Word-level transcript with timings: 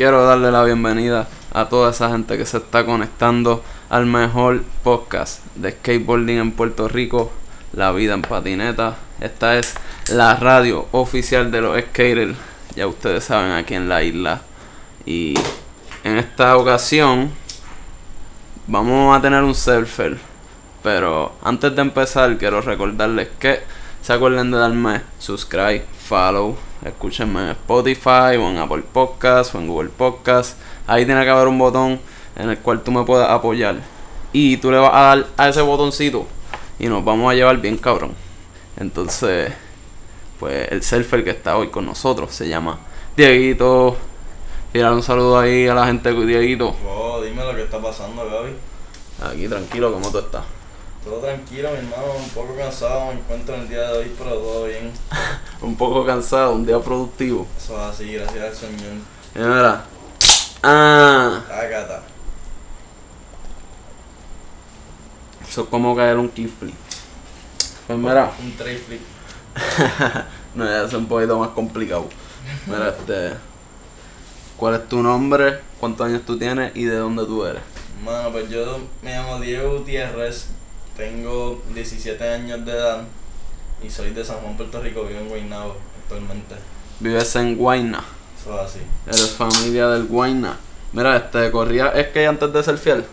quiero 0.00 0.24
darle 0.24 0.50
la 0.50 0.64
bienvenida 0.64 1.28
a 1.52 1.68
toda 1.68 1.90
esa 1.90 2.08
gente 2.08 2.38
que 2.38 2.46
se 2.46 2.56
está 2.56 2.86
conectando 2.86 3.62
al 3.90 4.06
mejor 4.06 4.62
podcast 4.82 5.44
de 5.56 5.72
skateboarding 5.72 6.38
en 6.38 6.52
Puerto 6.52 6.88
Rico, 6.88 7.30
La 7.74 7.92
Vida 7.92 8.14
en 8.14 8.22
Patineta. 8.22 8.96
Esta 9.20 9.58
es 9.58 9.74
la 10.08 10.36
radio 10.36 10.86
oficial 10.92 11.50
de 11.50 11.60
los 11.60 11.78
skaters, 11.78 12.34
ya 12.74 12.86
ustedes 12.86 13.24
saben, 13.24 13.52
aquí 13.52 13.74
en 13.74 13.90
la 13.90 14.02
isla. 14.02 14.40
Y 15.04 15.34
en 16.02 16.16
esta 16.16 16.56
ocasión 16.56 17.30
vamos 18.66 19.14
a 19.14 19.20
tener 19.20 19.42
un 19.42 19.54
surfer. 19.54 20.16
Pero 20.82 21.34
antes 21.42 21.76
de 21.76 21.82
empezar, 21.82 22.38
quiero 22.38 22.62
recordarles 22.62 23.28
que 23.38 23.60
se 24.00 24.14
acuerden 24.14 24.50
de 24.50 24.56
darme 24.56 25.02
subscribe, 25.18 25.84
follow, 26.08 26.56
escúchenme 26.84 27.40
en 27.42 27.48
Spotify 27.50 28.36
o 28.38 28.48
en 28.50 28.58
Apple 28.58 28.82
Podcasts 28.92 29.54
o 29.54 29.58
en 29.58 29.68
Google 29.68 29.90
Podcasts. 29.90 30.56
Ahí 30.86 31.04
tiene 31.06 31.22
que 31.24 31.30
haber 31.30 31.48
un 31.48 31.58
botón 31.58 32.00
en 32.36 32.50
el 32.50 32.58
cual 32.58 32.82
tú 32.82 32.92
me 32.92 33.04
puedas 33.04 33.30
apoyar. 33.30 33.76
Y 34.32 34.56
tú 34.58 34.70
le 34.70 34.78
vas 34.78 34.92
a 34.94 35.00
dar 35.00 35.26
a 35.36 35.48
ese 35.48 35.60
botoncito 35.60 36.26
y 36.78 36.86
nos 36.86 37.04
vamos 37.04 37.30
a 37.30 37.34
llevar 37.34 37.58
bien 37.58 37.76
cabrón. 37.76 38.14
Entonces, 38.76 39.52
pues 40.38 40.70
el 40.70 40.82
surfer 40.82 41.24
que 41.24 41.30
está 41.30 41.56
hoy 41.56 41.68
con 41.68 41.84
nosotros 41.84 42.32
se 42.32 42.48
llama 42.48 42.78
Dieguito. 43.16 43.96
Tirar 44.72 44.92
un 44.92 45.02
saludo 45.02 45.38
ahí 45.38 45.66
a 45.66 45.74
la 45.74 45.86
gente, 45.86 46.12
Dieguito. 46.12 46.74
Oh, 46.86 47.20
dime 47.22 47.44
lo 47.44 47.54
que 47.54 47.64
está 47.64 47.80
pasando, 47.80 48.24
Gaby. 48.24 48.52
Aquí 49.22 49.48
tranquilo, 49.48 49.92
¿cómo 49.92 50.10
tú 50.10 50.18
estás? 50.18 50.59
Todo 51.04 51.20
tranquilo, 51.20 51.70
mi 51.70 51.78
hermano, 51.78 52.12
un 52.22 52.28
poco 52.30 52.54
cansado 52.54 53.06
me 53.06 53.12
encuentro 53.20 53.54
en 53.54 53.62
el 53.62 53.68
día 53.68 53.82
de 53.88 53.98
hoy, 53.98 54.14
pero 54.18 54.34
todo 54.34 54.66
bien. 54.66 54.92
un 55.62 55.74
poco 55.74 56.04
cansado, 56.04 56.52
un 56.52 56.66
día 56.66 56.78
productivo. 56.78 57.46
Eso 57.56 57.74
es 57.74 57.94
así, 57.94 58.12
gracias 58.12 58.44
al 58.44 58.54
Señor. 58.54 58.92
Mira. 59.34 59.84
Ah. 60.62 61.42
Tácata. 61.48 62.02
Eso 65.48 65.62
es 65.62 65.68
como 65.68 65.96
caer 65.96 66.18
un 66.18 66.28
kickflip. 66.28 66.74
Pues 67.86 67.98
mira. 67.98 68.32
Un 68.38 68.56
tray 68.56 68.76
flip. 68.76 69.00
no, 70.54 70.64
ya 70.64 70.84
es 70.84 70.92
un 70.92 71.06
poquito 71.06 71.38
más 71.38 71.48
complicado. 71.50 72.08
Mira, 72.66 72.90
este. 72.90 73.36
¿Cuál 74.56 74.74
es 74.74 74.88
tu 74.88 75.02
nombre? 75.02 75.60
¿Cuántos 75.80 76.06
años 76.06 76.22
tú 76.26 76.38
tienes? 76.38 76.76
¿Y 76.76 76.84
de 76.84 76.96
dónde 76.96 77.24
tú 77.24 77.44
eres? 77.44 77.62
Mano, 78.04 78.30
pues 78.30 78.48
yo 78.50 78.78
me 79.02 79.12
llamo 79.12 79.40
Diego 79.40 79.78
Gutiérrez, 79.78 80.48
tengo 80.96 81.62
17 81.74 82.28
años 82.28 82.64
de 82.64 82.72
edad 82.72 83.02
y 83.82 83.90
soy 83.90 84.10
de 84.10 84.24
San 84.24 84.38
Juan, 84.38 84.56
Puerto 84.56 84.80
Rico, 84.80 85.04
vivo 85.04 85.20
en 85.20 85.28
Guaynabo 85.28 85.76
actualmente. 86.02 86.56
Vives 87.00 87.36
en 87.36 87.56
Guayna. 87.56 88.04
Eso 88.38 88.54
es 88.54 88.60
así. 88.60 88.80
Eres 89.06 89.30
familia 89.30 89.88
del 89.88 90.06
Guayna. 90.06 90.58
Mira, 90.92 91.16
este, 91.16 91.50
corría 91.50 91.88
es 91.90 92.08
que 92.08 92.26
antes 92.26 92.52
de 92.52 92.62
ser 92.62 92.76
fiel. 92.76 93.04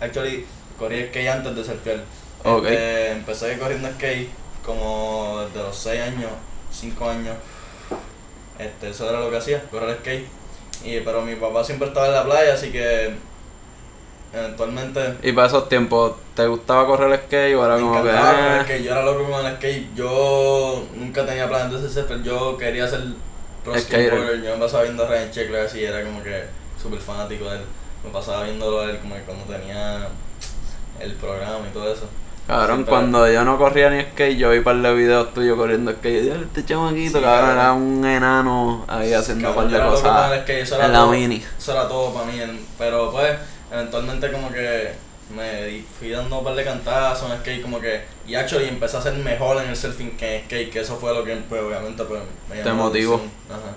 Actually, 0.00 0.46
corrí 0.78 1.06
skate 1.08 1.28
antes 1.28 1.54
de 1.54 1.64
ser 1.64 1.78
fiel. 1.78 2.02
Ok. 2.44 2.64
Este, 2.64 3.12
empecé 3.12 3.58
corriendo 3.58 3.88
skate 3.90 4.30
como 4.64 5.42
desde 5.46 5.62
los 5.62 5.76
6 5.76 6.00
años, 6.00 6.30
5 6.72 7.10
años. 7.10 7.36
Este, 8.58 8.90
eso 8.90 9.08
era 9.08 9.20
lo 9.20 9.30
que 9.30 9.36
hacía, 9.36 9.62
correr 9.70 9.98
skate. 9.98 10.26
Y, 10.84 11.00
pero 11.00 11.22
mi 11.22 11.36
papá 11.36 11.62
siempre 11.64 11.88
estaba 11.88 12.06
en 12.06 12.14
la 12.14 12.24
playa, 12.24 12.54
así 12.54 12.70
que 12.70 13.14
eventualmente 14.34 15.14
Y 15.22 15.32
para 15.32 15.46
esos 15.46 15.68
tiempos, 15.68 16.12
¿te 16.34 16.46
gustaba 16.46 16.86
correr 16.86 17.20
skate 17.26 17.54
o 17.56 17.64
era 17.64 17.76
me 17.76 17.80
como 17.82 18.02
que.? 18.02 18.08
encantaba 18.10 18.32
correr 18.36 18.62
skate. 18.64 18.82
Yo 18.84 18.90
era 18.92 19.02
loco 19.02 19.30
con 19.30 19.46
el 19.46 19.56
skate. 19.56 19.94
Yo 19.94 20.84
nunca 20.94 21.24
tenía 21.26 21.48
planes 21.48 21.72
de 21.82 21.88
ser 21.88 22.02
surfer. 22.02 22.22
Yo 22.22 22.56
quería 22.56 22.88
ser 22.88 23.00
pro 23.64 23.78
skateboarder. 23.78 24.42
Yo 24.42 24.54
me 24.54 24.60
pasaba 24.62 24.82
viendo 24.84 25.04
a 25.04 25.08
Ryan 25.08 25.30
Sheckler 25.30 25.66
así, 25.66 25.84
era 25.84 26.02
como 26.04 26.22
que 26.22 26.44
súper 26.82 26.98
fanático 27.00 27.44
de 27.48 27.56
él. 27.56 27.62
Me 28.04 28.10
pasaba 28.10 28.42
viéndolo 28.44 28.80
a 28.80 28.90
él 28.90 28.98
como 28.98 29.14
que 29.14 29.22
cuando 29.22 29.44
tenía 29.44 30.08
el 31.00 31.12
programa 31.14 31.66
y 31.68 31.72
todo 31.72 31.92
eso. 31.92 32.04
Cabrón, 32.46 32.66
Siempre- 32.76 32.90
cuando 32.90 33.32
yo 33.32 33.42
no 33.42 33.56
corría 33.56 33.88
ni 33.88 34.02
skate, 34.02 34.36
yo 34.36 34.50
vi 34.50 34.58
un 34.58 34.64
par 34.64 34.76
de 34.76 34.92
videos 34.94 35.32
tuyos 35.32 35.56
corriendo 35.56 35.92
skate. 35.92 36.26
Yo, 36.26 36.34
este 36.34 36.62
chamaquito, 36.66 37.18
Sí, 37.18 37.24
cabrón, 37.24 37.40
cabrón. 37.40 37.58
era 37.58 37.72
un 37.72 38.04
enano 38.04 38.84
ahí 38.86 39.14
haciendo 39.14 39.48
un 39.48 39.54
par 39.54 39.64
Cabrón, 39.70 39.82
de 39.82 39.90
cosas 39.90 40.78
en 40.84 40.92
la 40.92 40.98
todo- 40.98 41.10
mini. 41.12 41.42
Eso 41.58 41.72
era 41.72 41.88
todo 41.88 42.12
para 42.12 42.26
mí, 42.26 42.38
pero 42.76 43.10
pues 43.10 43.30
eventualmente 43.74 44.30
como 44.32 44.50
que 44.52 44.92
me 45.34 45.82
fui 45.98 46.10
dando 46.10 46.38
un 46.38 46.44
par 46.44 46.54
de 46.54 46.64
cantazos 46.64 47.30
en 47.30 47.38
skate 47.40 47.62
como 47.62 47.80
que 47.80 48.04
y 48.26 48.34
actually 48.34 48.68
empecé 48.68 48.96
a 48.98 49.02
ser 49.02 49.14
mejor 49.14 49.62
en 49.62 49.70
el 49.70 49.76
surfing 49.76 50.16
que 50.16 50.36
en 50.38 50.44
skate, 50.44 50.70
que 50.70 50.80
eso 50.80 50.96
fue 50.96 51.12
lo 51.14 51.24
que 51.24 51.34
pues 51.48 51.62
obviamente 51.62 52.04
pues 52.04 52.22
me 52.48 52.62
Te 52.62 52.72
motivó. 52.72 53.14
Ajá. 53.50 53.74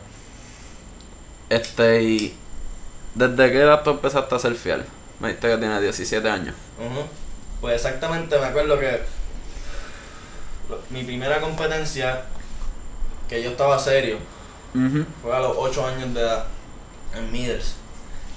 Este, 1.49 2.03
y. 2.03 2.37
¿Desde 3.15 3.51
qué 3.51 3.61
edad 3.61 3.81
tú 3.83 3.91
empezaste 3.91 4.35
a 4.35 4.39
ser 4.39 4.53
fiel? 4.55 4.83
Me 5.19 5.29
dijiste 5.29 5.49
que 5.49 5.57
tienes 5.57 5.81
17 5.81 6.29
años. 6.29 6.53
Ujú. 6.79 7.03
Pues 7.61 7.75
exactamente 7.75 8.37
me 8.37 8.45
acuerdo 8.45 8.79
que 8.79 8.99
lo- 10.69 10.79
mi 10.91 11.03
primera 11.03 11.39
competencia 11.41 12.23
que 13.27 13.41
yo 13.41 13.51
estaba 13.51 13.79
serio 13.79 14.17
fue 15.23 15.35
a 15.35 15.39
los 15.39 15.53
8 15.57 15.87
años 15.87 16.13
de 16.13 16.19
edad 16.21 16.45
en 17.15 17.31
Middles. 17.31 17.73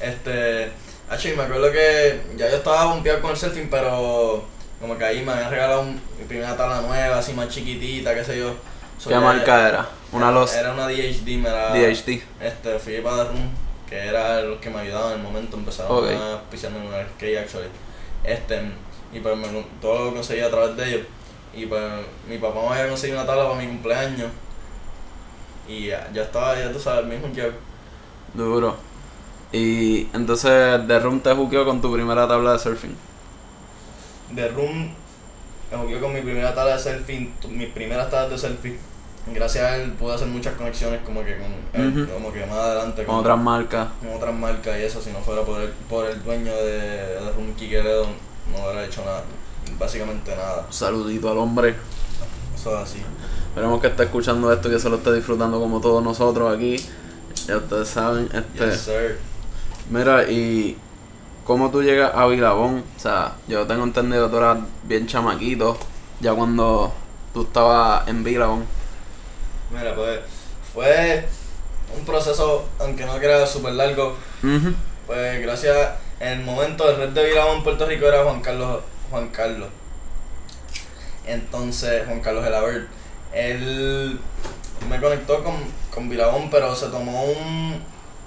Este, 0.00 0.72
actually, 1.10 1.36
me 1.36 1.42
acuerdo 1.42 1.70
que 1.72 2.20
ya 2.36 2.48
yo 2.48 2.56
estaba 2.56 2.86
bombeado 2.86 3.20
con 3.20 3.32
el 3.32 3.36
surfing, 3.36 3.68
pero 3.70 4.44
como 4.80 4.96
que 4.96 5.04
ahí 5.04 5.22
me 5.22 5.32
habían 5.32 5.50
regalado 5.50 5.82
un- 5.82 6.00
mi 6.18 6.24
primera 6.26 6.56
tabla 6.56 6.80
nueva, 6.80 7.18
así 7.18 7.32
más 7.34 7.48
chiquitita, 7.48 8.14
qué 8.14 8.24
sé 8.24 8.38
yo. 8.38 8.54
So, 8.98 9.08
¿Qué 9.10 9.16
marca 9.16 9.68
era? 9.68 9.88
Una 10.12 10.30
Los 10.30 10.52
Era 10.54 10.72
una 10.72 10.86
DHD, 10.88 11.38
me 11.38 11.48
la... 11.50 11.72
DHT. 11.74 12.22
Este, 12.40 12.78
fui 12.78 12.98
para 13.00 13.24
The 13.24 13.30
Room, 13.30 13.50
que 13.88 13.96
era 13.96 14.40
los 14.42 14.58
que 14.60 14.70
me 14.70 14.80
ayudaban 14.80 15.12
en 15.12 15.18
el 15.18 15.22
momento, 15.24 15.56
empezaron 15.56 15.96
Ok. 16.04 16.10
a 16.10 16.42
pisarme 16.50 16.78
en 16.86 16.92
el 16.94 17.06
skate 17.16 17.38
actually. 17.38 17.68
Este, 18.24 18.60
y 19.12 19.20
pues 19.20 19.36
me, 19.36 19.46
todo 19.80 20.06
lo 20.06 20.14
conseguí 20.14 20.40
a 20.40 20.50
través 20.50 20.76
de 20.76 20.88
ellos. 20.88 21.06
Y 21.54 21.66
pues 21.66 21.82
mi 22.28 22.38
papá 22.38 22.60
me 22.62 22.76
había 22.76 22.88
conseguido 22.88 23.18
una 23.18 23.26
tabla 23.26 23.48
para 23.48 23.60
mi 23.60 23.66
cumpleaños. 23.68 24.30
Y 25.68 25.86
ya, 25.88 26.08
ya 26.12 26.22
estaba, 26.22 26.58
ya 26.58 26.70
tú 26.72 26.78
sabes, 26.80 27.04
el 27.04 27.06
mismo 27.10 27.32
que 27.34 27.50
Duro. 28.34 28.76
Y 29.52 30.08
entonces 30.14 30.80
The 30.86 30.98
Room 31.00 31.20
te 31.20 31.34
juqueó 31.34 31.64
con 31.64 31.80
tu 31.80 31.92
primera 31.92 32.28
tabla 32.28 32.52
de 32.52 32.58
surfing. 32.58 32.94
The 34.34 34.48
Room 34.48 34.92
me 35.72 35.76
jugué 35.78 36.00
con 36.00 36.12
mi 36.12 36.20
primera 36.20 36.54
tabla 36.54 36.76
de 36.76 36.78
surfing, 36.82 37.32
mis 37.50 37.68
primeras 37.70 38.10
tablas 38.10 38.30
de 38.30 38.48
surfing. 38.48 38.78
Gracias 39.34 39.64
a 39.64 39.76
él 39.76 39.92
pude 39.92 40.14
hacer 40.14 40.28
muchas 40.28 40.54
conexiones 40.54 41.00
como 41.04 41.22
que 41.24 41.36
con 41.36 41.80
él, 41.82 42.08
como 42.12 42.32
que 42.32 42.46
más 42.46 42.56
adelante 42.56 43.04
Con 43.04 43.16
otras 43.16 43.38
marcas. 43.38 43.88
con 44.00 44.14
otras 44.16 44.34
marcas 44.34 44.78
y 44.80 44.82
eso, 44.84 45.00
si 45.02 45.10
no 45.10 45.18
fuera 45.20 45.42
por 45.42 45.60
el, 45.60 45.68
por 45.88 46.06
el 46.06 46.22
dueño 46.24 46.52
de, 46.52 46.80
de 46.80 47.32
Room 47.36 47.54
Kikeredo, 47.54 48.06
no 48.50 48.64
hubiera 48.64 48.84
hecho 48.86 49.04
nada, 49.04 49.22
básicamente 49.78 50.34
nada. 50.34 50.66
Saludito 50.70 51.30
al 51.30 51.38
hombre. 51.38 51.74
Eso 52.56 52.76
es 52.76 52.82
así. 52.82 53.02
Esperemos 53.48 53.80
que 53.80 53.88
esté 53.88 54.04
escuchando 54.04 54.52
esto 54.52 54.68
y 54.68 54.72
que 54.72 54.78
se 54.78 54.88
lo 54.88 54.96
esté 54.96 55.12
disfrutando 55.12 55.60
como 55.60 55.80
todos 55.80 56.02
nosotros 56.02 56.56
aquí. 56.56 56.76
Ya 57.46 57.58
ustedes 57.58 57.88
saben, 57.88 58.28
este. 58.32 58.70
Yes. 58.70 58.90
Mira, 59.90 60.22
y 60.30 60.78
cómo 61.44 61.68
tú 61.72 61.82
llegas 61.82 62.12
a 62.14 62.24
Vilabón, 62.26 62.84
o 62.96 63.00
sea, 63.00 63.34
yo 63.48 63.66
tengo 63.66 63.82
entendido 63.82 64.26
que 64.26 64.30
tú 64.30 64.36
eras 64.36 64.58
bien 64.84 65.08
chamaquito, 65.08 65.76
ya 66.20 66.32
cuando 66.32 66.92
tú 67.34 67.42
estabas 67.42 68.06
en 68.06 68.22
Vilabón. 68.22 68.64
Mira, 69.72 69.92
pues 69.96 70.20
fue 70.72 71.26
un 71.98 72.04
proceso, 72.04 72.68
aunque 72.78 73.04
no 73.04 73.16
era 73.16 73.44
súper 73.48 73.72
largo, 73.72 74.14
pues 75.08 75.42
gracias, 75.42 75.94
en 76.20 76.38
el 76.38 76.44
momento 76.44 76.88
el 76.88 76.96
red 76.96 77.08
de 77.08 77.24
Villamón 77.26 77.56
en 77.56 77.64
Puerto 77.64 77.84
Rico 77.84 78.06
era 78.06 78.22
Juan 78.22 78.40
Carlos, 78.42 78.82
Juan 79.10 79.28
Carlos. 79.30 79.70
Entonces, 81.26 82.06
Juan 82.06 82.20
Carlos 82.20 82.46
Elabert, 82.46 82.86
él 83.32 84.20
me 84.88 85.00
conectó 85.00 85.42
con, 85.42 85.56
con 85.92 86.08
Vilabón, 86.08 86.48
pero 86.48 86.76
se 86.76 86.86
tomó 86.86 87.24
un, 87.24 87.82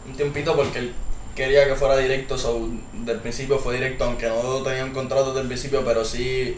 un 0.06 0.14
tiempito 0.18 0.58
porque 0.58 0.80
él 0.80 0.94
quería 1.36 1.66
que 1.68 1.76
fuera 1.76 1.98
directo, 1.98 2.38
so, 2.38 2.68
del 2.94 3.20
principio 3.20 3.58
fue 3.60 3.76
directo, 3.76 4.04
aunque 4.06 4.28
no 4.28 4.62
tenía 4.64 4.84
un 4.86 4.92
contrato 4.94 5.28
desde 5.30 5.42
el 5.42 5.48
principio, 5.48 5.84
pero 5.86 6.04
sí, 6.06 6.58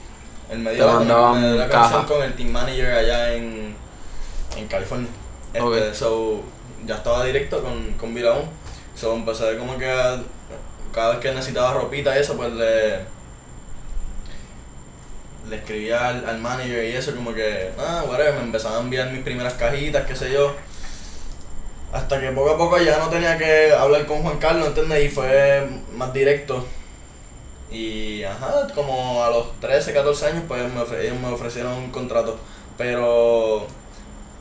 él 0.52 0.60
me 0.60 0.74
dio 0.74 0.86
la, 0.86 0.94
mandaban 1.00 1.42
me 1.42 1.48
dio 1.48 1.58
la 1.58 1.70
caja. 1.70 1.90
conexión 1.92 2.18
con 2.18 2.26
el 2.26 2.36
team 2.36 2.50
manager 2.50 2.92
allá 2.94 3.34
en, 3.34 3.76
en 4.58 4.68
California. 4.68 5.10
Este, 5.54 5.96
so, 5.96 6.42
ya 6.86 6.96
estaba 6.96 7.24
directo 7.26 7.62
con, 7.64 7.94
con 7.94 8.14
Vilabón. 8.14 8.44
So, 8.96 9.14
empecé 9.16 9.58
como 9.58 9.78
que 9.78 9.90
a- 9.90 10.22
cada 10.94 11.12
vez 11.12 11.20
que 11.20 11.32
necesitaba 11.34 11.74
ropita 11.74 12.16
y 12.16 12.22
eso, 12.22 12.36
pues 12.38 12.52
le, 12.54 13.00
le 15.50 15.58
escribía 15.58 16.08
al, 16.10 16.26
al 16.28 16.40
manager 16.40 16.84
y 16.86 16.96
eso, 16.96 17.14
como 17.16 17.34
que, 17.34 17.72
ah, 17.78 18.04
whatever, 18.08 18.34
me 18.36 18.42
empezaban 18.42 18.78
a 18.80 18.82
enviar 18.82 19.12
mis 19.12 19.22
primeras 19.24 19.54
cajitas, 19.54 20.06
qué 20.06 20.16
sé 20.16 20.32
yo. 20.32 20.56
Hasta 21.96 22.20
que 22.20 22.30
poco 22.32 22.52
a 22.52 22.58
poco 22.58 22.78
ya 22.78 22.98
no 23.00 23.10
tenía 23.10 23.38
que 23.38 23.72
hablar 23.72 24.06
con 24.06 24.22
Juan 24.22 24.38
Carlos, 24.38 24.68
¿entiendes? 24.68 25.06
Y 25.06 25.10
fue 25.10 25.66
más 25.94 26.12
directo. 26.14 26.66
Y 27.72 28.24
ajá, 28.24 28.68
como 28.76 29.24
a 29.24 29.30
los 29.30 29.60
13, 29.62 29.94
14 29.94 30.26
años, 30.28 30.44
pues 30.48 30.62
me 30.74 30.82
ofre- 30.82 31.00
ellos 31.02 31.18
me 31.20 31.30
ofrecieron 31.30 31.72
un 31.74 31.92
contrato. 31.92 32.38
Pero 32.78 33.66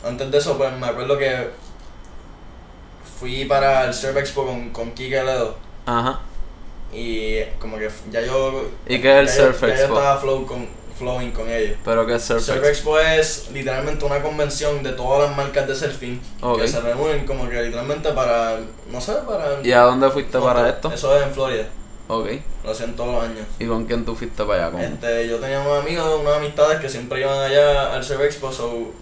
antes 0.05 0.31
de 0.31 0.39
eso, 0.39 0.59
pues 0.59 0.73
me 0.77 0.87
acuerdo 0.87 1.17
que 1.17 1.51
fui 3.21 3.45
para 3.45 3.85
el 3.85 3.95
Surf 3.95 4.17
Expo 4.17 4.45
con, 4.47 4.71
con 4.71 4.91
Kike 4.93 5.23
Ledo. 5.23 5.57
Ajá. 5.87 6.21
Y 6.93 7.43
como 7.61 7.79
que 7.79 7.89
ya 8.11 8.21
yo. 8.21 8.69
¿Y 8.87 9.01
qué 9.01 9.13
es 9.13 9.19
el 9.19 9.29
Surf 9.29 9.61
yo, 9.63 9.69
ya 9.69 9.75
yo 9.77 9.81
Expo? 9.83 9.95
estaba 9.99 10.19
flow 10.21 10.47
con, 10.47 10.69
flowing 10.99 11.33
con 11.33 11.51
ellos. 11.51 11.77
Pero 11.85 12.07
que 12.07 12.15
es 12.15 12.23
Surf 12.25 12.43
Surf 12.43 12.65
Expo. 12.65 12.99
Es 12.99 13.51
literalmente 13.53 14.05
una 14.05 14.23
convención 14.23 14.83
de 14.83 14.93
todas 14.93 15.29
las 15.29 15.37
marcas 15.37 15.67
de 15.67 15.75
surfing 15.75 16.21
que 16.59 16.69
se 16.69 16.81
reúnen 16.81 17.27
como 17.27 17.49
que 17.49 17.63
literalmente 17.63 18.13
para, 18.13 18.59
no 18.91 19.01
sé, 19.01 19.15
para... 19.27 19.61
¿Y 19.63 19.73
a 19.73 19.81
dónde 19.83 20.11
fuiste 20.11 20.39
no, 20.39 20.45
para 20.45 20.69
esto? 20.69 20.93
Eso 20.93 21.17
es 21.17 21.25
en 21.25 21.33
Florida, 21.33 21.67
Ok. 22.09 22.29
lo 22.65 22.71
hacen 22.71 22.95
todos 22.95 23.15
los 23.15 23.25
años. 23.25 23.47
¿Y 23.59 23.67
con 23.67 23.85
quién 23.87 24.05
tú 24.05 24.15
fuiste 24.15 24.45
para 24.45 24.67
allá? 24.67 24.73
¿Con... 24.73 24.81
Este, 24.81 25.29
yo 25.29 25.39
tenía 25.39 25.61
unos 25.61 25.83
amigos, 25.83 26.21
unas 26.21 26.37
amistades 26.37 26.81
que 26.81 26.89
siempre 26.89 27.21
iban 27.21 27.39
allá 27.39 27.95
al 27.95 28.05
Surf 28.05 28.21
Expo, 28.23 28.53
so 28.53 28.93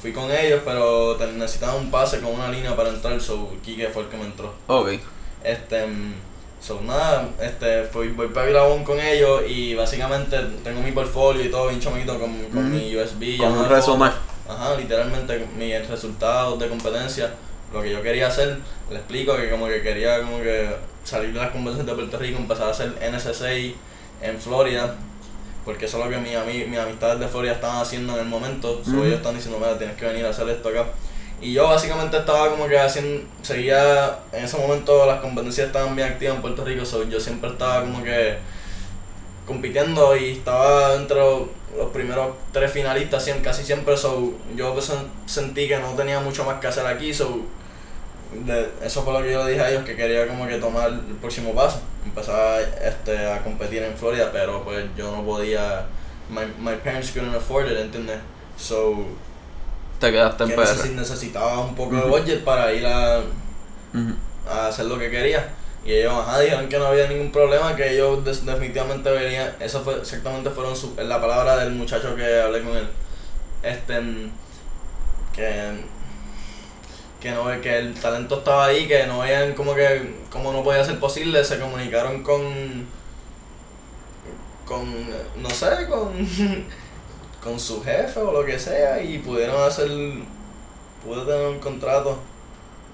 fui 0.00 0.12
con 0.12 0.30
ellos, 0.30 0.60
pero 0.64 1.16
necesitaba 1.34 1.74
un 1.76 1.90
pase 1.90 2.20
con 2.20 2.32
una 2.32 2.48
línea 2.50 2.76
para 2.76 2.90
entrar, 2.90 3.20
so 3.20 3.50
Kike 3.62 3.88
fue 3.88 4.02
el 4.02 4.08
que 4.08 4.16
me 4.16 4.24
entró. 4.24 4.52
Ok. 4.66 4.90
Este, 5.42 5.86
mm, 5.86 6.14
so 6.64 6.80
nada, 6.82 7.28
este, 7.40 7.84
fui, 7.84 8.08
voy 8.08 8.28
para 8.28 8.46
Vilabón 8.46 8.84
con 8.84 8.98
ellos 8.98 9.42
y 9.46 9.74
básicamente 9.74 10.38
tengo 10.62 10.80
mi 10.80 10.92
portfolio 10.92 11.44
y 11.44 11.50
todo 11.50 11.68
bien 11.68 11.80
chamaquito 11.80 12.18
con, 12.18 12.32
con 12.44 12.70
Mm. 12.70 12.72
mi 12.72 12.96
USB. 12.96 13.36
Con 13.38 13.52
un 13.52 13.68
resumen. 13.68 14.10
Ajá, 14.48 14.74
literalmente 14.76 15.46
mis 15.58 15.86
resultados 15.88 16.58
de 16.58 16.68
competencia, 16.68 17.34
lo 17.72 17.82
que 17.82 17.90
yo 17.90 18.02
quería 18.02 18.28
hacer, 18.28 18.58
le 18.90 18.96
explico 18.96 19.36
que 19.36 19.50
como 19.50 19.66
que 19.66 19.82
quería 19.82 20.20
como 20.22 20.38
que 20.38 20.70
salir 21.02 21.32
de 21.32 21.38
las 21.40 21.50
competencias 21.50 21.86
de 21.86 21.92
Puerto 21.94 22.18
Rico, 22.18 22.38
empezar 22.38 22.68
a 22.68 22.70
hacer 22.70 22.92
NSCI 23.12 23.74
en 24.22 24.38
Florida, 24.38 24.94
porque 25.66 25.84
eso 25.86 25.98
es 25.98 26.04
lo 26.04 26.10
que 26.10 26.16
mis, 26.18 26.66
mis 26.68 26.78
amistades 26.78 27.20
de 27.20 27.28
Florida 27.28 27.52
estaban 27.54 27.80
haciendo 27.82 28.14
en 28.14 28.20
el 28.20 28.26
momento, 28.26 28.82
so 28.84 29.04
ellos 29.04 29.16
están 29.16 29.34
diciendo, 29.34 29.58
mira, 29.58 29.76
tienes 29.78 29.96
que 29.96 30.04
venir 30.06 30.24
a 30.24 30.30
hacer 30.30 30.48
esto 30.48 30.68
acá. 30.70 30.86
Y 31.44 31.52
yo 31.52 31.68
básicamente 31.68 32.16
estaba 32.16 32.48
como 32.50 32.66
que 32.66 32.78
haciendo, 32.78 33.22
seguía, 33.42 34.18
en 34.32 34.44
ese 34.44 34.56
momento 34.56 35.04
las 35.06 35.20
competencias 35.20 35.66
estaban 35.66 35.94
bien 35.94 36.08
activas 36.08 36.36
en 36.36 36.40
Puerto 36.42 36.64
Rico, 36.64 36.84
so 36.86 37.04
yo 37.04 37.20
siempre 37.20 37.50
estaba 37.50 37.82
como 37.82 38.02
que 38.02 38.38
compitiendo 39.46 40.16
y 40.16 40.32
estaba 40.32 40.94
entre 40.94 41.16
los, 41.18 41.42
primeros 41.92 42.34
tres 42.52 42.72
finalistas 42.72 43.28
casi 43.42 43.62
siempre, 43.64 43.96
so 43.96 44.32
yo 44.56 44.72
pues, 44.72 44.90
sen- 44.90 45.08
sentí 45.26 45.68
que 45.68 45.78
no 45.78 45.90
tenía 45.94 46.20
mucho 46.20 46.44
más 46.44 46.60
que 46.60 46.68
hacer 46.68 46.86
aquí, 46.86 47.12
so 47.12 47.40
de- 48.46 48.70
eso 48.82 49.02
fue 49.02 49.12
lo 49.12 49.22
que 49.22 49.32
yo 49.32 49.44
le 49.44 49.50
dije 49.50 49.62
a 49.62 49.70
ellos 49.70 49.84
que 49.84 49.96
quería 49.96 50.26
como 50.26 50.46
que 50.46 50.56
tomar 50.56 50.88
el 50.88 51.00
próximo 51.20 51.52
paso, 51.54 51.80
empezar 52.06 52.60
este, 52.82 53.26
a 53.26 53.42
competir 53.42 53.82
en 53.82 53.96
Florida, 53.98 54.30
pero 54.32 54.64
pues 54.64 54.86
yo 54.96 55.10
no 55.14 55.22
podía, 55.24 55.84
my, 56.30 56.42
my 56.58 56.76
parents 56.76 57.10
couldn't 57.10 57.34
afford 57.34 57.70
it, 57.70 57.76
¿entiendes? 57.78 58.18
So 58.56 59.04
Te 59.98 60.10
quedaste 60.12 60.44
en 60.44 60.50
que 60.50 60.56
PR. 60.56 60.90
necesitaba 60.90 61.60
un 61.60 61.74
poco 61.74 61.96
de 61.96 62.02
budget 62.02 62.44
para 62.44 62.72
ir 62.72 62.86
a, 62.86 63.22
hacer 64.68 64.86
lo 64.86 64.98
que 64.98 65.10
quería. 65.10 65.54
Y 65.84 65.92
ellos, 65.92 66.14
ajá, 66.14 66.40
dijeron 66.40 66.68
que 66.68 66.78
no 66.78 66.86
había 66.86 67.06
ningún 67.06 67.30
problema, 67.30 67.76
que 67.76 67.94
ellos 67.94 68.24
definitivamente 68.24 69.10
venían, 69.10 69.54
eso 69.60 69.82
fue 69.82 69.98
exactamente 69.98 70.48
fueron 70.50 70.74
su, 70.74 70.94
la 70.96 71.20
palabra 71.20 71.58
del 71.58 71.72
muchacho 71.72 72.16
que 72.16 72.40
hablé 72.40 72.62
con 72.62 72.76
él. 72.76 72.88
Este, 73.62 73.94
que, 75.34 75.84
que 77.20 77.30
no 77.32 77.60
que 77.60 77.78
el 77.78 77.94
talento 77.94 78.38
estaba 78.38 78.66
ahí, 78.66 78.86
que 78.86 79.06
no 79.06 79.20
veían 79.20 79.54
como 79.54 79.74
que, 79.74 80.14
como 80.30 80.52
no 80.52 80.62
podía 80.62 80.84
ser 80.84 80.98
posible, 80.98 81.44
se 81.44 81.58
comunicaron 81.58 82.22
con, 82.22 82.86
con, 84.64 85.10
no 85.36 85.50
sé, 85.50 85.86
con, 85.88 86.66
con 87.44 87.60
su 87.60 87.84
jefe 87.84 88.18
o 88.20 88.32
lo 88.32 88.44
que 88.44 88.58
sea 88.58 89.02
y 89.02 89.18
pudieron 89.18 89.62
hacer, 89.62 89.90
pude 91.04 91.26
tener 91.26 91.46
un 91.46 91.60
contrato, 91.60 92.18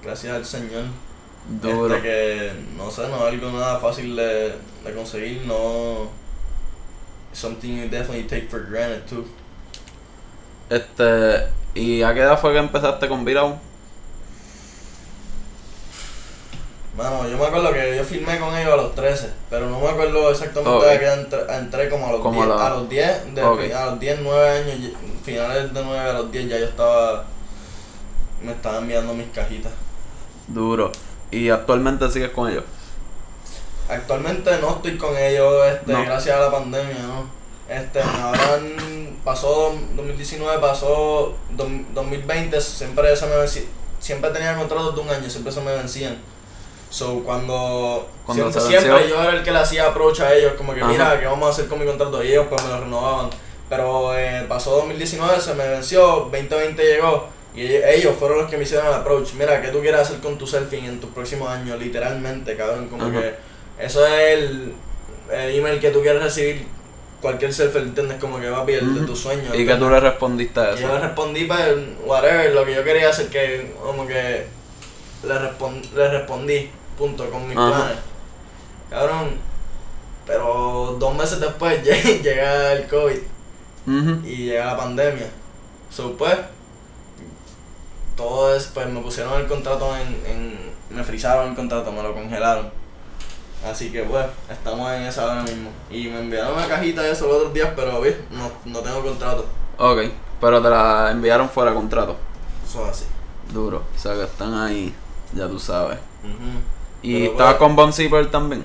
gracias 0.03 0.35
al 0.35 0.45
Señor. 0.45 0.85
Duro. 1.49 1.95
Este 1.95 2.09
que 2.09 2.53
no 2.77 2.91
sé, 2.91 3.09
no 3.09 3.17
es 3.17 3.33
algo 3.33 3.51
nada 3.53 3.79
fácil 3.79 4.17
de, 4.17 4.57
de 4.85 4.95
conseguir, 4.95 5.43
no. 5.47 6.09
Something 7.33 7.77
you 7.77 7.89
definitely 7.89 8.25
take 8.25 8.49
for 8.49 8.67
granted 8.69 9.07
too. 9.07 9.25
Este. 10.69 11.49
¿Y 11.75 12.03
a 12.03 12.13
qué 12.13 12.21
edad 12.21 12.39
fue 12.39 12.53
que 12.53 12.59
empezaste 12.59 13.09
con 13.09 13.25
Virao? 13.25 13.59
Mano, 17.03 17.27
yo 17.27 17.39
me 17.39 17.47
acuerdo 17.47 17.73
que 17.73 17.97
yo 17.97 18.05
filmé 18.05 18.39
con 18.39 18.55
ellos 18.55 18.75
a 18.75 18.77
los 18.77 18.95
13, 18.95 19.31
pero 19.49 19.71
no 19.71 19.81
me 19.81 19.89
acuerdo 19.89 20.31
exactamente 20.31 20.87
de 20.87 20.99
qué 20.99 21.13
entré, 21.13 21.41
entré 21.57 21.89
como 21.89 22.09
a 22.09 22.13
los 22.13 22.21
Como 22.21 22.45
10. 22.45 22.49
la- 22.59 22.67
A 22.67 22.71
los 22.71 22.89
10, 22.91 23.35
de, 23.35 23.43
Ok. 23.43 23.61
a 23.75 23.87
los 23.87 24.01
10, 24.01 24.19
9 24.23 24.49
años, 24.51 24.91
finales 25.25 25.73
de 25.73 25.83
9 25.83 25.99
a 26.11 26.13
los 26.13 26.31
10 26.31 26.49
ya 26.51 26.59
yo 26.59 26.67
estaba. 26.67 27.25
Me 28.43 28.53
estaba 28.53 28.79
enviando 28.79 29.15
mis 29.15 29.29
cajitas. 29.29 29.73
Duro. 30.47 30.93
¿Y 31.31 31.49
actualmente 31.49 32.11
sigues 32.11 32.31
con 32.31 32.51
ellos? 32.51 32.65
Actualmente 33.89 34.51
no 34.61 34.71
estoy 34.77 34.99
con 34.99 35.17
ellos, 35.17 35.67
este, 35.67 35.93
No. 35.93 36.05
gracias 36.05 36.37
a 36.37 36.41
la 36.41 36.51
pandemia, 36.51 36.99
¿no? 37.03 37.25
Este, 37.69 38.03
ahora 38.03 38.59
pasó 39.25 39.75
2019, 39.97 40.59
pasó 40.61 41.35
dom- 41.57 41.87
2020, 41.95 42.61
siempre 42.61 43.17
se 43.17 43.27
me 43.27 43.37
venci- 43.37 43.67
siempre 44.01 44.31
tenía 44.31 44.55
contratos 44.57 44.95
de 44.95 45.01
un 45.01 45.09
año, 45.11 45.31
siempre 45.31 45.53
se 45.53 45.61
me 45.61 45.73
vencían. 45.73 46.19
So, 46.91 47.21
cuando, 47.25 48.09
Cuando 48.27 48.51
siempre, 48.53 48.81
siempre 48.81 49.09
yo 49.09 49.23
era 49.23 49.33
el 49.33 49.43
que 49.45 49.53
le 49.53 49.59
hacía 49.59 49.87
approach 49.87 50.21
a 50.21 50.35
ellos, 50.35 50.55
como 50.59 50.75
que 50.75 50.81
Ajá. 50.81 50.91
mira, 50.91 51.21
¿qué 51.21 51.27
vamos 51.27 51.47
a 51.47 51.51
hacer 51.53 51.67
con 51.69 51.79
mi 51.79 51.87
contrato? 51.87 52.23
Y 52.23 52.29
ellos 52.33 52.47
pues 52.51 52.63
me 52.65 52.69
lo 52.71 52.81
renovaban. 52.81 53.31
Pero 53.69 54.17
eh, 54.19 54.45
pasó 54.49 54.73
2019, 54.73 55.41
se 55.41 55.55
me 55.55 55.69
venció, 55.69 56.29
2020 56.33 56.83
llegó 56.83 57.29
y 57.55 57.63
ellos, 57.77 58.17
fueron 58.19 58.39
los 58.39 58.51
que 58.51 58.57
me 58.57 58.65
hicieron 58.65 58.89
el 58.89 58.95
approach. 58.95 59.35
Mira, 59.35 59.63
¿qué 59.63 59.69
tú 59.69 59.81
quieres 59.81 60.01
hacer 60.01 60.19
con 60.19 60.37
tu 60.37 60.47
surfing 60.47 60.85
en 60.85 61.01
tus 61.01 61.11
próximos 61.11 61.49
años? 61.49 61.79
Literalmente, 61.79 62.57
cabrón, 62.57 62.89
como 62.89 63.05
Ajá. 63.05 63.21
que 63.21 63.35
eso 63.79 64.05
es 64.07 64.39
el, 64.39 64.73
el 65.33 65.55
email 65.59 65.79
que 65.79 65.91
tú 65.91 66.03
quieres 66.03 66.21
recibir 66.23 66.67
cualquier 67.21 67.53
surfer, 67.53 67.83
¿entiendes? 67.83 68.19
Como 68.19 68.41
que 68.41 68.51
va 68.51 68.59
a 68.65 68.65
el 68.69 68.95
de 69.01 69.07
tus 69.07 69.21
sueños. 69.21 69.55
¿Y 69.55 69.65
que 69.65 69.75
tú 69.77 69.89
le 69.89 70.01
respondiste 70.01 70.59
a 70.59 70.73
Y 70.73 70.81
yo 70.81 70.89
le 70.89 70.95
eso? 70.95 70.99
respondí 71.07 71.45
para 71.45 71.67
whatever, 72.05 72.53
lo 72.53 72.65
que 72.65 72.75
yo 72.75 72.83
quería 72.83 73.11
hacer, 73.11 73.29
que 73.29 73.73
como 73.81 74.07
que 74.07 74.47
le, 75.25 75.35
respon- 75.35 75.91
le 75.93 76.09
respondí, 76.09 76.71
punto, 77.01 77.29
con 77.31 77.49
mis 77.49 77.57
Ajá. 77.57 77.69
planes. 77.71 77.99
Cabrón, 78.91 79.37
pero 80.27 80.97
dos 80.99 81.15
meses 81.17 81.41
después 81.41 81.83
lle- 81.85 82.23
llega 82.23 82.73
el 82.75 82.87
COVID 82.87 83.19
y 84.25 84.37
llega 84.47 84.67
la 84.67 84.77
pandemia. 84.77 85.29
So, 85.91 86.17
pues, 86.17 86.37
todo 88.17 88.55
es, 88.55 88.67
pues 88.67 88.87
me 88.89 89.01
pusieron 89.01 89.41
el 89.41 89.47
contrato 89.49 89.97
en, 89.97 90.09
en 90.31 90.71
me 90.91 91.03
frizaron 91.05 91.51
el 91.51 91.57
contrato, 91.57 91.91
me 91.93 92.03
lo 92.03 92.13
congelaron. 92.15 92.71
Así 93.69 93.91
que 93.93 94.03
pues, 94.05 94.25
estamos 94.51 94.91
en 94.93 95.03
esa 95.03 95.23
ahora 95.23 95.43
mismo. 95.43 95.71
Y 95.91 96.09
me 96.09 96.21
enviaron 96.21 96.55
una 96.55 96.67
cajita 96.69 97.03
de 97.03 97.13
eso 97.13 97.27
los 97.27 97.37
otros 97.37 97.55
días, 97.55 97.71
pero 97.77 98.01
¿ves? 98.01 98.17
No, 98.31 98.51
no 98.65 98.79
tengo 98.81 99.03
contrato. 99.03 99.47
Ok. 99.79 99.99
Pero 100.41 100.63
te 100.63 100.71
la 100.71 101.11
enviaron 101.11 101.49
fuera 101.49 101.71
de 101.71 101.77
contrato. 101.77 102.17
Eso 102.67 102.85
es 102.87 102.91
así. 102.91 103.05
Duro. 103.53 103.83
O 103.95 103.99
sea 103.99 104.15
que 104.15 104.23
están 104.25 104.55
ahí, 104.55 104.95
ya 105.35 105.47
tú 105.49 105.59
sabes. 105.59 105.99
Ujú. 106.23 106.80
¿Y 107.03 107.21
Pero, 107.21 107.33
estabas 107.33 107.55
pues, 107.55 107.59
con 107.59 107.77
Bon 107.77 107.93
Zipper 107.93 108.31
también? 108.31 108.65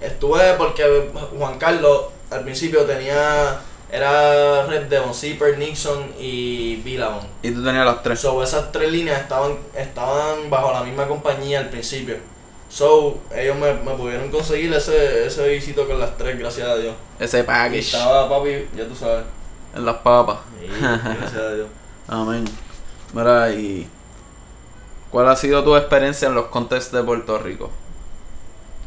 Estuve 0.00 0.54
porque 0.54 1.10
Juan 1.38 1.58
Carlos 1.58 2.06
al 2.30 2.42
principio 2.44 2.82
tenía. 2.84 3.60
Era 3.90 4.66
red 4.66 4.86
de 4.86 4.98
Von 4.98 5.14
Zipper, 5.14 5.56
Nixon 5.56 6.14
y 6.18 6.76
Billabong. 6.76 7.24
Y 7.42 7.52
tú 7.52 7.62
tenías 7.62 7.86
las 7.86 8.02
tres. 8.02 8.18
So, 8.18 8.42
esas 8.42 8.72
tres 8.72 8.90
líneas 8.90 9.20
estaban, 9.20 9.56
estaban 9.76 10.50
bajo 10.50 10.72
la 10.72 10.82
misma 10.82 11.06
compañía 11.06 11.60
al 11.60 11.68
principio. 11.70 12.16
So, 12.68 13.18
ellos 13.32 13.56
me, 13.56 13.72
me 13.74 13.92
pudieron 13.92 14.30
conseguir 14.32 14.72
ese, 14.74 15.26
ese 15.26 15.46
visito 15.48 15.86
con 15.86 16.00
las 16.00 16.16
tres, 16.16 16.36
gracias 16.36 16.66
a 16.66 16.76
Dios. 16.76 16.94
Ese 17.20 17.40
Y 17.40 17.42
package. 17.44 17.78
estaba 17.78 18.28
papi, 18.28 18.66
ya 18.74 18.84
tú 18.88 18.96
sabes. 18.96 19.24
En 19.76 19.84
las 19.86 19.96
papas. 19.98 20.38
Y, 20.60 20.66
gracias 20.66 21.34
a 21.40 21.54
Dios. 21.54 21.68
Amén. 22.08 22.44
Mira, 23.12 23.50
y. 23.52 23.88
¿Cuál 25.14 25.28
ha 25.28 25.36
sido 25.36 25.62
tu 25.62 25.76
experiencia 25.76 26.26
en 26.26 26.34
los 26.34 26.46
contests 26.46 26.90
de 26.90 27.00
Puerto 27.04 27.38
Rico? 27.38 27.70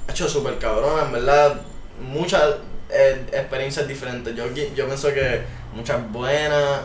Ha 0.09 0.11
hecho 0.11 0.27
súper 0.27 0.59
cabrón, 0.59 1.05
en 1.05 1.11
verdad. 1.13 1.61
Muchas 2.01 2.43
eh, 2.89 3.25
experiencias 3.31 3.87
diferentes. 3.87 4.35
Yo, 4.35 4.45
yo 4.53 4.87
pienso 4.87 5.07
que 5.13 5.43
muchas 5.73 6.11
buenas, 6.11 6.81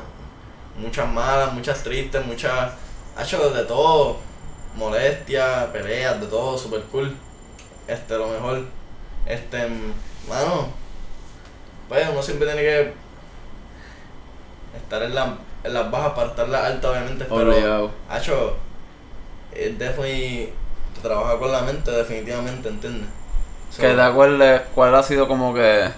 muchas 0.79 1.09
malas, 1.09 1.53
muchas 1.53 1.83
tristes, 1.83 2.25
muchas. 2.25 2.71
Ha 3.17 3.25
hecho 3.25 3.51
de 3.51 3.65
todo. 3.65 4.19
Molestias, 4.77 5.67
peleas, 5.73 6.21
de 6.21 6.29
todo, 6.29 6.57
súper 6.57 6.83
cool. 6.83 7.13
Este, 7.89 8.17
lo 8.17 8.29
mejor. 8.29 8.65
Este, 9.27 9.59
mano. 10.29 10.69
Pues 11.89 12.09
uno 12.09 12.23
siempre 12.23 12.47
tiene 12.47 12.63
que 12.63 12.95
estar 14.77 15.03
en, 15.03 15.17
la, 15.17 15.37
en 15.65 15.75
las 15.75 15.91
bajas 15.91 16.13
para 16.13 16.29
estar 16.29 16.45
en 16.47 16.53
las 16.53 16.65
altas, 16.65 16.91
obviamente. 16.93 17.25
Pero, 17.25 17.51
Obligado. 17.51 17.91
Hacho, 18.09 18.57
es 19.55 19.79
definitely. 19.79 20.53
Trabaja 21.03 21.39
con 21.39 21.51
la 21.51 21.63
mente, 21.63 21.91
definitivamente, 21.91 22.69
¿entiendes? 22.69 23.09
So, 23.71 23.83
Que 23.83 23.95
te 23.95 24.01
acuerdes 24.01 24.63
cuál 24.75 24.95
ha 24.95 25.03
sido 25.03 25.27
como 25.27 25.53
que. 25.55 25.89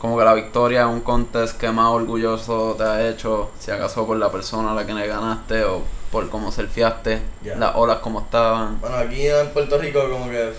Como 0.00 0.18
que 0.18 0.24
la 0.24 0.34
victoria 0.34 0.82
en 0.82 0.88
un 0.88 1.00
contest 1.00 1.58
que 1.58 1.70
más 1.70 1.88
orgulloso 1.90 2.74
te 2.76 2.82
ha 2.82 3.08
hecho, 3.08 3.50
si 3.58 3.70
acaso 3.70 4.06
por 4.06 4.18
la 4.18 4.30
persona 4.30 4.72
a 4.72 4.74
la 4.74 4.84
que 4.84 4.92
le 4.92 5.06
ganaste 5.06 5.64
o 5.64 5.82
por 6.12 6.28
cómo 6.28 6.52
surfeaste, 6.52 7.22
las 7.56 7.74
olas 7.74 7.98
como 7.98 8.20
estaban. 8.20 8.80
Bueno, 8.80 8.96
aquí 8.96 9.26
en 9.26 9.48
Puerto 9.50 9.78
Rico 9.78 10.00
como 10.10 10.28
que 10.28 10.52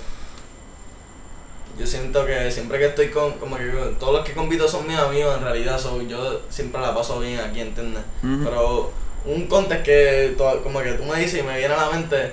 yo 1.77 1.85
siento 1.85 2.25
que 2.25 2.49
siempre 2.51 2.79
que 2.79 2.87
estoy 2.87 3.09
con, 3.09 3.33
como 3.33 3.57
que 3.57 3.65
todos 3.99 4.13
los 4.13 4.25
que 4.25 4.33
compito 4.33 4.67
son 4.67 4.87
mis 4.87 4.97
amigos 4.97 5.37
en 5.37 5.43
realidad, 5.43 5.77
so, 5.77 6.01
yo 6.01 6.41
siempre 6.49 6.81
la 6.81 6.95
paso 6.95 7.19
bien 7.19 7.39
aquí, 7.39 7.59
¿entiendes? 7.59 8.03
Pero 8.21 8.91
un 9.25 9.47
contest 9.47 9.83
que 9.83 10.35
como 10.63 10.81
que 10.81 10.93
tú 10.93 11.03
me 11.03 11.19
dices 11.19 11.39
y 11.39 11.43
me 11.43 11.57
viene 11.57 11.73
a 11.73 11.77
la 11.77 11.89
mente 11.89 12.31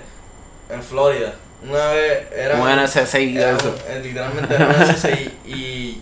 en 0.70 0.82
Florida. 0.82 1.34
Una 1.62 1.92
vez 1.92 2.26
era... 2.34 2.60
Un 2.60 2.68
NSC 2.68 3.14
era 3.14 3.52
eso. 3.52 3.74
eh, 3.88 4.00
literalmente 4.02 4.54
era 4.54 4.66
un 4.66 4.72
NSC 4.72 5.30
y, 5.46 6.00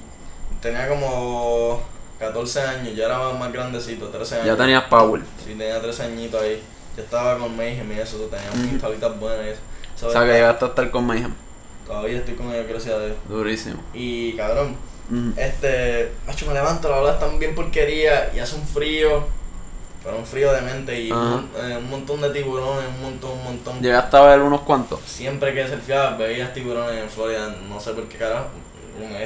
tenía 0.60 0.88
como 0.88 1.82
14 2.18 2.60
años, 2.60 2.96
ya 2.96 3.06
era 3.06 3.18
más, 3.32 3.52
grandecito, 3.52 4.08
13 4.08 4.34
años. 4.36 4.46
Ya 4.46 4.56
tenías 4.56 4.84
power. 4.84 5.22
Sí, 5.44 5.54
tenía 5.54 5.80
13 5.80 6.02
añitos 6.04 6.42
ahí. 6.42 6.62
Yo 6.96 7.02
estaba 7.02 7.38
con 7.38 7.56
Mayhem 7.56 7.90
y 7.92 8.00
eso, 8.00 8.18
so, 8.18 8.24
tenía 8.24 8.50
mis 8.72 8.80
tablitas 8.80 9.18
buenas 9.18 9.46
y 9.46 9.48
eso. 9.50 9.60
So, 9.96 10.08
O 10.08 10.10
sea 10.10 10.22
que 10.22 10.32
llegaste 10.32 10.64
a 10.64 10.68
estar 10.68 10.90
con 10.90 11.06
Mayhem. 11.06 11.34
Todavía 11.86 12.18
estoy 12.18 12.34
con 12.34 12.52
ellos, 12.52 12.66
gracias 12.68 12.94
a 12.94 13.04
Dios. 13.04 13.16
Durísimo. 13.28 13.82
Y 13.94 14.34
cabrón, 14.34 14.76
este, 15.36 16.12
me 16.46 16.54
levanto, 16.54 16.88
la 16.88 16.98
ola 16.98 17.12
está 17.12 17.26
bien 17.28 17.54
porquería 17.54 18.32
y 18.34 18.38
hace 18.38 18.56
un 18.56 18.66
frío, 18.66 19.26
pero 20.02 20.16
un 20.16 20.24
frío 20.26 20.52
de 20.52 20.60
mente 20.62 21.00
y 21.00 21.12
un, 21.12 21.48
eh, 21.56 21.76
un 21.78 21.90
montón 21.90 22.20
de 22.20 22.30
tiburones, 22.30 22.84
un 22.96 23.02
montón, 23.02 23.32
un 23.32 23.44
montón. 23.44 23.80
Llegaste 23.82 24.16
a 24.16 24.22
ver 24.22 24.40
unos 24.40 24.62
cuantos. 24.62 25.00
Siempre 25.06 25.52
que 25.54 25.66
surfeaba 25.68 26.16
veías 26.16 26.52
tiburones 26.54 27.02
en 27.02 27.08
Florida, 27.10 27.54
no 27.68 27.78
sé 27.80 27.92
por 27.92 28.04
qué 28.08 28.16
carajo. 28.18 28.46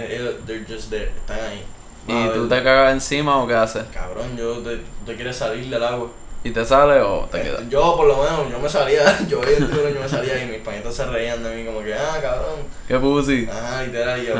Ellos, 0.09 0.35
they're 0.47 0.64
just 0.69 0.90
there, 0.90 1.11
están 1.16 1.38
ahí. 1.40 1.64
¿Y 2.07 2.28
tú 2.35 2.47
te 2.49 2.62
cagas 2.62 2.93
encima 2.93 3.38
o 3.43 3.47
qué 3.47 3.54
haces? 3.54 3.85
Cabrón, 3.93 4.37
yo 4.37 4.59
te, 4.59 4.81
te 5.07 5.14
quieres 5.16 5.37
salir 5.37 5.69
del 5.71 5.83
agua. 5.83 6.09
¿Y 6.47 6.50
te 6.50 6.62
sale 6.62 7.00
o 7.00 7.26
te 7.33 7.38
Este, 7.38 7.50
quedas? 7.50 7.69
Yo, 7.71 7.97
por 7.97 8.07
lo 8.07 8.19
menos, 8.19 8.50
yo 8.50 8.59
me 8.59 8.69
salía, 8.69 9.19
yo 9.28 9.40
veía 9.40 9.57
el 9.57 9.66
tiburón, 9.71 9.95
yo 9.95 10.00
me 10.00 10.09
salía 10.09 10.45
y 10.45 10.47
mis 10.49 10.61
pañitos 10.61 10.95
se 10.95 11.07
reían 11.07 11.43
de 11.43 11.57
mí, 11.57 11.64
como 11.64 11.83
que, 11.83 11.95
ah, 11.95 12.19
cabrón. 12.21 12.57
¿Qué 12.87 12.99
pussy? 12.99 13.49
Ajá, 13.50 13.83
literal, 13.85 14.23
y 14.23 14.26
yo. 14.26 14.35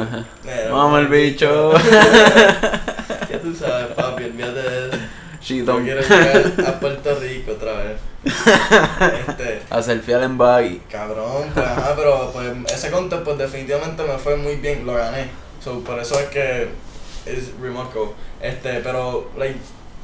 "Mira, 0.45 0.71
Vamos 0.71 1.01
el 1.01 1.09
bicho. 1.09 1.73
Ya 3.31 3.41
tú 3.41 3.55
sabes, 3.55 3.87
papi, 3.97 4.25
olvídate 4.25 4.61
de 4.63 4.89
eso. 4.89 4.99
Yo 5.45 5.57
Chitón. 5.57 5.85
quiero 5.85 6.01
llegar 6.01 6.55
a 6.67 6.81
Puerto 6.81 7.15
Rico 7.21 7.53
otra 7.53 7.73
vez. 7.75 7.97
Este, 9.29 9.63
A 9.71 9.83
selfiear 9.83 10.23
en 10.23 10.39
baggy. 10.39 10.81
cabrón, 10.91 11.51
pues 11.53 11.67
ajá, 11.67 11.95
pero 11.97 12.31
pues 12.33 12.51
ese 12.73 12.91
contest 12.91 13.23
pues 13.23 13.37
definitivamente 13.39 14.03
me 14.03 14.17
fue 14.19 14.37
muy 14.37 14.57
bien, 14.57 14.87
lo 14.87 14.95
gané. 14.95 15.29
So, 15.63 15.81
por 15.81 15.99
eso 15.99 16.19
es 16.19 16.27
que 16.27 16.69
es 17.27 17.53
remarkable. 17.61 18.11
Este, 18.41 18.81
pero 18.81 19.31
like, 19.37 19.59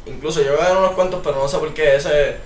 incluso 0.07 0.43
yo 0.43 0.57
gané 0.59 0.77
unos 0.79 0.93
cuantos, 0.93 1.21
pero 1.25 1.37
no 1.37 1.49
sé 1.49 1.59
por 1.59 1.73
qué 1.75 1.97
ese 1.97 2.37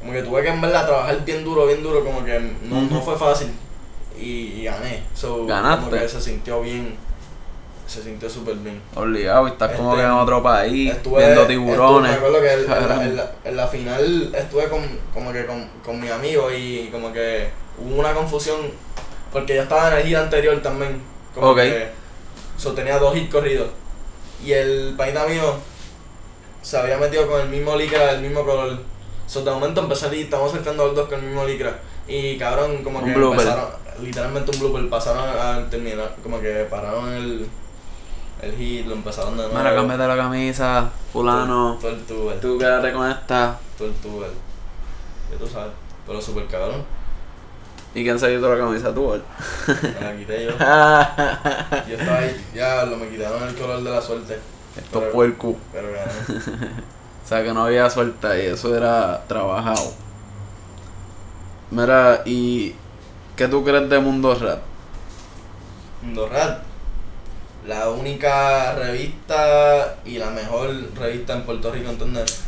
como 0.00 0.12
que 0.12 0.22
tuve 0.22 0.42
que 0.42 0.48
en 0.48 0.60
verdad 0.62 0.86
trabajar 0.86 1.22
bien 1.26 1.44
duro, 1.44 1.66
bien 1.66 1.82
duro, 1.82 2.02
como 2.02 2.24
que 2.24 2.38
no, 2.62 2.80
no 2.82 3.02
fue 3.02 3.16
fácil. 3.18 3.48
Y, 4.18 4.60
y 4.60 4.64
gané. 4.64 5.02
So, 5.14 5.46
Ganaste. 5.46 5.84
como 5.90 5.98
que 6.02 6.08
se 6.08 6.20
sintió 6.20 6.60
bien. 6.62 6.96
Se 7.90 8.04
sintió 8.04 8.30
súper 8.30 8.54
bien. 8.54 8.80
Obligado, 8.94 9.48
y 9.48 9.50
estás 9.50 9.72
como 9.72 9.90
Este, 9.94 10.02
que 10.02 10.06
en 10.06 10.12
otro 10.12 10.40
país, 10.44 10.92
Estuve, 10.92 11.18
viendo 11.24 11.40
estuve- 11.42 11.54
tiburones. 11.56 12.10
me 12.12 12.16
acuerdo 12.18 12.40
que 12.40 12.52
el- 12.54 12.60
en, 12.64 12.68
la, 12.70 12.74
Caramba. 12.78 13.04
en 13.04 13.16
la- 13.16 13.32
en 13.44 13.56
la 13.56 13.66
final 13.66 14.32
estuve 14.32 14.68
con, 14.68 14.80
como 15.12 15.32
que 15.32 15.44
con, 15.44 15.68
con 15.84 16.00
mi 16.00 16.08
amigo 16.08 16.48
y 16.52 16.88
como 16.92 17.12
que 17.12 17.50
hubo 17.78 17.98
una 17.98 18.14
confusión 18.14 18.58
porque 19.32 19.56
yo 19.56 19.62
estaba 19.62 19.88
en 19.90 19.98
el 19.98 20.06
hit 20.06 20.16
anterior 20.16 20.62
también. 20.62 21.02
Como 21.34 21.48
Ok. 21.50 21.56
que 21.56 21.88
so, 22.56 22.74
tenía 22.74 22.96
dos 23.00 23.16
hits 23.16 23.28
corridos. 23.32 23.70
Y 24.44 24.52
el 24.52 24.94
paita 24.96 25.26
mío 25.26 25.54
se 26.62 26.78
había 26.78 26.96
metido 26.96 27.26
con 27.26 27.40
el 27.40 27.48
mismo 27.48 27.74
licra, 27.74 28.12
el 28.12 28.20
mismo 28.20 28.44
color. 28.44 28.78
So, 29.26 29.42
de 29.42 29.50
momento 29.50 29.80
empecé 29.80 30.06
a 30.06 30.12
estamos 30.12 30.52
surfeando 30.52 30.86
los 30.86 30.94
dos 30.94 31.08
con 31.08 31.18
el 31.18 31.26
mismo 31.26 31.44
licra. 31.44 31.76
Y 32.06 32.38
cabrón, 32.38 32.84
como 32.84 33.00
Un 33.00 33.04
que 33.06 33.14
blooper. 33.14 33.40
empezaron, 33.40 33.66
literalmente 34.00 34.52
un 34.52 34.60
blooper, 34.60 34.88
pasaron 34.88 35.24
a 35.28 35.68
terminar, 35.68 36.14
como 36.22 36.40
que 36.40 36.66
pararon 36.70 37.12
el, 37.12 37.46
el 38.42 38.52
hit, 38.56 38.86
lo 38.86 38.94
empezaron 38.94 39.36
de 39.36 39.42
nuevo. 39.44 39.58
Mira, 39.58 39.74
cámbiate 39.74 40.06
la 40.06 40.16
camisa, 40.16 40.90
fulano. 41.12 41.78
Tubo, 42.06 42.30
Tú 42.40 42.58
quédate 42.58 42.92
con 42.92 43.10
esta. 43.10 43.58
tubo. 43.76 44.24
Ya 45.30 45.38
tú 45.38 45.46
sabes, 45.46 45.72
pero 46.06 46.20
súper 46.20 46.46
cabrón. 46.46 46.82
¿Y 47.94 48.02
quién 48.04 48.18
se 48.18 48.34
quitó 48.34 48.54
la 48.54 48.64
camisa? 48.64 48.94
Tú, 48.94 49.14
él. 49.14 49.22
Me 49.66 50.00
la 50.00 50.16
quité 50.16 50.44
yo. 50.44 50.50
Yo 51.88 51.96
estaba 51.96 52.18
ahí, 52.18 52.46
ya 52.54 52.84
lo 52.84 52.96
me 52.96 53.08
quitaron 53.08 53.42
el 53.42 53.54
color 53.56 53.82
de 53.82 53.90
la 53.90 54.00
suerte. 54.00 54.38
Esto 54.76 55.00
Pero- 55.12 55.36
cu. 55.38 55.58
Pero 55.72 55.88
gané. 55.92 56.10
O 57.24 57.28
sea 57.28 57.42
que 57.42 57.52
no 57.52 57.64
había 57.64 57.90
suerte 57.90 58.44
y 58.44 58.46
eso 58.48 58.76
era 58.76 59.24
trabajado. 59.26 59.92
Mira, 61.70 62.22
¿y 62.24 62.74
qué 63.36 63.46
tú 63.48 63.62
crees 63.64 63.88
de 63.88 63.98
Mundo 64.00 64.34
Rap? 64.34 64.58
Mundo 66.02 66.28
Rat, 66.28 66.62
la 67.66 67.90
única 67.90 68.74
revista 68.74 69.96
y 70.04 70.18
la 70.18 70.30
mejor 70.30 70.70
revista 70.96 71.34
en 71.34 71.42
Puerto 71.42 71.70
Rico, 71.70 71.90
¿entendés? 71.90 72.40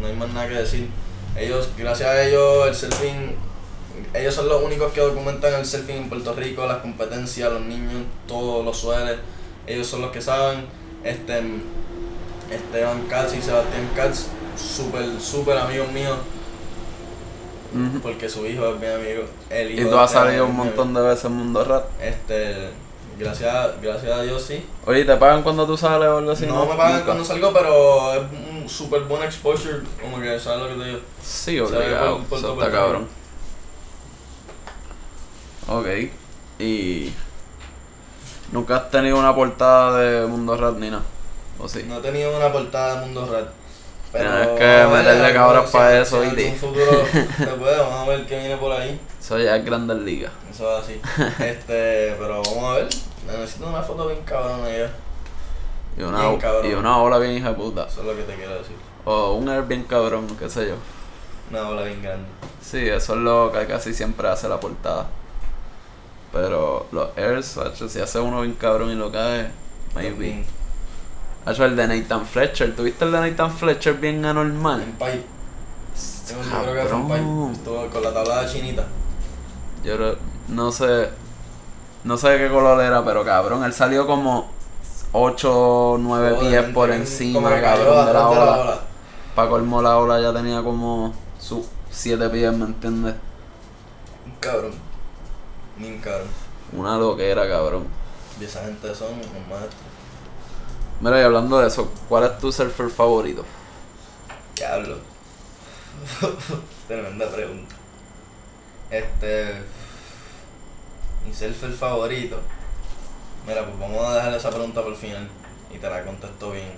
No 0.00 0.06
hay 0.06 0.14
más 0.14 0.28
nada 0.30 0.48
que 0.48 0.54
decir. 0.54 0.88
Ellos, 1.36 1.68
gracias 1.76 2.08
a 2.08 2.22
ellos, 2.22 2.66
el 2.66 2.74
surfing, 2.74 3.36
ellos 4.14 4.34
son 4.34 4.48
los 4.48 4.62
únicos 4.62 4.92
que 4.92 5.00
documentan 5.00 5.54
el 5.54 5.66
surfing 5.66 5.96
en 5.96 6.08
Puerto 6.08 6.32
Rico, 6.34 6.66
las 6.66 6.78
competencias, 6.78 7.52
los 7.52 7.62
niños, 7.62 8.02
todos 8.26 8.64
los 8.64 8.76
sueles. 8.76 9.18
Ellos 9.66 9.86
son 9.86 10.02
los 10.02 10.10
que 10.10 10.20
saben. 10.20 10.66
Este, 11.04 11.42
Esteban 12.50 13.02
Katz 13.08 13.34
y 13.34 13.42
Sebastián 13.42 13.90
Katz, 13.94 14.26
súper, 14.56 15.20
súper 15.20 15.58
amigos 15.58 15.92
míos, 15.92 16.16
porque 18.02 18.28
su 18.28 18.46
hijo 18.46 18.66
es 18.68 18.80
mi 18.80 18.86
amigo. 18.86 19.24
El 19.50 19.72
hijo 19.72 19.88
Y 19.88 19.90
tú 19.90 19.98
has 19.98 20.10
salido 20.10 20.46
un 20.46 20.56
montón 20.56 20.94
de 20.94 21.02
veces 21.02 21.26
en 21.26 21.32
Mundo 21.32 21.64
Rap. 21.64 21.84
Este, 22.00 22.70
gracias, 23.18 23.80
gracias 23.82 24.12
a 24.12 24.22
Dios 24.22 24.42
sí. 24.42 24.64
Oye, 24.86 25.04
¿te 25.04 25.16
pagan 25.16 25.42
cuando 25.42 25.66
tú 25.66 25.76
sales 25.76 26.08
o 26.08 26.18
algo 26.18 26.30
así? 26.30 26.46
no 26.46 26.64
me 26.66 26.74
pagan 26.76 26.92
Nunca. 26.94 27.04
cuando 27.06 27.24
salgo, 27.24 27.52
pero 27.52 28.14
es 28.14 28.22
un 28.50 28.68
super 28.68 29.02
buen 29.02 29.22
exposure, 29.22 29.80
como 30.00 30.20
que 30.20 30.38
sabes 30.38 30.62
lo 30.62 30.68
que 30.68 30.74
te 30.82 30.88
digo. 30.88 31.00
Sí, 31.22 31.58
obligado. 31.60 32.18
por- 32.18 32.26
por 32.26 32.38
Eso 32.38 32.48
todo 32.54 32.62
está 32.62 32.72
cabrón. 32.76 33.08
Ok. 35.68 35.86
Y. 36.58 37.12
¿Nunca 38.52 38.76
has 38.76 38.90
tenido 38.90 39.18
una 39.18 39.34
portada 39.34 39.98
de 39.98 40.26
Mundo 40.26 40.56
Rap 40.56 40.78
ni 40.78 40.90
nada? 40.90 41.02
¿O 41.58 41.68
sí? 41.68 41.84
No 41.86 41.98
he 41.98 42.00
tenido 42.00 42.34
una 42.36 42.50
portada 42.50 42.94
de 43.00 43.06
Mundo 43.06 43.28
Rat. 43.30 43.48
Pero 44.12 44.30
Tienes 44.30 44.58
que 44.58 44.64
vamos 44.84 44.92
a 44.98 45.02
ver, 45.02 45.04
meterle 45.06 45.34
cabras 45.34 45.66
si- 45.70 45.76
pa' 45.76 45.90
si 45.90 45.96
eso, 45.96 46.22
en 46.24 46.30
se 46.60 46.66
puede, 47.58 47.78
vamos 47.78 47.94
a 48.00 48.08
ver 48.10 48.26
qué 48.26 48.38
viene 48.38 48.56
por 48.56 48.72
ahí. 48.72 48.98
Eso 49.20 49.38
ya 49.38 49.56
es 49.56 49.64
Grandes 49.64 49.98
Ligas. 49.98 50.32
Eso 50.50 50.78
es 50.78 50.84
así. 50.84 51.00
este, 51.44 52.16
pero 52.18 52.42
vamos 52.42 52.64
a 52.64 52.72
ver. 52.76 52.88
Necesito 53.26 53.68
una 53.68 53.82
foto 53.82 54.06
bien 54.06 54.22
cabrona 54.24 54.68
ya. 54.70 54.90
Y 55.98 56.02
una, 56.02 56.20
Bien 56.28 56.38
cabrón. 56.40 56.70
y 56.70 56.74
una 56.74 56.98
ola 56.98 57.18
bien 57.18 57.34
hija 57.34 57.48
de 57.50 57.54
puta. 57.56 57.86
Eso 57.86 58.00
es 58.00 58.06
lo 58.06 58.16
que 58.16 58.22
te 58.22 58.34
quiero 58.36 58.54
decir. 58.54 58.76
O 59.04 59.34
un 59.34 59.48
air 59.48 59.62
bien 59.64 59.84
cabrón, 59.84 60.26
qué 60.38 60.48
sé 60.48 60.68
yo. 60.68 60.74
Una 61.50 61.68
ola 61.68 61.82
bien 61.82 62.02
grande. 62.02 62.26
Sí, 62.62 62.88
eso 62.88 63.14
es 63.14 63.20
lo 63.20 63.50
que 63.52 63.66
casi 63.66 63.92
siempre 63.92 64.28
hace 64.28 64.48
la 64.48 64.58
portada. 64.60 65.06
Pero 66.32 66.86
los 66.92 67.08
airs, 67.16 67.58
si 67.88 68.00
hace 68.00 68.18
uno 68.20 68.42
bien 68.42 68.54
cabrón 68.54 68.90
y 68.90 68.94
lo 68.94 69.10
cae, 69.10 69.50
maybe. 69.94 70.10
También. 70.10 70.46
Hacho, 71.48 71.64
el 71.64 71.76
de 71.76 71.86
Nathan 71.88 72.26
Fletcher, 72.26 72.76
¿tuviste 72.76 73.04
el 73.04 73.12
de 73.12 73.20
Nathan 73.30 73.50
Fletcher 73.50 73.94
bien 73.94 74.18
Un 74.18 74.24
anormal? 74.26 74.82
pipe. 74.98 75.24
Yo 76.28 76.36
creo 76.62 76.74
que 76.74 76.82
fue 76.88 76.96
un 76.98 77.08
Cabrón. 77.08 77.48
pipe. 77.52 77.58
Estuvo 77.58 77.86
con 77.88 78.02
la 78.02 78.12
tabla 78.14 78.46
chinita. 78.46 78.84
Yo 79.84 79.96
creo- 79.96 80.16
no 80.48 80.70
sé, 80.72 81.08
no 82.04 82.16
sé 82.18 82.28
de 82.30 82.38
qué 82.38 82.52
color 82.52 82.80
era, 82.82 83.04
pero 83.04 83.24
cabrón, 83.24 83.64
él 83.64 83.72
salió 83.72 84.06
como 84.06 84.50
8 85.12 85.92
o 85.94 85.98
9 85.98 86.36
pies 86.40 86.64
por 86.74 86.90
encima, 86.90 87.48
cabrón, 87.60 88.06
de 88.06 88.12
la 88.12 88.28
ola. 88.28 88.60
ola. 88.60 88.80
Pa' 89.34 89.48
colmo 89.48 89.80
la 89.80 89.96
ola 89.96 90.20
ya 90.20 90.32
tenía 90.34 90.62
como 90.62 91.14
sus 91.38 91.64
7 91.90 92.28
pies, 92.28 92.52
¿me 92.52 92.66
entiendes? 92.66 93.14
Un 94.26 94.32
cabrón. 94.40 94.72
Ni 95.78 95.88
un 95.92 95.98
cabrón. 96.00 96.28
Una 96.72 96.98
loquera, 96.98 97.48
cabrón. 97.48 97.84
Y 98.38 98.44
esa 98.44 98.64
gente 98.64 98.94
son 98.94 99.08
los 99.18 99.26
maestros. 99.48 99.87
Mira, 101.00 101.20
y 101.20 101.24
hablando 101.24 101.60
de 101.60 101.68
eso, 101.68 101.92
¿cuál 102.08 102.24
es 102.24 102.38
tu 102.38 102.50
surfer 102.50 102.90
favorito? 102.90 103.44
Diablo. 104.56 104.98
Tremenda 106.88 107.30
pregunta. 107.30 107.76
Este. 108.90 109.62
Mi 111.24 111.32
surfer 111.32 111.72
favorito. 111.72 112.40
Mira, 113.46 113.64
pues 113.64 113.78
vamos 113.78 114.04
a 114.04 114.16
dejar 114.16 114.34
esa 114.34 114.50
pregunta 114.50 114.82
por 114.82 114.92
el 114.92 114.98
final. 114.98 115.28
Y 115.72 115.78
te 115.78 115.88
la 115.88 116.04
contesto 116.04 116.50
bien. 116.50 116.72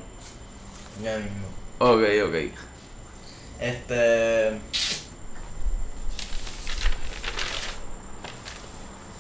Ya 1.03 1.17
mismo. 1.17 1.47
Ok, 1.79 2.03
ok. 2.29 2.55
Este. 3.59 4.61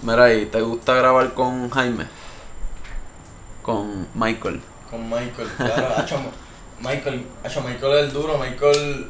Mira, 0.02 0.34
¿y 0.34 0.46
te 0.46 0.60
gusta 0.60 0.94
grabar 0.94 1.32
con 1.32 1.70
Jaime? 1.70 2.06
Con 3.62 4.08
Michael. 4.14 4.60
Con 4.90 5.08
Michael, 5.08 5.48
claro, 5.56 5.94
hacho, 5.96 6.18
Michael, 6.80 7.26
hacho, 7.44 7.60
Michael 7.62 7.92
es 7.92 8.04
el 8.06 8.12
duro, 8.12 8.38
Michael 8.38 9.08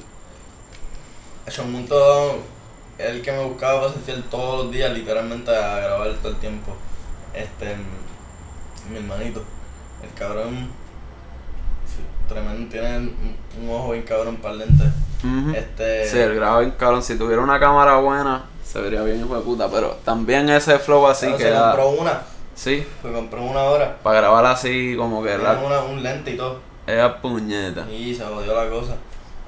hecho 1.50 1.62
un 1.62 1.72
montón, 1.72 2.37
el 2.99 3.22
que 3.22 3.32
me 3.32 3.44
buscaba 3.44 3.88
para 3.88 4.22
todos 4.30 4.64
los 4.64 4.72
días, 4.72 4.92
literalmente 4.92 5.50
a 5.54 5.80
grabar 5.80 6.12
todo 6.22 6.32
el 6.32 6.38
tiempo. 6.38 6.76
Este, 7.34 7.76
mi 8.90 8.99
hermanito, 8.99 9.42
el 10.02 10.12
cabrón, 10.18 10.68
tremendo, 12.28 12.70
tiene 12.70 12.99
un, 12.99 13.70
ojo 13.70 13.92
bien 13.92 14.04
cabrón 14.04 14.37
para 14.37 14.54
lentes. 14.54 14.92
Ujú. 15.25 15.54
Este, 15.54 16.06
Sí, 16.08 16.18
el 16.18 16.34
graba 16.37 16.60
bien 16.60 16.72
cabrón. 16.72 17.02
Si 17.02 17.16
tuviera 17.16 17.42
una 17.42 17.58
cámara 17.58 17.96
buena, 17.96 18.44
se 18.64 18.80
vería 18.80 19.02
bien 19.02 19.20
hijo 19.20 19.34
de 19.34 19.42
puta. 19.42 19.68
Pero 19.68 19.99
también 20.04 20.49
ese 20.49 20.78
flow 20.78 21.06
así 21.06 21.26
claro, 21.26 21.38
que 21.38 21.44
se 21.44 21.50
da. 21.50 21.72
compró 21.72 21.90
una, 21.90 22.22
Sí, 22.61 22.87
se 23.00 23.11
compró 23.11 23.43
una 23.43 23.61
ahora, 23.61 23.97
para 24.02 24.21
grabar 24.21 24.45
así 24.45 24.95
como 24.95 25.23
que 25.23 25.38
la. 25.38 25.55
una, 25.55 25.81
un 25.81 26.02
lente 26.02 26.33
y 26.33 26.37
todo, 26.37 26.61
Esa 26.87 27.17
puñeta. 27.23 27.90
y 27.90 28.14
se 28.14 28.23
jodió 28.23 28.55
la 28.55 28.69
cosa. 28.69 28.97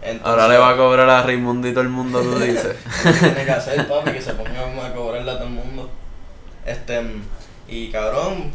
Entonces, 0.00 0.26
Ahora 0.26 0.48
le 0.48 0.56
va 0.56 0.70
a 0.70 0.76
cobrar 0.78 1.10
a 1.10 1.22
Raimundo 1.22 1.68
y 1.68 1.72
todo 1.72 1.82
el 1.82 1.90
mundo, 1.90 2.22
tú 2.22 2.38
dices. 2.38 2.74
¿Qué 3.02 3.12
tiene 3.12 3.44
que 3.44 3.50
hacer, 3.50 3.86
papi? 3.86 4.12
Que 4.12 4.22
se 4.22 4.32
ponga 4.32 4.86
a 4.86 4.94
cobrarle 4.94 5.30
a 5.30 5.34
todo 5.34 5.44
el 5.46 5.52
mundo. 5.52 5.90
Este, 6.64 7.02
y 7.68 7.90
cabrón, 7.90 8.50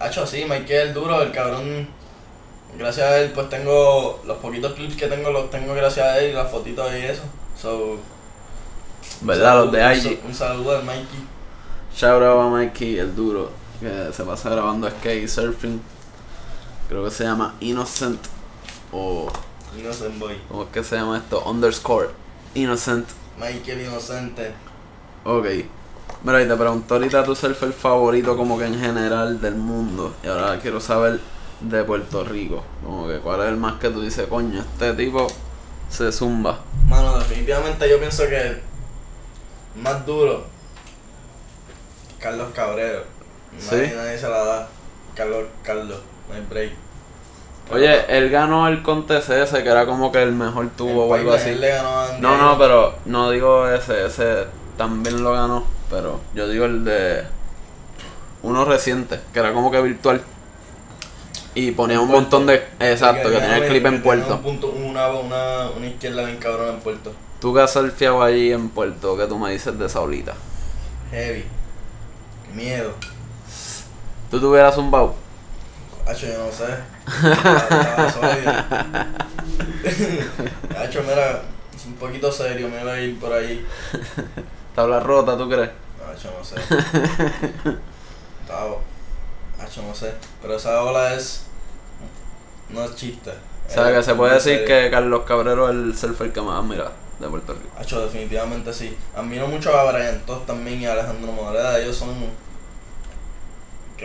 ha 0.00 0.08
hecho 0.08 0.24
así, 0.24 0.46
Michael 0.46 0.92
duro, 0.94 1.22
el 1.22 1.30
cabrón, 1.30 1.86
gracias 2.76 3.06
a 3.06 3.18
él, 3.18 3.30
pues 3.32 3.48
tengo 3.50 4.20
los 4.26 4.38
poquitos 4.38 4.72
clips 4.72 4.96
que 4.96 5.06
tengo, 5.06 5.30
los 5.30 5.48
tengo 5.48 5.74
gracias 5.74 6.04
a 6.08 6.18
él, 6.18 6.30
y 6.30 6.34
las 6.34 6.50
fotitos 6.50 6.92
y 6.92 7.04
eso. 7.04 7.22
So, 7.56 7.98
¿Verdad? 9.20 9.64
Los 9.64 9.70
de 9.70 9.94
IG. 9.94 10.20
Un 10.26 10.34
saludo 10.34 10.76
al 10.76 10.82
Mikey. 10.82 11.24
Shout 11.94 12.20
out 12.20 12.40
a 12.46 12.48
Mikey, 12.48 12.98
el 12.98 13.14
duro, 13.14 13.50
que 13.82 14.12
se 14.12 14.22
pasa 14.24 14.50
grabando 14.50 14.88
skate 14.88 15.28
surfing. 15.28 15.80
Creo 16.88 17.04
que 17.04 17.10
se 17.10 17.24
llama 17.24 17.54
Innocent 17.60 18.20
o 18.92 19.28
Innocent 19.78 20.18
Boy. 20.18 20.38
¿cómo 20.48 20.64
es 20.64 20.68
que 20.70 20.84
se 20.84 20.96
llama 20.96 21.18
esto? 21.18 21.42
Underscore 21.44 22.10
Innocent. 22.54 23.08
Michael 23.38 23.82
Inocente. 23.82 24.52
Ok. 25.24 25.46
Mira, 26.22 26.42
y 26.42 26.46
te 26.46 26.56
pregunto 26.56 26.94
ahorita 26.94 27.24
tu 27.24 27.34
surfer 27.34 27.72
favorito 27.72 28.36
como 28.36 28.58
que 28.58 28.66
en 28.66 28.78
general 28.78 29.40
del 29.40 29.56
mundo. 29.56 30.14
Y 30.22 30.28
ahora 30.28 30.58
quiero 30.60 30.80
saber 30.80 31.20
de 31.60 31.84
Puerto 31.84 32.24
Rico. 32.24 32.62
Como 32.84 33.08
que 33.08 33.18
cuál 33.18 33.40
es 33.40 33.48
el 33.48 33.56
más 33.56 33.74
que 33.80 33.90
tú 33.90 34.02
dices, 34.02 34.26
coño, 34.28 34.60
este 34.60 34.92
tipo 34.94 35.26
se 35.88 36.12
zumba. 36.12 36.60
Mano, 36.86 37.18
definitivamente 37.18 37.88
yo 37.88 37.98
pienso 37.98 38.24
que 38.28 38.60
más 39.76 40.04
duro, 40.06 40.44
Carlos 42.18 42.52
Cabrero. 42.54 43.11
Nadie, 43.52 43.88
¿Sí? 43.88 43.94
nadie 43.94 44.18
se 44.18 44.28
la 44.28 44.44
da. 44.44 44.68
Carlos, 45.14 45.44
Carlos, 45.62 46.00
no 46.28 46.34
hay 46.34 46.42
break. 46.48 46.72
Oye, 47.70 48.18
él 48.18 48.30
ganó 48.30 48.68
el 48.68 48.82
contest 48.82 49.30
ese 49.30 49.62
que 49.62 49.68
era 49.68 49.86
como 49.86 50.10
que 50.12 50.22
el 50.22 50.32
mejor 50.32 50.70
tubo 50.76 51.06
o 51.06 51.14
algo 51.14 51.32
así. 51.32 51.50
él 51.50 51.60
le 51.60 51.68
ganó 51.68 52.00
a 52.00 52.18
No, 52.18 52.36
no, 52.36 52.58
pero 52.58 52.94
no 53.06 53.30
digo 53.30 53.68
ese, 53.68 54.06
ese 54.06 54.46
también 54.76 55.22
lo 55.22 55.32
ganó, 55.32 55.64
pero 55.88 56.20
yo 56.34 56.48
digo 56.48 56.64
el 56.64 56.84
de 56.84 57.24
uno 58.42 58.64
reciente, 58.64 59.20
que 59.32 59.38
era 59.38 59.52
como 59.52 59.70
que 59.70 59.80
virtual. 59.80 60.20
Y 61.54 61.72
ponía 61.72 62.00
un 62.00 62.08
montón 62.08 62.46
de... 62.46 62.66
Exacto, 62.80 63.28
que 63.30 63.36
tenía 63.36 63.58
el 63.58 63.68
clip 63.68 63.84
en 63.86 64.02
Puerto. 64.02 64.36
Un 64.36 64.42
punto, 64.42 64.68
una, 64.70 65.08
una, 65.08 65.70
una 65.76 65.86
izquierda 65.86 66.24
bien 66.24 66.38
cabrona 66.38 66.72
en 66.72 66.80
Puerto. 66.80 67.12
Tú 67.40 67.52
que 67.54 67.60
has 67.60 67.72
surfeado 67.72 68.22
allí 68.22 68.52
en 68.52 68.70
Puerto, 68.70 69.16
¿qué 69.16 69.26
tú 69.26 69.38
me 69.38 69.52
dices 69.52 69.78
de 69.78 69.86
esa 69.86 70.00
olita? 70.00 70.34
Heavy. 71.10 71.44
Miedo. 72.54 72.94
¿Tú 74.32 74.40
tuvieras 74.40 74.76
un 74.78 74.90
bau? 74.90 75.14
Hacho, 76.06 76.26
yo 76.26 76.38
no 76.38 76.50
sé. 76.50 76.64
Hacho, 80.74 81.02
mira, 81.02 81.42
es 81.76 81.84
un 81.84 81.92
poquito 81.96 82.32
serio, 82.32 82.70
me 82.70 82.80
iba 82.80 82.94
a 82.94 83.00
ir 83.02 83.20
por 83.20 83.30
ahí. 83.30 83.62
¿Tabla 84.74 85.00
rota, 85.00 85.36
tú 85.36 85.50
crees? 85.50 85.68
Hacho, 86.10 86.30
no 86.38 86.42
sé. 86.42 86.54
Estaba. 88.40 88.76
Hacho, 89.60 89.82
no 89.82 89.94
sé. 89.94 90.14
Pero 90.40 90.56
esa 90.56 90.82
ola 90.82 91.12
es. 91.12 91.44
No 92.70 92.84
es 92.84 92.96
chiste. 92.96 93.32
O 93.68 93.70
sea, 93.70 93.92
que 93.92 94.02
se 94.02 94.14
puede 94.14 94.32
decir 94.32 94.60
serio. 94.60 94.66
que 94.66 94.90
Carlos 94.90 95.24
Cabrero 95.26 95.68
es 95.68 95.74
el 95.74 95.94
surfer 95.94 96.32
que 96.32 96.40
más 96.40 96.64
mira 96.64 96.90
de 97.20 97.28
Puerto 97.28 97.52
Rico. 97.52 97.68
Hacho, 97.78 98.00
definitivamente 98.00 98.72
sí. 98.72 98.96
Admiro 99.14 99.46
mucho 99.46 99.76
a 99.76 99.92
Brian 99.92 100.22
Todd 100.24 100.44
también 100.46 100.80
y 100.80 100.86
a 100.86 100.94
Alejandro 100.94 101.32
Moreda. 101.32 101.78
Ellos 101.78 101.96
son 101.96 102.14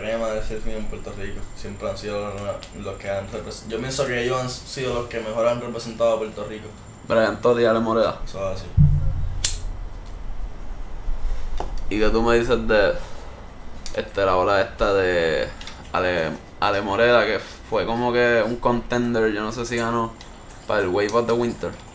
crema 0.00 0.28
del 0.28 0.42
surfing 0.42 0.76
en 0.76 0.84
Puerto 0.86 1.12
Rico. 1.18 1.40
Siempre 1.56 1.90
han 1.90 1.98
sido 1.98 2.20
los, 2.20 2.84
los 2.84 2.94
que 2.96 3.10
han 3.10 3.30
representado. 3.30 3.70
Yo 3.70 3.78
pienso 3.78 4.06
que 4.06 4.24
ellos 4.24 4.40
han 4.40 4.50
sido 4.50 4.94
los 4.94 5.08
que 5.08 5.20
mejor 5.20 5.46
han 5.46 5.60
representado 5.60 6.14
a 6.14 6.18
Puerto 6.18 6.44
Rico. 6.44 6.68
Brian 7.06 7.40
Todd 7.40 7.58
y 7.58 7.64
Ale 7.64 7.80
Moreda. 7.80 8.20
Eso 8.24 8.52
es 8.52 8.60
así. 8.60 8.66
¿Y 11.90 11.98
que 11.98 12.10
tú 12.10 12.22
me 12.22 12.38
dices 12.38 12.68
de 12.68 12.94
este, 13.94 14.24
la 14.24 14.36
ola 14.36 14.60
esta 14.60 14.92
de 14.94 15.48
Ale, 15.92 16.30
Ale 16.60 16.82
Moreda, 16.82 17.24
que 17.24 17.38
fue 17.38 17.86
como 17.86 18.12
que 18.12 18.42
un 18.46 18.56
contender, 18.56 19.32
yo 19.32 19.42
no 19.42 19.52
sé 19.52 19.64
si 19.64 19.76
ganó, 19.76 20.12
para 20.66 20.80
el 20.80 20.88
Wave 20.88 21.12
of 21.12 21.26
the 21.26 21.32
Winter 21.32 21.87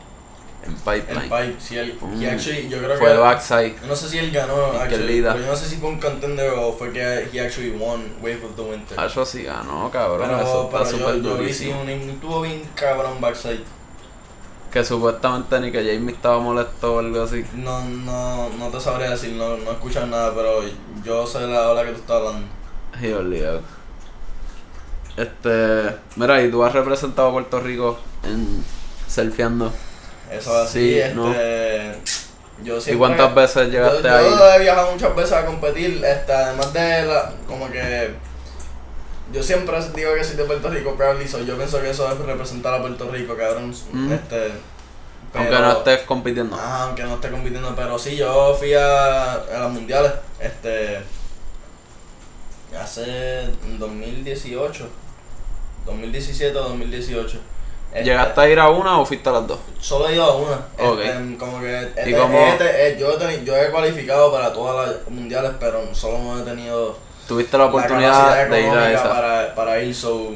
en 0.66 0.72
El 0.72 0.76
Pipeline. 0.78 1.22
pipe, 1.30 1.56
sí, 1.60 1.78
él, 1.78 1.98
Mm. 2.02 2.26
actually, 2.32 2.70
yo 2.70 2.78
creo 2.80 2.98
fue 2.98 3.08
que. 3.08 3.14
de 3.14 3.20
backside. 3.20 3.76
yo 3.82 3.88
no 3.88 3.96
sé 3.96 4.10
si 4.10 4.18
él 4.20 4.32
ganó, 4.32 4.56
actually, 4.80 5.22
pero 5.22 5.40
yo 5.40 5.46
no 5.48 5.56
sé 5.56 5.68
si 5.68 5.76
fue 5.78 5.90
un 5.90 6.00
contender 6.00 6.50
o 6.52 6.74
fue 6.74 6.92
que 6.92 7.30
he 7.34 7.40
actually 7.42 7.72
won 7.72 8.02
Wave 8.22 8.42
of 8.46 8.56
the 8.56 8.62
Winter. 8.62 8.98
Ah, 9.00 9.06
Eso 9.08 9.26
sí 9.26 9.44
ganó, 9.44 9.90
cabrón. 9.92 10.28
pero 10.30 10.42
eso 10.42 10.70
pero 10.72 10.84
está 10.84 10.98
yo, 10.98 11.06
súper 11.06 11.22
yo 11.22 11.38
vi 11.38 11.54
sí 11.54 11.66
durísimo. 11.72 12.12
un, 12.12 12.20
tuvo 12.20 12.42
bien 12.42 12.64
cabrón 12.76 13.20
backside. 13.22 13.64
Que 14.72 14.84
supuestamente 14.84 15.60
ni 15.60 15.72
que 15.72 15.78
Jamie 15.84 16.16
estaba 16.16 16.40
molesto 16.40 16.96
o 16.96 17.00
algo 17.00 17.22
así. 17.22 17.46
No, 17.54 17.84
no, 17.86 18.50
no 18.58 18.70
te 18.70 18.80
sabría 18.80 19.12
decir, 19.12 19.34
no, 19.34 19.56
no 19.58 19.72
escuchas 19.72 20.08
nada, 20.08 20.34
pero 20.34 20.62
yo 21.04 21.28
sé 21.28 21.42
la 21.46 21.70
ola 21.70 21.84
que 21.84 21.92
tú 21.92 22.00
estás 22.00 22.16
hablando. 22.18 22.48
Y 23.00 23.12
olvidado. 23.12 23.62
Este. 25.16 25.96
Mira, 26.16 26.42
y 26.42 26.50
tú 26.50 26.64
has 26.64 26.74
representado 26.74 27.28
a 27.28 27.32
Puerto 27.34 27.60
Rico 27.60 28.00
en 28.24 28.64
surfeando. 29.08 29.72
Eso 30.38 30.62
es 30.64 30.70
así, 30.70 30.80
Sí, 30.80 31.00
este. 31.00 31.14
¿no? 31.16 31.34
Yo 32.64 32.78
¿Y 32.78 32.82
siempre, 32.82 32.98
cuántas 33.00 33.36
veces 33.36 33.70
llegaste 33.70 34.04
yo, 34.04 34.16
ahí? 34.16 34.26
Yo 34.30 34.54
he 34.54 34.60
viajado 34.60 34.92
muchas 34.92 35.16
veces 35.16 35.34
a 35.34 35.46
competir, 35.46 36.04
este, 36.06 36.32
además 36.34 36.72
de 36.72 37.06
la, 37.06 37.34
como 37.48 37.70
que 37.70 38.14
yo 39.34 39.42
siempre 39.44 39.78
digo 39.96 40.14
que 40.14 40.24
soy 40.24 40.36
de 40.36 40.44
Puerto 40.44 40.70
Rico, 40.70 40.96
proudly, 40.96 41.28
so 41.28 41.42
yo 41.44 41.58
pienso 41.58 41.82
que 41.82 41.90
eso 41.90 42.10
es 42.12 42.18
representar 42.20 42.74
a 42.76 42.82
Puerto 42.82 43.10
Rico, 43.10 43.36
cabrón, 43.36 43.74
Mm. 43.92 44.14
este, 44.14 44.52
Aunque 45.34 45.52
no 45.52 45.72
estés 45.72 46.02
compitiendo. 46.02 46.56
Ajá, 46.56 46.84
aunque 46.84 47.04
no 47.04 47.16
esté 47.16 47.32
compitiendo, 47.32 47.74
pero 47.76 47.98
sí, 47.98 48.16
yo 48.16 48.54
fui 48.58 48.74
a, 48.76 49.34
a 49.34 49.60
las 49.60 49.72
mundiales, 49.72 50.12
este, 50.40 51.00
hace 52.80 53.50
2018, 53.80 54.88
2017 55.86 56.58
o 56.58 56.64
2018. 56.70 57.40
Este, 57.94 58.06
¿Llegaste 58.06 58.42
a 58.42 58.50
ir 58.50 58.60
a 58.60 58.70
una 58.70 59.00
o 59.00 59.06
fuiste 59.06 59.30
a 59.30 59.34
las 59.34 59.48
dos? 59.48 59.60
Solo 59.80 60.10
he 60.10 60.14
ido 60.16 60.24
a 60.24 60.36
una. 60.36 60.56
Ok. 60.80 61.00
Este, 61.00 61.38
como 61.38 61.60
que 61.60 61.80
este- 61.80 62.10
¿Y 62.10 62.14
este- 62.14 62.88
eh, 62.88 62.98
yo, 63.00 63.12
he 63.12 63.20
teni- 63.20 63.44
yo 63.44 63.56
he 63.56 63.70
cualificado 63.70 64.32
para 64.32 64.52
todas 64.52 64.88
las 64.88 65.10
mundiales, 65.10 65.52
pero 65.60 65.94
solo 65.94 66.18
no 66.18 66.40
he 66.40 66.42
tenido 66.44 66.98
Tuviste 67.28 67.58
la 67.58 67.66
oportunidad 67.66 68.50
de 68.50 68.62
ir 68.62 68.70
a 68.74 68.92
esa. 68.92 69.10
para, 69.10 69.56
para 69.56 69.80
ir, 69.80 69.94
so, 69.94 70.32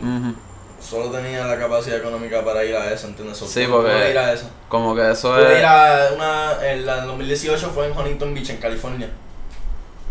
solo 0.79 1.09
tenía 1.09 1.45
la 1.47 1.57
capacidad 1.57 1.97
económica 1.97 2.45
para 2.45 2.63
ir 2.63 2.75
a 2.75 2.91
esa, 2.93 3.07
¿entiendes? 3.07 3.37
So, 3.37 3.47
Sí, 3.47 3.65
porque- 3.69 3.91
pude 3.91 4.11
ir 4.11 4.17
a 4.19 4.33
esa. 4.33 4.49
Como 4.69 4.95
que 4.95 5.11
eso 5.11 5.33
Pude 5.33 5.53
es. 5.53 5.59
ir 5.59 5.65
a 5.65 6.09
una, 6.15 6.57
en 6.71 6.85
la 6.85 6.99
en 6.99 7.07
2018 7.07 7.71
fue 7.71 7.87
en 7.87 7.97
Huntington 7.97 8.33
Beach, 8.35 8.51
en 8.51 8.57
California. 8.57 9.09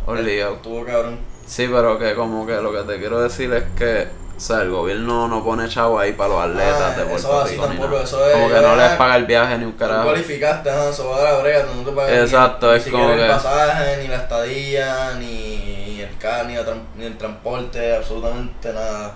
Olvidado. 0.07 0.55
Estuvo 0.57 0.85
cabrón. 0.85 1.19
Sí, 1.47 1.69
pero 1.73 1.99
que 1.99 2.15
como 2.15 2.45
que 2.47 2.55
lo 2.57 2.73
que 2.73 2.81
te 2.93 2.99
quiero 2.99 3.21
decir 3.21 3.53
es 3.53 3.65
que, 3.77 4.09
o 4.37 4.41
sea, 4.41 4.63
el 4.63 4.71
gobierno 4.71 5.29
no 5.29 5.43
pone 5.43 5.67
chavo 5.69 5.99
ahí 5.99 6.13
para 6.13 6.29
los 6.29 6.43
atletas 6.43 6.93
Ah, 6.95 6.99
de 6.99 7.05
Puerto 7.07 7.45
Rico. 7.47 7.63
ni 7.69 7.69
tampoco, 7.79 8.01
eso 8.03 8.27
es- 8.27 8.33
como 8.35 8.49
que 8.49 8.61
no 8.61 8.75
eh, 8.75 8.77
les 8.77 8.91
paga 8.97 9.17
el 9.17 9.25
viaje 9.25 9.59
ni 9.59 9.65
un 9.65 9.73
Tú 9.73 9.79
carajo. 9.79 10.05
cualificaste, 10.05 10.71
ajá, 10.71 10.89
eso 10.91 11.09
va 11.09 11.21
a 11.21 11.33
la 11.33 11.39
brega, 11.39 11.63
no 11.75 11.83
te 11.83 11.93
pagan 11.93 12.15
ni- 12.15 12.21
Exacto, 12.21 12.71
ni, 12.71 12.77
es 12.77 12.83
siquiera 12.85 13.05
como 13.07 13.17
el 13.17 13.27
que- 13.27 13.33
pasaje, 13.33 13.97
ni 14.03 14.09
la 14.09 14.17
estadía, 14.17 15.15
ni 15.19 16.01
el 16.03 16.19
carro, 16.19 16.49
ni, 16.49 16.55
ni 17.01 17.07
el 17.07 17.17
transporte, 17.17 17.97
absolutamente 17.97 18.73
nada. 18.73 19.15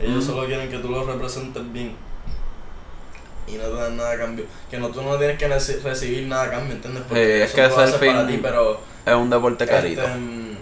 Ellos 0.00 0.22
Mm. 0.24 0.26
solo 0.28 0.46
quieren 0.46 0.68
que 0.70 0.78
tú 0.78 0.88
los 0.90 1.06
representes 1.06 1.72
bien. 1.72 1.96
Y 3.46 3.52
no 3.54 3.64
te 3.64 3.74
dan 3.76 3.96
nada 3.96 4.12
a 4.12 4.18
cambio. 4.18 4.44
Que 4.70 4.76
no, 4.78 4.88
tú 4.90 5.00
no 5.02 5.16
tienes 5.16 5.38
que 5.38 5.48
recibir 5.48 6.26
nada 6.26 6.42
a 6.44 6.50
cambio, 6.50 6.74
¿entiendes? 6.74 7.02
Porque 7.08 7.24
Sí, 7.24 7.42
es 7.42 7.52
que 7.54 7.62
tú 7.62 7.68
ese 7.72 7.80
haces 7.82 7.96
fin- 7.96 8.26
ti, 8.26 8.38
pero... 8.42 8.78
Es 9.06 9.14
un 9.14 9.30
deporte 9.30 9.66
carito. 9.66 10.02
Este, 10.02 10.14
mm, 10.14 10.56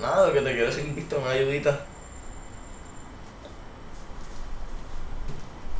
nada, 0.00 0.26
lo 0.28 0.32
que 0.32 0.40
te 0.40 0.52
quiero 0.52 0.66
decir, 0.68 1.06
una 1.20 1.30
ayudita. 1.30 1.80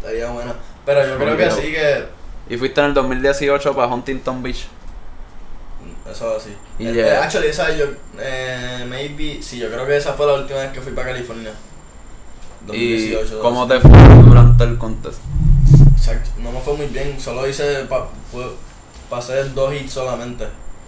Estaría 0.03 0.29
buena. 0.31 0.55
Pero 0.85 1.07
yo 1.07 1.17
creo 1.17 1.37
que 1.37 1.51
sí 1.51 1.73
que... 1.73 2.05
Y 2.49 2.57
fuiste 2.57 2.81
en 2.81 2.88
el 2.88 2.95
2018 2.95 3.75
para 3.75 3.87
Huntington 3.95 4.43
Beach. 4.43 4.67
Eso 6.11 6.37
así. 6.37 6.51
Y 6.79 6.88
Eh, 6.88 6.95
ya- 6.95 7.07
eh, 7.07 7.17
actually, 7.17 7.47
esa 7.47 7.71
yo, 7.75 7.87
eh, 8.19 8.85
maybe, 8.88 9.41
sí, 9.43 9.59
yo 9.59 9.69
creo 9.71 9.87
que 9.87 9.97
esa 9.97 10.15
fue 10.15 10.27
la 10.27 10.35
última 10.35 10.59
vez 10.59 10.73
que 10.73 10.81
fui 10.81 10.93
para 10.93 11.09
California. 11.12 11.53
2018. 12.67 13.38
¿Y 13.38 13.41
cómo 13.41 13.67
te 13.69 13.75
2018. 13.75 14.15
fue 14.15 14.23
durante 14.29 14.65
el 14.65 14.79
contest? 14.79 15.19
Exacto, 15.97 16.31
no 16.38 16.51
me 16.53 16.61
fue 16.61 16.75
muy 16.77 16.87
bien, 16.87 17.19
solo 17.21 17.47
hice, 17.49 17.85
pa, 17.88 18.09
pu- 18.33 18.53
pasé 19.09 19.45
dos 19.51 19.73
hits 19.75 19.93
solamente. 19.93 20.47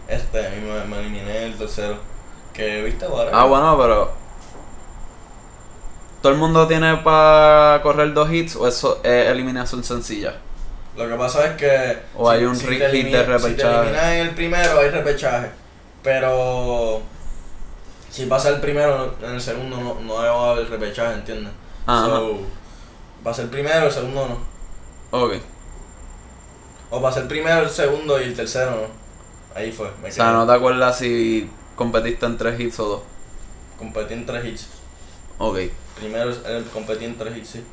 Este, 0.09 0.40
y 0.57 0.61
me, 0.61 0.85
me 0.85 1.00
eliminé 1.00 1.44
el 1.46 1.55
tercero. 1.57 1.96
Que, 2.53 2.83
viste, 2.83 3.05
ahora. 3.05 3.31
Ah, 3.33 3.44
bueno, 3.44 3.77
pero. 3.81 4.12
¿Todo 6.24 6.32
el 6.32 6.38
mundo 6.38 6.66
tiene 6.66 6.96
para 6.96 7.82
correr 7.82 8.14
dos 8.14 8.32
hits 8.32 8.56
o 8.56 8.66
eso 8.66 8.98
es 9.04 9.28
eliminación 9.28 9.84
sencilla? 9.84 10.32
Lo 10.96 11.06
que 11.06 11.16
pasa 11.16 11.48
es 11.48 11.56
que. 11.58 11.98
O 12.16 12.30
hay 12.30 12.44
un 12.44 12.58
hit 12.58 12.78
de 12.78 13.22
repechaje. 13.24 13.50
Si 13.50 13.56
te 13.56 13.62
eliminas 13.62 14.04
en 14.04 14.20
el 14.28 14.30
primero, 14.30 14.80
hay 14.80 14.88
repechaje. 14.88 15.50
Pero. 16.02 17.02
Si 18.08 18.24
pasa 18.24 18.48
el 18.48 18.60
primero, 18.62 19.14
en 19.22 19.32
el 19.32 19.40
segundo 19.42 19.76
no, 19.76 20.00
no 20.00 20.14
va 20.14 20.30
a 20.30 20.50
haber 20.52 20.70
repechaje, 20.70 21.12
¿entiendes? 21.12 21.52
Ajá. 21.87 22.06
So, 22.06 22.38
pasa 23.22 23.42
el 23.42 23.50
primero, 23.50 23.84
el 23.84 23.92
segundo 23.92 24.26
no. 24.26 25.18
Ok. 25.18 25.34
O 26.88 27.02
pasa 27.02 27.20
el 27.20 27.28
primero, 27.28 27.64
el 27.64 27.68
segundo 27.68 28.18
y 28.18 28.24
el 28.24 28.34
tercero 28.34 28.70
no. 28.70 29.54
Ahí 29.54 29.70
fue. 29.70 29.90
Me 30.00 30.08
O 30.08 30.10
sea, 30.10 30.24
quedé. 30.24 30.34
¿no 30.37 30.46
te 30.46 30.52
acuerdas 30.54 30.96
si 30.96 31.50
competiste 31.76 32.24
en 32.24 32.38
tres 32.38 32.58
hits 32.58 32.80
o 32.80 32.84
dos? 32.87 33.02
Competí 33.78 34.14
en 34.14 34.24
tres 34.24 34.44
hits. 34.46 34.84
Ok. 35.38 35.59
Primero 35.97 36.31
el 36.47 36.64
competí 36.66 37.05
en 37.05 37.16
tres 37.18 37.37
hits, 37.37 37.49
sí. 37.51 37.64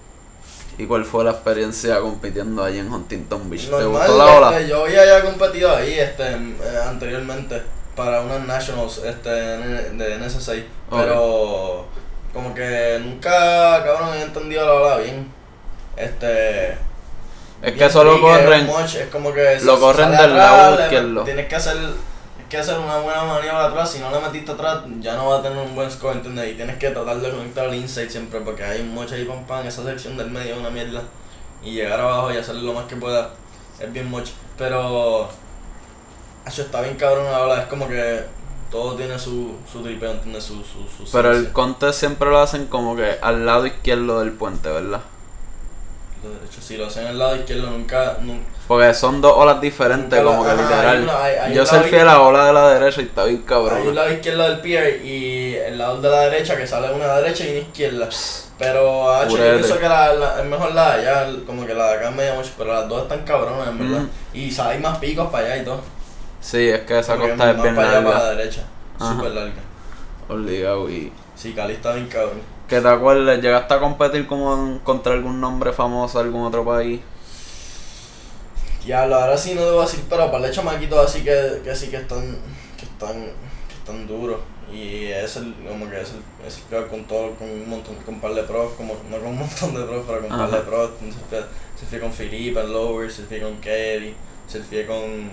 ¿Y 0.78 0.86
cuál 0.86 1.06
fue 1.06 1.24
la 1.24 1.32
experiencia 1.32 2.00
compitiendo 2.00 2.64
allí 2.64 2.80
en 2.80 2.92
Huntington 2.92 3.50
Beach? 3.50 3.66
¿Te 3.66 3.72
Normal, 3.72 3.92
gustó 3.92 4.18
la 4.18 4.26
ola? 4.38 4.58
este, 4.58 4.70
yo 4.70 4.84
había 4.86 5.06
ya 5.06 5.24
competido 5.24 5.76
ahí 5.76 6.00
este, 6.00 6.24
eh, 6.32 6.80
anteriormente 6.88 7.62
para 7.96 8.22
unas 8.22 8.46
nationals 8.48 9.00
este, 9.06 9.30
de 9.30 9.90
de 9.92 10.18
NSA, 10.18 10.54
pero 10.90 11.86
como 12.34 12.54
que 12.56 13.00
nunca 13.04 13.84
cabrón 13.84 14.16
he 14.18 14.22
entendido 14.24 14.66
la 14.66 14.74
ola 14.74 14.98
bien. 15.00 15.28
Este 15.98 16.78
Es 17.62 17.74
que 17.78 17.90
solo 17.90 18.14
tricky, 18.14 18.28
es 18.28 18.38
corren. 18.40 18.66
much, 18.66 18.96
es 18.96 19.08
como 19.08 19.34
que 19.34 19.60
lo 19.64 19.80
corren 19.80 20.12
del 20.12 20.38
lado 20.38 20.82
izquierdo. 20.82 21.24
Tienes 21.26 21.48
que 21.48 21.56
hacer 21.56 21.76
que 22.52 22.58
hacer 22.58 22.78
una 22.78 22.98
buena 23.00 23.24
maniobra 23.24 23.68
atrás, 23.68 23.92
si 23.92 24.00
no 24.00 24.12
la 24.12 24.20
metiste 24.20 24.52
atrás 24.52 24.84
ya 25.00 25.16
no 25.16 25.30
va 25.30 25.38
a 25.38 25.42
tener 25.42 25.58
un 25.58 25.74
buen 25.74 25.90
score, 25.90 26.18
¿entiendes? 26.18 26.52
Y 26.52 26.56
tienes 26.56 26.78
que 26.78 26.90
tratar 26.90 27.22
de 27.22 27.32
conectar 27.32 27.66
al 27.66 27.76
inside 27.76 28.10
siempre 28.10 28.42
porque 28.42 28.62
hay 28.62 28.84
mucho 28.84 29.16
ahí 29.16 29.24
pam 29.24 29.46
pam, 29.46 29.66
esa 29.66 29.84
sección 29.86 30.18
del 30.18 30.30
medio 30.30 30.56
es 30.56 30.60
una 30.60 30.70
mierda. 30.70 31.02
Y 31.64 31.72
llegar 31.72 32.02
abajo 32.02 32.34
y 32.34 32.38
hacer 32.38 32.56
lo 32.56 32.74
más 32.74 32.86
que 32.88 32.98
pueda 32.98 33.30
es 33.80 33.94
bien 33.94 34.10
mucho. 34.10 34.34
Pero 34.58 35.30
Acho, 36.44 36.64
está 36.64 36.82
bien 36.82 36.96
cabrón 36.96 37.28
ola, 37.28 37.62
es 37.62 37.68
como 37.68 37.88
que 37.88 38.24
todo 38.70 38.96
tiene 38.96 39.18
su, 39.18 39.56
su 39.72 39.82
tripeo, 39.82 40.12
¿entiendes? 40.12 40.44
Su, 40.44 40.56
su, 40.56 41.06
su 41.06 41.10
Pero 41.12 41.32
el 41.32 41.52
contest 41.54 42.00
siempre 42.00 42.30
lo 42.30 42.40
hacen 42.40 42.66
como 42.66 42.96
que 42.96 43.18
al 43.22 43.46
lado 43.46 43.66
izquierdo 43.66 44.20
del 44.20 44.34
puente, 44.34 44.70
¿verdad? 44.70 45.02
Lo 46.24 46.32
derecho, 46.32 46.62
si 46.62 46.78
lo 46.78 46.88
hacen 46.88 47.08
al 47.08 47.18
lado 47.18 47.36
izquierdo 47.36 47.70
nunca, 47.70 48.18
nunca 48.22 48.44
Porque 48.72 48.94
son 48.94 49.20
dos 49.20 49.34
olas 49.36 49.60
diferentes, 49.60 50.18
como 50.24 50.46
la- 50.46 50.56
que 50.56 50.62
ajá, 50.62 50.70
literal. 50.70 50.96
hay 50.98 51.04
una- 51.04 51.24
hay- 51.26 51.36
hay 51.36 51.54
Yo 51.54 51.62
un 51.64 51.68
soy 51.68 51.78
lado 51.80 51.90
fiel 51.90 52.02
a 52.04 52.06
la 52.06 52.22
ola 52.22 52.46
de 52.46 52.54
la 52.54 52.70
derecha 52.70 53.02
y 53.02 53.04
está 53.04 53.24
bien 53.26 53.36
Hay 53.36 53.42
un 53.42 53.46
cabrón. 53.46 53.96
lado 53.96 54.12
izquierdo 54.14 54.44
del 54.44 54.60
pier 54.62 55.06
y 55.06 55.56
el 55.56 55.78
lado 55.78 56.00
de 56.00 56.10
la 56.10 56.20
derecha 56.22 56.56
que 56.56 56.66
sale 56.66 56.90
una 56.94 57.16
derecha 57.18 57.44
y 57.44 57.50
una 57.50 57.60
izquierda. 57.60 58.08
Pero 58.58 59.12
ah, 59.12 59.28
yo 59.28 59.36
pienso 59.36 59.78
que 59.78 59.90
la, 59.90 60.14
la- 60.14 60.40
es 60.40 60.46
mejor 60.46 60.74
la 60.74 60.96
de 60.96 61.10
allá, 61.10 61.34
como 61.46 61.66
que 61.66 61.74
la 61.74 61.88
de 61.90 61.94
acá 61.96 62.12
me 62.12 62.24
llama 62.24 62.38
mucho, 62.38 62.52
pero 62.58 62.74
las 62.74 62.88
dos 62.88 63.02
están 63.02 63.26
cabronas 63.26 63.68
en 63.68 63.78
verdad. 63.80 64.04
Mm. 64.04 64.10
Y 64.38 64.58
hay 64.62 64.80
más 64.80 64.98
picos 65.00 65.28
para 65.30 65.48
allá 65.48 65.58
y 65.58 65.66
todo. 65.66 65.82
Sí, 66.40 66.70
es 66.70 66.80
que 66.82 66.98
esa 67.00 67.18
costa 67.18 67.52
es 67.52 67.62
bien 67.62 67.76
para 67.76 67.90
allá 67.90 68.04
para 68.06 68.20
la 68.20 68.30
derecha. 68.36 68.62
Súper 68.98 69.32
larga. 69.32 69.52
Obligado. 70.30 70.90
Y 70.90 71.12
Sí, 71.36 71.52
Cali 71.54 71.74
está 71.74 71.92
bien 71.92 72.08
cabrón. 72.08 72.42
que 72.70 72.80
te 72.80 72.88
acuerdas, 72.88 73.42
llegaste 73.42 73.74
a 73.74 73.80
competir 73.80 74.28
como 74.28 74.80
contra 74.86 75.12
algún 75.12 75.42
nombre 75.42 75.74
famoso 75.74 76.20
de 76.20 76.24
algún 76.26 76.46
otro 76.46 76.64
país. 76.64 77.02
Diablo, 78.86 79.16
ahora 79.16 79.38
sí 79.38 79.54
no 79.54 79.66
debo 79.66 79.82
decir, 79.82 80.04
pero 80.10 80.32
para 80.32 80.48
de 80.48 80.54
chamaquitos 80.54 81.06
así 81.06 81.24
que, 81.24 81.62
que 81.64 81.76
sí 81.76 81.88
que 81.88 81.98
están, 81.98 82.38
que 82.78 82.86
están, 82.86 83.14
que 83.68 83.76
están 83.78 84.08
duros. 84.08 84.40
Y 84.74 85.08
es 85.08 85.36
el, 85.36 85.54
como 85.68 85.90
que 85.90 86.02
es 86.02 86.12
el, 86.12 86.48
es 86.48 86.58
el 86.58 86.64
peor 86.64 86.88
con 86.88 87.04
todo, 87.06 87.36
con 87.36 87.50
un 87.50 87.70
montón, 87.70 87.96
con 87.98 88.16
un 88.16 88.22
par 88.22 88.34
de 88.34 88.44
pros, 88.44 88.72
como, 88.78 88.96
no 89.10 89.18
con 89.18 89.28
un 89.28 89.40
montón 89.40 89.76
de 89.76 89.84
pros, 89.84 90.06
pero 90.08 90.22
con 90.22 90.32
un 90.32 90.38
par 90.38 90.52
de 90.52 90.60
pros. 90.60 90.92
Se 91.00 91.30
fue, 91.30 91.46
se 91.80 91.86
fue 91.86 92.00
con 92.00 92.14
Filipe, 92.14 92.60
el 92.60 92.72
Lower, 92.72 93.12
se 93.12 93.24
fue 93.24 93.42
con 93.42 93.60
Kelly, 93.60 94.16
se 94.48 94.62
fue 94.62 94.86
con, 94.86 95.30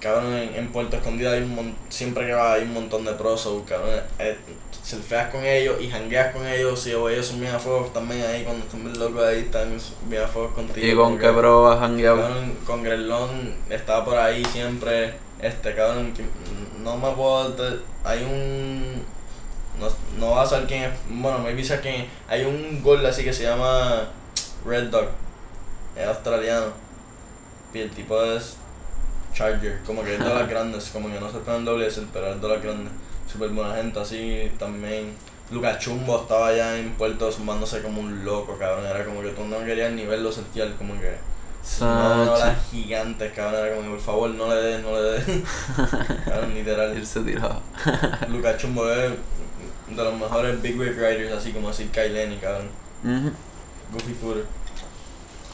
cabrón, 0.00 0.32
en, 0.34 0.54
en 0.54 0.72
Puerto 0.72 0.96
Escondido 0.96 1.32
hay 1.32 1.42
un 1.42 1.54
mon- 1.54 1.76
siempre 1.88 2.26
que 2.26 2.32
va 2.32 2.54
hay 2.54 2.62
un 2.62 2.74
montón 2.74 3.04
de 3.04 3.12
pros, 3.12 3.40
so, 3.42 3.64
cabrón, 3.64 4.00
eh, 4.18 4.36
selfieas 4.82 5.30
con 5.30 5.44
ellos 5.44 5.80
y 5.80 5.88
jangueas 5.90 6.34
con 6.34 6.46
ellos, 6.46 6.86
y 6.86 6.90
ellos 6.90 7.26
son 7.26 7.40
bien 7.40 7.54
a 7.54 7.58
fuego 7.58 7.90
también 7.92 8.24
ahí, 8.24 8.44
cuando 8.44 8.64
están 8.64 8.82
bien 8.82 8.98
locos 8.98 9.22
ahí, 9.22 9.40
están 9.40 9.76
bien 10.08 10.22
a 10.22 10.26
fuego 10.26 10.52
contigo. 10.54 10.86
¿Y 10.86 10.94
con 10.94 11.18
qué 11.18 11.28
bro 11.30 11.70
has 11.70 11.80
hangueado? 11.80 12.22
Cabrón, 12.22 12.56
con 12.66 12.82
Grelón 12.82 13.54
estaba 13.68 14.04
por 14.04 14.18
ahí 14.18 14.44
siempre. 14.46 15.14
Este 15.40 15.74
cabrón, 15.74 16.12
que 16.12 16.22
no 16.82 16.96
me 16.98 17.10
puedo. 17.12 17.54
hay 18.04 18.22
un. 18.24 19.02
No, 19.78 19.88
no 20.18 20.34
vas 20.34 20.48
a 20.48 20.50
saber 20.50 20.66
quién 20.66 20.82
es. 20.84 20.90
Bueno, 21.08 21.38
maybe 21.38 21.64
sé 21.64 21.80
quién 21.80 22.02
es. 22.02 22.06
Hay 22.28 22.44
un 22.44 22.82
gol 22.82 23.04
así 23.06 23.24
que 23.24 23.32
se 23.32 23.44
llama 23.44 24.10
Red 24.66 24.90
Dog. 24.90 25.08
Es 25.96 26.06
australiano. 26.06 26.66
Y 27.72 27.78
el 27.78 27.90
tipo 27.90 28.22
es 28.22 28.56
Charger. 29.32 29.80
Como 29.86 30.02
que 30.02 30.14
es 30.14 30.18
de 30.24 30.34
las 30.34 30.48
grandes. 30.48 30.90
Como 30.90 31.08
que 31.08 31.20
no 31.20 31.30
se 31.30 31.38
pone 31.38 31.58
en 31.58 31.64
WSL, 31.64 32.06
pero 32.12 32.32
es 32.32 32.40
de 32.40 32.48
las 32.48 32.62
grandes. 32.62 32.92
Super 33.30 33.50
buena 33.50 33.76
gente 33.76 34.00
así 34.00 34.50
también. 34.58 35.14
Lucas 35.50 35.78
Chumbo 35.78 36.20
estaba 36.20 36.48
allá 36.48 36.78
en 36.78 36.92
Puerto 36.92 37.30
sumándose 37.30 37.82
como 37.82 38.00
un 38.00 38.24
loco, 38.24 38.56
cabrón. 38.58 38.86
Era 38.86 39.04
como 39.04 39.22
que 39.22 39.30
tú 39.30 39.44
no 39.44 39.58
querías 39.64 39.92
ni 39.92 40.04
verlo 40.04 40.30
surfear, 40.30 40.74
como 40.74 40.94
que. 40.94 41.16
No, 41.80 42.24
no, 42.24 42.38
las 42.38 42.70
gigantes, 42.70 43.32
cabrón. 43.32 43.66
Era 43.66 43.74
como 43.74 43.82
que 43.82 43.94
por 43.94 44.00
favor 44.00 44.30
no 44.30 44.48
le 44.48 44.56
des, 44.56 44.82
no 44.82 44.94
le 44.94 45.02
des. 45.02 45.24
cabrón, 46.24 46.54
literal. 46.54 46.96
Irse 46.96 47.20
tirado. 47.20 47.60
Lucas 48.28 48.56
Chumbo 48.58 48.90
es 48.90 49.10
de 49.88 50.04
los 50.04 50.14
mejores 50.18 50.62
Big 50.62 50.78
Wave 50.78 50.92
Riders, 50.92 51.32
así 51.32 51.52
como 51.52 51.68
así 51.68 51.86
Kyle 51.86 52.12
Lenny, 52.12 52.36
cabrón. 52.36 52.68
Ujú. 53.04 53.32
Goofy 53.92 54.14
Footer. 54.14 54.44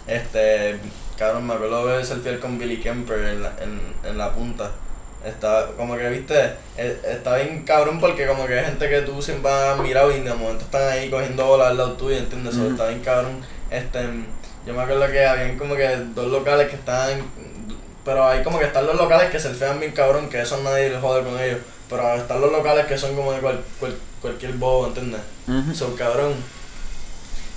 Este, 0.06 0.78
cabrón, 1.18 1.46
me 1.46 1.54
acuerdo 1.54 1.86
de 1.86 2.04
selfie 2.04 2.38
con 2.38 2.58
Billy 2.58 2.78
Kemper 2.78 3.18
en 3.20 3.42
la, 3.42 3.52
en, 3.60 3.80
en 4.08 4.18
la 4.18 4.32
punta. 4.32 4.70
Está, 5.24 5.66
como 5.76 5.96
que, 5.96 6.08
viste, 6.08 6.52
eh, 6.76 7.00
está 7.04 7.36
bien 7.36 7.64
cabrón 7.64 7.98
porque 7.98 8.26
como 8.26 8.46
que 8.46 8.58
hay 8.58 8.64
gente 8.66 8.88
que 8.88 9.00
tú 9.02 9.20
siempre 9.20 9.50
has 9.50 9.78
mirado 9.78 10.12
y 10.12 10.20
de 10.20 10.32
momento 10.34 10.64
están 10.64 10.88
ahí 10.88 11.10
cogiendo 11.10 11.44
bolas 11.46 11.68
al 11.68 11.78
lado 11.78 11.92
tuyo, 11.94 12.16
¿entiendes? 12.16 12.54
So, 12.54 12.60
Ujú. 12.62 12.70
está 12.72 12.88
bien 12.88 13.00
cabrón. 13.00 13.40
Este, 13.70 13.98
yo 14.66 14.74
me 14.74 14.82
acuerdo 14.82 15.10
que 15.10 15.26
habían 15.26 15.58
como 15.58 15.74
que 15.74 15.88
dos 16.14 16.26
locales 16.28 16.68
que 16.68 16.76
estaban, 16.76 17.22
pero 18.04 18.28
hay 18.28 18.42
como 18.44 18.58
que 18.60 18.66
están 18.66 18.86
los 18.86 18.94
locales 18.96 19.30
que 19.30 19.40
selfiean 19.40 19.80
bien 19.80 19.92
cabrón, 19.92 20.28
que 20.28 20.40
eso 20.42 20.60
nadie 20.62 20.90
le 20.90 21.00
jode 21.00 21.24
con 21.24 21.40
ellos. 21.40 21.58
Pero 21.90 22.14
están 22.14 22.40
los 22.40 22.52
locales 22.52 22.86
que 22.86 22.96
son 22.98 23.14
como 23.16 23.32
de 23.32 23.40
cual, 23.40 23.60
cual- 23.80 23.96
cualquier 24.20 24.52
bobo, 24.54 24.86
¿entiendes? 24.88 25.20
Ujú. 25.48 25.74
So, 25.74 25.96
cabrón. 25.96 26.34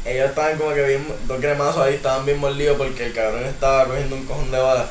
Ellos 0.06 0.30
estaban 0.30 0.58
como 0.58 0.74
que 0.74 0.82
bien, 0.86 1.08
dos 1.28 1.40
cremazos 1.40 1.82
ahí 1.84 1.96
estaban 1.96 2.26
bien 2.26 2.40
mordidos 2.40 2.78
porque 2.78 3.08
el 3.08 3.14
cabrón 3.14 3.44
estaba 3.44 3.86
cogiendo 3.86 4.16
un 4.16 4.26
cojón 4.26 4.50
de 4.52 4.58
balas. 4.60 4.88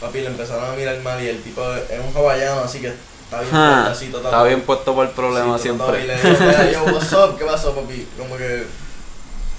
Papi, 0.00 0.20
le 0.20 0.26
empezaron 0.28 0.64
a 0.70 0.74
mirar 0.74 0.98
mal 1.00 1.22
y 1.22 1.28
el 1.28 1.42
tipo 1.42 1.62
es 1.74 2.00
un 2.00 2.14
hawaiano, 2.16 2.60
así 2.62 2.80
que 2.80 2.88
está 2.88 3.40
bien 3.40 3.50
Ja, 3.52 3.72
fuerte, 3.74 3.90
así 3.92 4.06
total. 4.08 4.26
Está 4.26 4.42
bien 4.44 4.62
puesto 4.62 4.94
por 4.94 5.06
el 5.06 5.12
problema 5.12 5.56
Sí, 5.56 5.64
siempre. 5.64 6.04
Y 6.04 6.06
le 6.06 6.16
digo, 6.16 6.36
"Mira, 6.40 6.70
yo, 6.70 6.84
what's 6.84 7.12
up? 7.12 7.36
¿Qué 7.38 7.44
pasó, 7.44 7.74
papi? 7.74 8.06
Como 8.18 8.36
que 8.36 8.64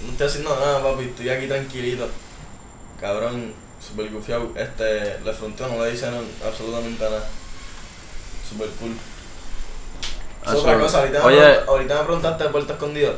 no 0.06 0.12
estoy 0.12 0.28
haciendo 0.28 0.56
nada, 0.60 0.82
papi, 0.84 1.04
estoy 1.06 1.30
aquí 1.30 1.48
tranquilito. 1.48 2.08
Cabrón, 3.00 3.54
super 3.80 4.10
gufiado. 4.12 4.52
Este, 4.56 5.20
le 5.24 5.34
fronteó, 5.34 5.68
no 5.68 5.84
le 5.84 5.92
dicen 5.92 6.14
absolutamente 6.46 7.04
nada. 7.04 7.24
Super 8.50 8.68
cool. 8.80 8.92
Es 10.44 10.50
Eso- 10.50 10.60
otra 10.62 10.80
cosa, 10.80 11.00
ahorita, 11.00 11.24
Oye. 11.26 11.36
me, 11.40 11.46
pregun- 11.46 11.68
ahorita 11.68 11.96
me 11.96 12.04
preguntaste 12.04 12.44
de 12.44 12.50
Puerto 12.50 12.74
Escondido. 12.74 13.14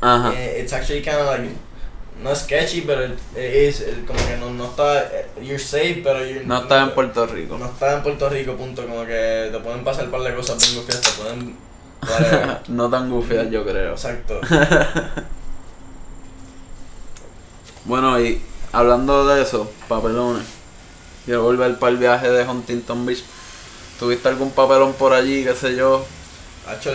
Ajá. 0.00 0.32
Eh, 0.34 0.60
it's 0.62 0.72
actually 0.72 1.02
kind 1.02 1.16
of 1.18 1.26
like 1.26 1.48
no 2.22 2.34
sketchy, 2.34 2.82
pero 2.82 3.04
it, 3.04 3.18
it 3.36 3.68
is 3.68 3.80
eh, 3.80 4.04
como 4.06 4.18
que 4.26 4.36
no, 4.36 4.50
no 4.50 4.64
está 4.66 5.04
eh, 5.04 5.26
you're 5.42 5.58
safe, 5.58 6.00
pero 6.02 6.24
you're, 6.24 6.44
No 6.44 6.62
estás 6.62 6.88
en 6.88 6.94
Puerto 6.94 7.26
Rico. 7.26 7.58
no 7.58 7.66
estás 7.66 7.94
en 7.96 8.02
Puerto 8.02 8.28
Rico, 8.28 8.56
punto, 8.56 8.86
como 8.86 9.04
que 9.06 9.48
te 9.52 9.58
pueden 9.58 9.84
pasar 9.84 10.06
un 10.06 10.10
par 10.10 10.22
de 10.22 10.34
cosas 10.34 10.58
bien 10.58 10.82
gufiadas, 10.82 11.02
te 11.02 11.22
pueden 11.22 11.56
whatever. 12.02 12.60
no 12.68 12.90
tan 12.90 13.10
gufias, 13.10 13.50
yo 13.50 13.64
creo. 13.64 13.92
Exacto. 13.92 14.40
Bueno, 17.84 18.20
y 18.20 18.40
hablando 18.72 19.26
de 19.26 19.42
eso, 19.42 19.70
papelones. 19.88 20.44
Quiero 21.24 21.42
volver 21.42 21.78
para 21.78 21.92
el 21.92 21.98
viaje 21.98 22.30
de 22.30 22.44
Huntington 22.44 23.06
Beach. 23.06 23.24
¿Tuviste 23.98 24.28
algún 24.28 24.50
papelón 24.52 24.92
por 24.92 25.12
allí, 25.12 25.44
qué 25.44 25.54
sé 25.54 25.74
yo? 25.76 26.04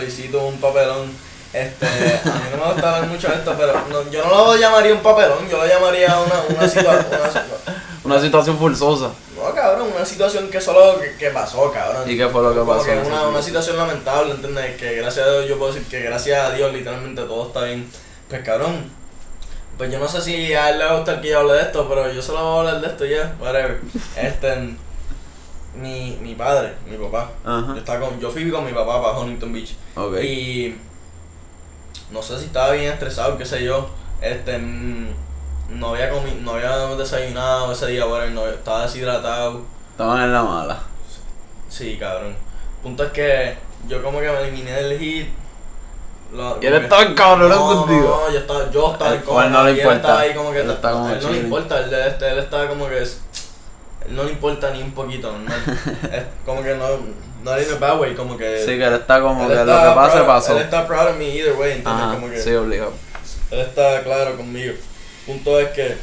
Sí 0.08 0.28
tuve 0.30 0.44
un 0.44 0.58
papelón. 0.58 1.10
Este, 1.56 1.86
a 1.86 2.34
mí 2.34 2.40
no 2.52 2.66
me 2.66 2.72
gusta 2.74 3.00
ver 3.00 3.08
mucho 3.08 3.32
esto, 3.32 3.54
pero 3.56 3.72
no, 3.88 4.10
yo 4.10 4.22
no 4.22 4.30
lo 4.44 4.56
llamaría 4.56 4.92
un 4.92 5.00
papelón, 5.00 5.48
yo 5.48 5.56
lo 5.56 5.66
llamaría 5.66 6.14
una, 6.20 6.54
una 6.54 6.68
situación. 6.68 7.44
Una 8.04 8.20
situación 8.20 8.58
forzosa. 8.58 9.10
No, 9.34 9.54
cabrón, 9.54 9.88
una 9.96 10.04
situación 10.04 10.50
que 10.50 10.60
solo 10.60 11.00
que, 11.00 11.16
que 11.16 11.30
pasó, 11.30 11.72
cabrón. 11.72 12.08
¿Y 12.08 12.16
qué 12.16 12.28
fue 12.28 12.42
lo 12.42 12.50
que 12.52 12.58
Como 12.60 12.74
pasó? 12.74 12.84
que 12.84 12.98
una, 12.98 13.26
una 13.26 13.40
situación 13.42 13.78
lamentable, 13.78 14.32
¿entiendes? 14.32 14.76
Que 14.76 14.96
gracias 14.96 15.26
a 15.26 15.30
Dios 15.30 15.48
yo 15.48 15.58
puedo 15.58 15.72
decir 15.72 15.88
que 15.88 16.00
gracias 16.02 16.38
a 16.38 16.54
Dios 16.54 16.72
literalmente 16.74 17.22
todo 17.22 17.46
está 17.46 17.62
bien. 17.64 17.90
Pues 18.28 18.42
cabrón, 18.42 18.90
pues 19.78 19.90
yo 19.90 19.98
no 19.98 20.08
sé 20.08 20.20
si 20.20 20.52
a 20.52 20.70
él 20.70 20.78
le 20.78 20.84
va 20.84 20.90
a 20.90 20.96
gustar 20.96 21.22
que 21.22 21.28
yo 21.28 21.40
hable 21.40 21.54
de 21.54 21.62
esto, 21.62 21.88
pero 21.88 22.12
yo 22.12 22.20
solo 22.20 22.42
voy 22.42 22.56
a 22.56 22.58
hablar 22.58 22.80
de 22.82 22.86
esto 22.88 23.04
ya, 23.06 23.34
whatever. 23.40 23.80
Este, 24.16 24.76
mi, 25.74 26.18
mi 26.22 26.34
padre, 26.34 26.74
mi 26.86 26.96
papá. 26.96 27.30
Yo, 27.44 27.76
estaba 27.76 28.06
con, 28.06 28.20
yo 28.20 28.30
fui 28.30 28.50
con 28.50 28.64
mi 28.64 28.72
papá 28.72 29.02
para 29.02 29.18
Huntington 29.18 29.52
Beach. 29.52 29.74
Ok. 29.94 30.18
Y 30.22 30.76
no 32.10 32.22
sé 32.22 32.38
si 32.38 32.46
estaba 32.46 32.72
bien 32.72 32.92
estresado, 32.92 33.36
qué 33.38 33.44
sé 33.44 33.64
yo. 33.64 33.88
Este, 34.20 34.58
mm, 34.58 35.08
no 35.70 35.88
había 35.90 36.10
comi 36.10 36.30
no 36.42 36.52
había 36.52 36.76
desayunado 36.96 37.72
ese 37.72 37.86
día, 37.88 38.04
bueno, 38.04 38.26
no, 38.42 38.46
estaba 38.48 38.82
deshidratado. 38.82 39.62
Estaban 39.92 40.22
en 40.22 40.32
la 40.32 40.42
mala. 40.42 40.78
Sí, 41.68 41.96
cabrón. 41.98 42.36
Punto 42.82 43.04
es 43.04 43.10
que 43.12 43.56
yo 43.88 44.02
como 44.02 44.20
que 44.20 44.30
me 44.30 44.40
eliminé 44.42 44.72
del 44.72 44.98
hit. 44.98 45.28
Lo- 46.32 46.58
¿Y 46.60 46.66
él 46.66 46.72
como 46.72 46.84
estaba 46.84 47.02
encabronado 47.02 47.74
no, 47.74 47.80
contigo? 47.86 48.22
No, 48.26 48.32
yo 48.32 48.38
estaba, 48.40 48.70
yo 48.70 48.92
estaba 48.92 49.10
Él- 49.12 49.20
incómodo, 49.22 49.42
o 49.42 49.46
él 49.46 49.52
no 49.52 49.64
le 49.64 49.70
y 49.70 49.74
él 49.74 49.78
importa. 49.80 49.96
estaba 50.00 50.20
ahí 50.20 50.34
como 50.34 50.52
que 50.52 50.60
Él 50.60 50.70
está 50.70 50.92
como 50.92 51.06
a 51.06 51.12
él 51.12 51.20
no 51.22 51.30
le 51.30 51.38
importa, 51.38 51.78
él, 51.78 51.94
este, 51.94 52.30
él 52.30 52.38
estaba 52.38 52.68
como 52.68 52.88
que 52.88 52.98
él 52.98 53.08
no 54.10 54.22
le 54.24 54.30
importa 54.32 54.70
ni 54.70 54.82
un 54.82 54.92
poquito, 54.92 55.30
normal. 55.32 55.62
es 56.12 56.22
como 56.44 56.62
que 56.62 56.74
no, 56.74 56.86
no 57.54 57.60
in 57.60 57.70
a 57.72 57.74
bad 57.78 57.98
way, 58.00 58.14
como 58.14 58.36
que 58.36 58.60
Sí, 58.60 58.76
que 58.78 58.84
él 58.84 58.94
está 58.94 59.20
como 59.20 59.42
él 59.44 59.48
que 59.48 59.54
lo 59.64 59.64
que 59.64 59.94
pase, 59.94 60.16
proud- 60.18 60.26
pasó. 60.26 60.56
Él 60.56 60.62
está 60.64 60.86
proud 60.86 61.08
of 61.10 61.16
me 61.16 61.28
either 61.28 61.52
way, 61.54 61.72
¿entiendes? 61.72 62.02
Ajá, 62.04 62.14
como 62.14 62.28
que 62.30 62.40
sí, 62.40 62.52
obligado. 62.54 62.92
él 63.50 63.60
está 63.60 64.02
claro 64.02 64.36
conmigo. 64.36 64.74
Punto 65.26 65.58
es 65.60 65.68
que, 65.70 65.96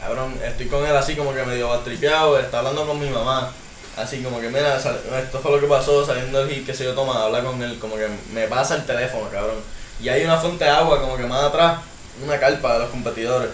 cabrón, 0.00 0.34
estoy 0.44 0.66
con 0.66 0.84
él 0.86 0.96
así 0.96 1.14
como 1.14 1.32
que 1.34 1.42
medio 1.44 1.68
bastripeado, 1.68 2.38
está 2.38 2.58
hablando 2.58 2.86
con 2.86 2.98
mi 3.00 3.08
mamá. 3.08 3.52
Así 3.96 4.22
como 4.22 4.40
que, 4.40 4.48
mira, 4.48 4.80
sal- 4.80 5.00
esto 5.22 5.38
fue 5.40 5.50
lo 5.52 5.60
que 5.60 5.66
pasó 5.66 6.04
saliendo 6.06 6.38
del 6.44 6.48
hit, 6.54 6.66
que 6.66 6.72
se 6.74 6.84
yo 6.84 6.94
toma, 6.94 7.22
habla 7.24 7.42
con 7.44 7.62
él, 7.62 7.78
como 7.78 7.96
que 7.96 8.08
me 8.32 8.46
pasa 8.48 8.76
el 8.76 8.86
teléfono, 8.86 9.28
cabrón. 9.30 9.56
Y 10.00 10.08
hay 10.08 10.24
una 10.24 10.38
fuente 10.38 10.64
de 10.64 10.70
agua 10.70 11.00
como 11.00 11.16
que 11.16 11.24
más 11.24 11.44
atrás, 11.44 11.78
una 12.24 12.40
carpa 12.40 12.72
de 12.74 12.78
los 12.80 12.88
competidores. 12.90 13.50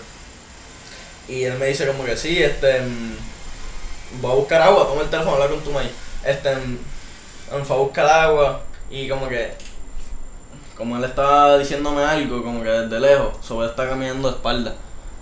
Y 1.28 1.42
él 1.44 1.58
me 1.58 1.66
dice 1.66 1.86
como 1.86 2.04
que 2.04 2.16
sí, 2.16 2.40
este, 2.42 2.80
voy 4.20 4.32
a 4.32 4.34
buscar 4.34 4.62
agua, 4.62 4.86
toma 4.86 5.02
el 5.02 5.10
teléfono, 5.10 5.34
habla 5.34 5.48
con 5.48 5.60
tu 5.60 5.70
maíz. 5.70 5.90
Este, 6.24 6.54
mm, 6.54 7.64
fue 7.64 7.76
a 7.76 7.78
buscar 7.78 8.06
agua 8.06 8.60
y 8.90 9.08
como 9.08 9.28
que 9.28 9.52
como 10.78 10.96
él 10.96 11.02
estaba 11.02 11.58
diciéndome 11.58 12.02
algo, 12.02 12.40
como 12.42 12.62
que 12.62 12.68
desde 12.68 13.00
lejos, 13.00 13.34
sobre 13.42 13.66
está 13.66 13.88
caminando 13.88 14.28
de 14.28 14.36
espalda. 14.36 14.74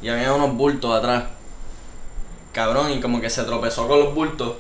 Y 0.03 0.09
había 0.11 0.35
unos 0.35 0.55
bultos 0.55 0.95
atrás. 0.95 1.25
Cabrón, 2.53 2.91
y 2.93 3.01
como 3.01 3.23
que 3.23 3.31
se 3.31 3.43
tropezó 3.45 3.89
con 3.89 4.01
los 4.01 4.15
bultos. 4.15 4.53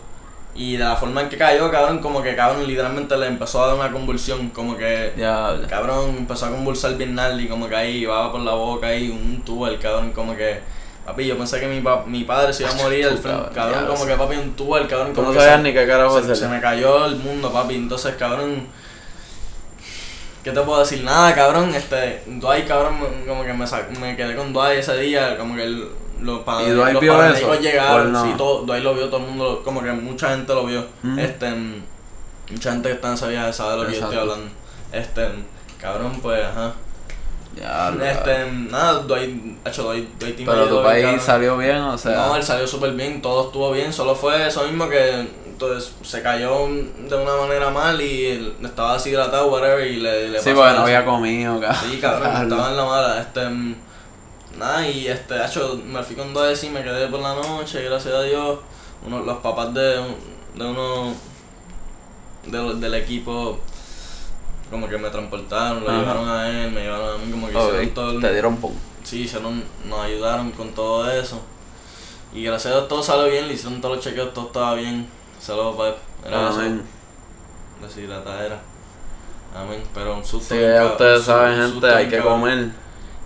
Y 0.54 0.78
de 0.78 0.84
la 0.84 0.96
forma 0.96 1.20
en 1.20 1.28
que 1.28 1.36
cayó, 1.36 1.70
cabrón, 1.70 1.98
como 1.98 2.22
que 2.22 2.34
cabrón 2.34 2.66
literalmente 2.66 3.14
le 3.18 3.26
empezó 3.26 3.62
a 3.62 3.66
dar 3.66 3.76
una 3.76 3.92
convulsión. 3.92 4.48
Como 4.50 4.74
que 4.78 5.12
Diablo. 5.14 5.68
cabrón 5.68 6.16
empezó 6.16 6.46
a 6.46 6.50
convulsar 6.50 6.96
bien 6.96 7.14
y 7.38 7.46
como 7.46 7.68
que 7.68 7.76
ahí 7.76 7.96
iba 7.98 8.32
por 8.32 8.40
la 8.40 8.54
boca 8.54 8.86
ahí 8.86 9.10
un 9.10 9.42
tubo 9.44 9.66
el 9.66 9.78
cabrón 9.78 10.12
como 10.12 10.34
que 10.34 10.60
papi 11.06 11.24
yo 11.26 11.38
pensé 11.38 11.60
que 11.60 11.68
mi, 11.68 11.80
pa- 11.80 12.04
mi 12.04 12.24
padre 12.24 12.52
se 12.52 12.64
iba 12.64 12.72
a 12.72 12.74
morir 12.74 13.06
al 13.06 13.16
frente 13.18 13.54
cabrón 13.54 13.86
como 13.86 14.04
que 14.06 14.14
papi 14.16 14.36
un 14.36 14.54
tubo 14.56 14.76
el 14.76 14.88
cabrón 14.88 15.14
como 15.14 15.28
no 15.32 15.34
sabías 15.38 15.56
se- 15.56 15.62
ni 15.62 15.72
qué 15.72 15.86
carajo 15.86 16.18
se, 16.18 16.24
hacer. 16.24 16.36
se 16.36 16.48
me 16.48 16.60
cayó 16.60 17.06
el 17.06 17.16
mundo, 17.16 17.52
papi. 17.52 17.76
Entonces, 17.76 18.14
cabrón. 18.16 18.66
¿Qué 20.42 20.52
te 20.52 20.60
puedo 20.60 20.78
decir? 20.80 21.02
Nada, 21.02 21.34
cabrón. 21.34 21.74
Este, 21.74 22.22
Dwight, 22.26 22.68
cabrón, 22.68 22.98
como 23.26 23.44
que 23.44 23.52
me, 23.52 23.66
me 24.00 24.16
quedé 24.16 24.36
con 24.36 24.52
Dwight 24.52 24.78
ese 24.78 24.96
día. 24.98 25.36
Como 25.36 25.56
que 25.56 25.64
el, 25.64 25.88
los, 26.20 26.40
pa- 26.40 26.62
¿Y 26.62 26.70
Dwight 26.70 26.92
los 26.94 27.00
vio 27.02 27.22
eso? 27.24 27.54
llegaron. 27.60 28.06
¿O 28.08 28.10
no? 28.10 28.24
Sí, 28.24 28.34
todo, 28.38 28.62
Dwight 28.62 28.84
lo 28.84 28.94
vio, 28.94 29.06
todo 29.08 29.18
el 29.20 29.26
mundo, 29.26 29.62
como 29.64 29.82
que 29.82 29.90
mucha 29.92 30.28
gente 30.30 30.54
lo 30.54 30.64
vio. 30.66 30.86
Ujú. 31.02 31.18
Este, 31.18 31.50
mm, 31.50 31.82
mucha 32.52 32.72
gente 32.72 32.88
que 32.88 32.94
está 32.94 33.08
en 33.08 33.14
esa 33.14 33.26
viaje 33.28 33.52
sabe 33.52 33.70
de 33.72 33.76
lo 33.78 33.86
que 33.88 33.94
yo 33.96 34.02
estoy 34.04 34.18
hablando. 34.18 34.48
Este, 34.92 35.28
cabrón, 35.80 36.20
pues, 36.22 36.44
ajá. 36.44 36.74
Diablo. 37.56 38.04
Este, 38.04 38.50
nada, 38.52 39.00
Dwight, 39.00 39.66
hecho, 39.66 39.84
Dwight, 39.84 40.18
Dwight 40.18 40.36
Pero 40.44 40.68
tu 40.68 40.82
país 40.82 41.22
salió 41.22 41.56
bien, 41.56 41.78
o 41.78 41.98
sea. 41.98 42.12
No, 42.12 42.36
él 42.36 42.42
salió 42.42 42.66
súper 42.66 42.92
bien, 42.92 43.22
todo 43.22 43.46
estuvo 43.46 43.72
bien, 43.72 43.92
solo 43.92 44.14
fue 44.14 44.46
eso 44.46 44.64
mismo 44.64 44.88
que 44.88 45.26
entonces 45.56 45.94
se 46.02 46.20
cayó 46.20 46.68
de 46.68 47.16
una 47.16 47.36
manera 47.36 47.70
mal 47.70 47.98
y 47.98 48.26
él 48.26 48.54
estaba 48.62 48.92
deshidratado, 48.92 49.50
whatever, 49.50 49.86
y 49.86 49.96
le, 49.96 50.28
le 50.28 50.38
sí, 50.38 50.50
porque 50.54 50.74
no 50.74 50.82
había 50.82 51.02
comido, 51.04 51.58
cabrón. 51.58 51.80
Sí, 51.90 51.98
cabrón, 51.98 52.42
estaba 52.42 52.70
en 52.70 52.76
la 52.76 52.84
mala, 52.84 53.20
este, 53.20 53.40
nada, 54.58 54.86
y 54.86 55.08
este, 55.08 55.42
hecho, 55.42 55.80
me 55.86 56.02
fui 56.02 56.14
con 56.14 56.34
dos 56.34 56.62
y 56.62 56.68
me 56.68 56.84
quedé 56.84 57.08
por 57.08 57.20
la 57.20 57.34
noche, 57.34 57.82
gracias 57.82 58.14
a 58.14 58.22
Dios, 58.22 58.58
uno, 59.06 59.20
los 59.20 59.38
papás 59.38 59.72
de, 59.72 59.96
de 60.56 60.64
uno, 60.64 61.14
de 62.44 62.74
del 62.74 62.94
equipo, 62.94 63.58
como 64.70 64.88
que 64.88 64.98
me 64.98 65.08
transportaron, 65.10 65.84
lo 65.84 65.90
Ajá. 65.90 65.98
llevaron 66.00 66.28
a 66.28 66.48
él, 66.48 66.70
me 66.72 66.82
llevaron 66.82 67.14
a 67.20 67.24
mí, 67.24 67.30
como 67.30 67.46
que 67.48 67.52
hicieron 67.58 67.88
todo 67.90 68.10
el- 68.10 68.20
Te 68.20 68.32
dieron 68.32 68.56
pum. 68.56 68.72
Sí, 69.04 69.22
hicieron, 69.22 69.62
nos 69.84 70.00
ayudaron 70.00 70.50
con 70.52 70.70
todo 70.72 71.10
eso. 71.10 71.40
Y 72.34 72.42
gracias 72.42 72.72
a 72.74 72.76
Dios 72.78 72.88
todo 72.88 73.02
salió 73.02 73.30
bien, 73.30 73.46
le 73.48 73.54
hicieron 73.54 73.80
todos 73.80 73.96
los 73.96 74.04
chequeos, 74.04 74.34
todo 74.34 74.46
estaba 74.46 74.74
bien. 74.74 75.08
Solo 75.40 75.74
pues, 75.76 75.94
era 76.26 76.48
Amén. 76.48 76.82
eso, 77.80 77.86
deshidratadera. 77.86 78.58
Amén, 79.54 79.82
pero 79.94 80.16
un 80.16 80.24
susto. 80.24 80.54
Sí, 80.54 80.60
ya 80.60 80.84
ustedes 80.86 81.22
saben, 81.24 81.56
gente, 81.72 81.86
hay 81.88 82.08
que 82.08 82.18
comer. 82.20 82.70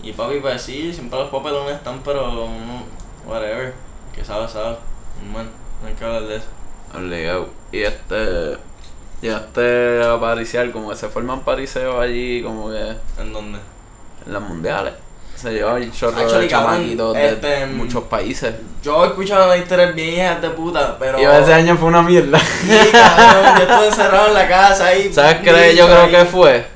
Y 0.03 0.13
papi, 0.13 0.41
pues 0.41 0.63
sí, 0.63 0.93
siempre 0.93 1.19
los 1.19 1.31
papelones 1.31 1.77
están, 1.77 2.01
pero 2.05 2.45
uno, 2.45 2.85
whatever, 3.27 3.75
que 4.15 4.25
sabe, 4.25 4.47
sabe. 4.49 4.77
Man, 5.33 5.51
no 5.83 5.89
hay 5.89 5.95
que 5.95 6.05
hablar 6.05 6.23
de 6.25 6.37
eso. 6.37 6.47
Obligado. 6.95 7.49
Y 7.73 7.83
este. 7.83 8.57
Llegaste 9.23 10.03
a 10.03 10.19
pariciar, 10.19 10.71
como 10.71 10.91
que 10.91 10.97
se 10.97 11.09
forman 11.09 11.41
pariseos 11.41 12.01
allí, 12.01 12.43
como 12.43 12.71
que 12.71 12.97
¿En 13.21 13.33
dónde? 13.33 13.59
en 14.27 14.33
las 14.33 14.43
mundiales. 14.43 14.95
Se 15.37 15.53
lleva 15.53 15.79
el 15.79 15.91
chorro 15.91 16.19
Actually, 16.21 16.43
de 16.43 16.49
chamaquitos 16.49 17.15
de 17.15 17.29
este, 17.29 17.67
muchos 17.67 18.05
países. 18.05 18.55
Yo 18.83 19.05
he 19.05 19.09
escuchado 19.09 19.49
las 19.49 19.59
historias 19.59 19.95
bien 19.95 20.15
hijas 20.15 20.43
de 20.43 20.51
puta, 20.51 20.97
pero... 20.99 21.19
Y 21.19 21.25
ese 21.25 21.55
año 21.55 21.77
fue 21.79 21.89
una 21.89 22.03
mierda. 22.03 22.39
Sí, 22.39 22.79
cabrón, 22.93 23.55
yo 23.57 23.63
estuve 23.63 23.87
encerrado 23.87 24.29
en 24.29 24.35
la 24.35 24.49
casa 24.49 24.87
ahí. 24.87 25.11
¿Sabes 25.13 25.37
qué 25.39 25.75
yo 25.75 25.87
creo 25.87 26.03
ahí. 26.03 26.11
que 26.11 26.25
fue? 26.27 26.67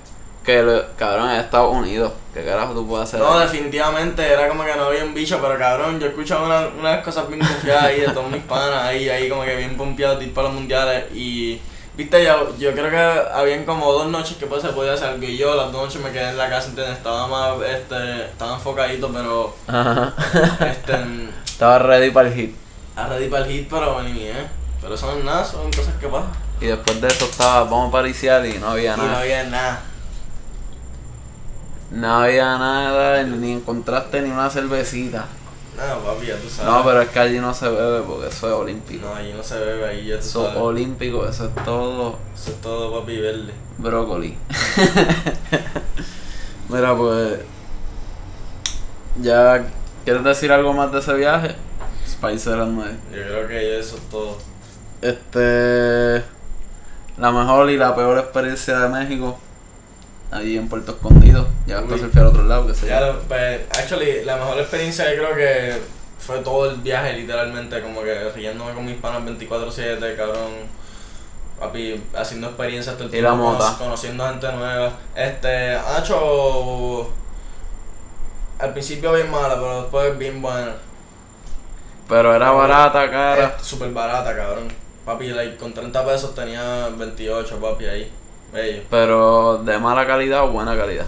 Que, 0.42 0.62
lo- 0.62 0.83
cabrón, 0.96 1.30
en 1.30 1.40
Estados 1.40 1.74
Unidos. 1.74 2.12
¿Qué 2.33 2.42
carajo 2.44 2.72
tú 2.72 2.87
puedes 2.87 3.04
hacer? 3.09 3.20
No, 3.20 3.35
ahí? 3.38 3.46
definitivamente 3.46 4.26
era 4.26 4.48
como 4.48 4.64
que 4.64 4.74
no 4.76 4.85
había 4.85 5.04
un 5.04 5.12
bicho, 5.14 5.38
pero 5.42 5.59
cabrón, 5.59 6.00
yo 6.00 6.07
he 6.07 6.11
escuchado 6.11 6.46
una- 6.46 6.68
unas 6.78 7.04
cosas 7.04 7.28
bien 7.28 7.40
confiadas 7.40 7.85
ahí 7.85 8.00
de 8.00 8.09
todos 8.09 8.30
mis 8.30 8.42
panas 8.42 8.83
ahí, 8.83 9.09
ahí 9.11 9.28
como 9.28 9.44
que 9.44 9.57
bien 9.57 9.76
pompeados 9.76 10.18
de 10.18 10.24
ir 10.26 10.33
para 10.35 10.48
los 10.48 10.57
mundiales 10.57 11.04
y 11.14 11.61
viste 11.96 12.24
yo, 12.24 12.57
yo 12.59 12.72
creo 12.72 12.90
que 12.90 13.30
habían 13.33 13.64
como 13.64 13.92
dos 13.92 14.07
noches 14.09 14.37
que 14.37 14.46
pues 14.46 14.62
se 14.62 14.68
podía 14.70 14.94
hacer 14.94 15.09
algo 15.11 15.24
y 15.24 15.37
yo 15.37 15.54
las 15.54 15.70
dos 15.72 15.83
noches 15.85 16.02
me 16.02 16.11
quedé 16.11 16.30
en 16.30 16.37
la 16.38 16.48
casa, 16.48 16.68
¿entiendes? 16.68 16.96
Estaba 16.96 17.26
más, 17.26 17.52
este, 17.68 18.24
estaba 18.26 18.54
enfocadito, 18.54 19.11
pero 19.12 19.54
Ajá. 19.66 20.12
este, 20.66 20.94
Estaba 21.44 21.78
ready 21.78 22.11
para 22.11 22.28
el 22.28 22.35
hit. 22.35 22.57
a 22.96 23.07
ready 23.07 23.28
para 23.28 23.44
el 23.46 23.50
hit, 23.52 23.68
pero 23.70 23.94
me 23.98 24.00
eliminé. 24.11 24.33
Pero 24.80 24.94
es 24.94 25.02
nada, 25.24 25.44
son 25.44 25.70
cosas 25.70 25.94
que 26.00 26.09
pasan. 26.09 26.30
Y 26.61 26.66
después 26.66 27.00
de 27.00 27.09
eso 27.09 27.24
estaba, 27.24 27.64
vamos 27.64 27.88
a 27.88 27.92
pariciar 27.92 28.44
y 28.44 28.59
no 28.59 28.68
había 28.70 28.94
Y 28.94 28.96
no 28.98 29.07
nada. 29.07 29.20
había 29.20 29.44
nada. 29.44 29.80
No 31.90 32.14
había 32.22 32.59
nada, 32.59 33.22
ni 33.22 33.52
encontraste 33.52 34.20
ni 34.20 34.30
una 34.30 34.50
cervecita. 34.50 35.26
Nada, 35.77 35.99
papi, 35.99 36.27
ya 36.27 36.37
tú 36.37 36.49
sabes. 36.49 36.73
No, 36.73 36.85
pero 36.85 37.03
es 37.03 37.09
que 37.09 37.19
allí 37.19 37.39
no 37.39 37.53
se 37.53 37.69
bebe 37.69 38.01
porque 38.03 38.29
eso 38.29 38.47
es 38.49 38.55
olímpico. 38.55 39.07
No, 39.07 39.15
allí 39.15 39.33
no 39.33 39.43
se 39.43 39.59
bebe, 39.59 39.85
ahí 39.87 40.07
ya 40.07 40.15
tú 40.15 40.21
Eso 40.21 40.41
es 40.43 40.47
sabes. 40.49 40.63
olímpico, 40.63 41.27
eso 41.27 41.45
es 41.47 41.65
todo 41.65 42.19
Eso 42.35 42.51
es 42.53 42.61
todo 42.61 43.01
papi 43.01 43.21
verde. 43.21 43.53
brócoli. 43.79 44.37
Mira, 46.69 46.97
pues. 46.97 47.41
¿Ya 49.21 49.65
quieres 50.05 50.25
decir 50.25 50.51
algo 50.53 50.73
más 50.73 50.93
de 50.93 50.99
ese 51.01 51.15
viaje? 51.15 51.55
Cerrando 52.39 52.83
ahí. 52.85 52.99
Yo 53.13 53.21
creo 53.23 53.49
que 53.49 53.79
eso 53.79 53.97
es 53.97 54.03
todo. 54.09 54.39
Este. 55.03 56.25
La 57.19 57.31
mejor 57.31 57.69
y 57.69 57.77
la 57.77 57.95
peor 57.95 58.17
experiencia 58.19 58.79
de 58.79 58.89
México. 58.89 59.39
Allí 60.35 60.57
en 60.59 60.68
Puerto 60.68 60.92
Escondido. 60.92 61.47
Ya 61.66 61.79
hasta 61.79 61.94
Uy. 61.94 62.01
surfear 62.01 62.27
a 62.27 62.29
otro 62.31 62.42
lado, 62.42 62.66
que 62.66 62.75
se 62.75 62.87
Ya, 62.88 63.01
lo- 63.01 63.20
pues, 63.20 63.61
actually, 63.70 64.25
la 64.25 64.37
mejor 64.37 64.59
experiencia 64.59 65.09
yo 65.14 65.23
creo 65.23 65.37
que 65.37 65.81
fue 66.18 66.38
todo 66.40 66.70
el 66.70 66.77
viaje, 66.79 67.12
literalmente, 67.12 67.81
como 67.81 68.03
que 68.03 68.31
riéndome 68.35 68.75
con 68.75 68.85
mis 68.85 68.97
panas 68.97 69.23
24-7, 69.25 70.16
cabrón. 70.16 70.75
Papi, 71.61 72.03
haciendo 72.16 72.49
experiencias 72.49 72.97
todo 72.97 73.07
el 73.09 73.14
Y 73.14 73.20
la 73.20 73.31
tiempo, 73.31 73.57
cono- 73.57 73.79
conociendo 73.79 74.27
gente 74.27 74.53
nueva. 74.53 74.92
Este, 75.14 75.75
ha 75.77 75.99
hecho. 76.01 77.11
Al 78.59 78.73
principio 78.73 79.12
bien 79.12 79.31
mala, 79.31 79.55
pero 79.55 79.83
después 79.83 80.18
bien 80.18 80.42
buena. 80.42 80.73
Pero 82.09 82.35
era 82.35 82.51
barata, 82.51 83.09
cara. 83.11 83.55
Es 83.59 83.66
súper 83.66 83.90
barata, 83.92 84.35
cabrón. 84.35 84.68
Papi, 85.05 85.29
like, 85.29 85.57
con 85.57 85.73
30 85.73 86.05
pesos 86.05 86.35
tenía 86.35 86.88
28, 86.88 87.61
papi, 87.61 87.87
ahí. 87.87 88.12
Bello. 88.55 88.83
Pero 88.88 89.59
de 89.59 89.79
mala 89.79 90.07
calidad 90.07 90.45
o 90.45 90.49
buena 90.53 90.77
calidad. 90.77 91.07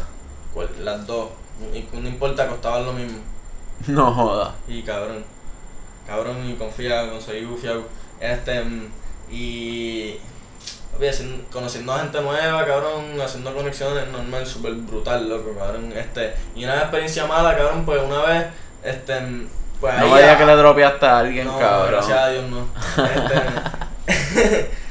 Las 0.82 1.06
dos. 1.06 1.28
No 1.94 2.08
importa, 2.08 2.46
costaban 2.48 2.84
lo 2.84 2.92
mismo. 2.92 3.18
No 3.88 4.12
joda. 4.12 4.54
Y 4.68 4.82
cabrón. 4.82 5.24
Cabrón 6.06 6.48
y 6.48 6.54
confía, 6.54 7.08
conseguí 7.10 7.44
bufiado. 7.44 7.82
Este, 8.20 8.62
mm, 8.62 8.88
y. 9.30 10.18
conociendo 11.52 11.92
a 11.92 11.98
gente 12.00 12.20
nueva, 12.22 12.64
cabrón, 12.66 13.20
haciendo 13.22 13.54
conexiones 13.54 14.08
normal, 14.08 14.46
súper 14.46 14.72
brutal, 14.74 15.28
loco, 15.28 15.54
cabrón. 15.58 15.92
Este, 15.94 16.34
y 16.54 16.64
una 16.64 16.78
experiencia 16.78 17.26
mala, 17.26 17.56
cabrón, 17.56 17.84
pues 17.84 18.00
una 18.02 18.22
vez, 18.22 18.46
este, 18.82 19.20
mm, 19.20 19.48
Pues 19.80 19.94
No 19.98 20.04
ahí 20.06 20.10
vaya 20.10 20.26
ya- 20.32 20.38
que 20.38 20.46
le 20.46 20.56
dropeaste 20.56 21.04
a 21.06 21.18
alguien, 21.18 21.46
no, 21.46 21.58
cabrón. 21.58 21.90
gracias 21.92 22.18
a 22.18 22.28
Dios 22.30 22.44
no. 22.48 22.66
Este, 24.06 24.70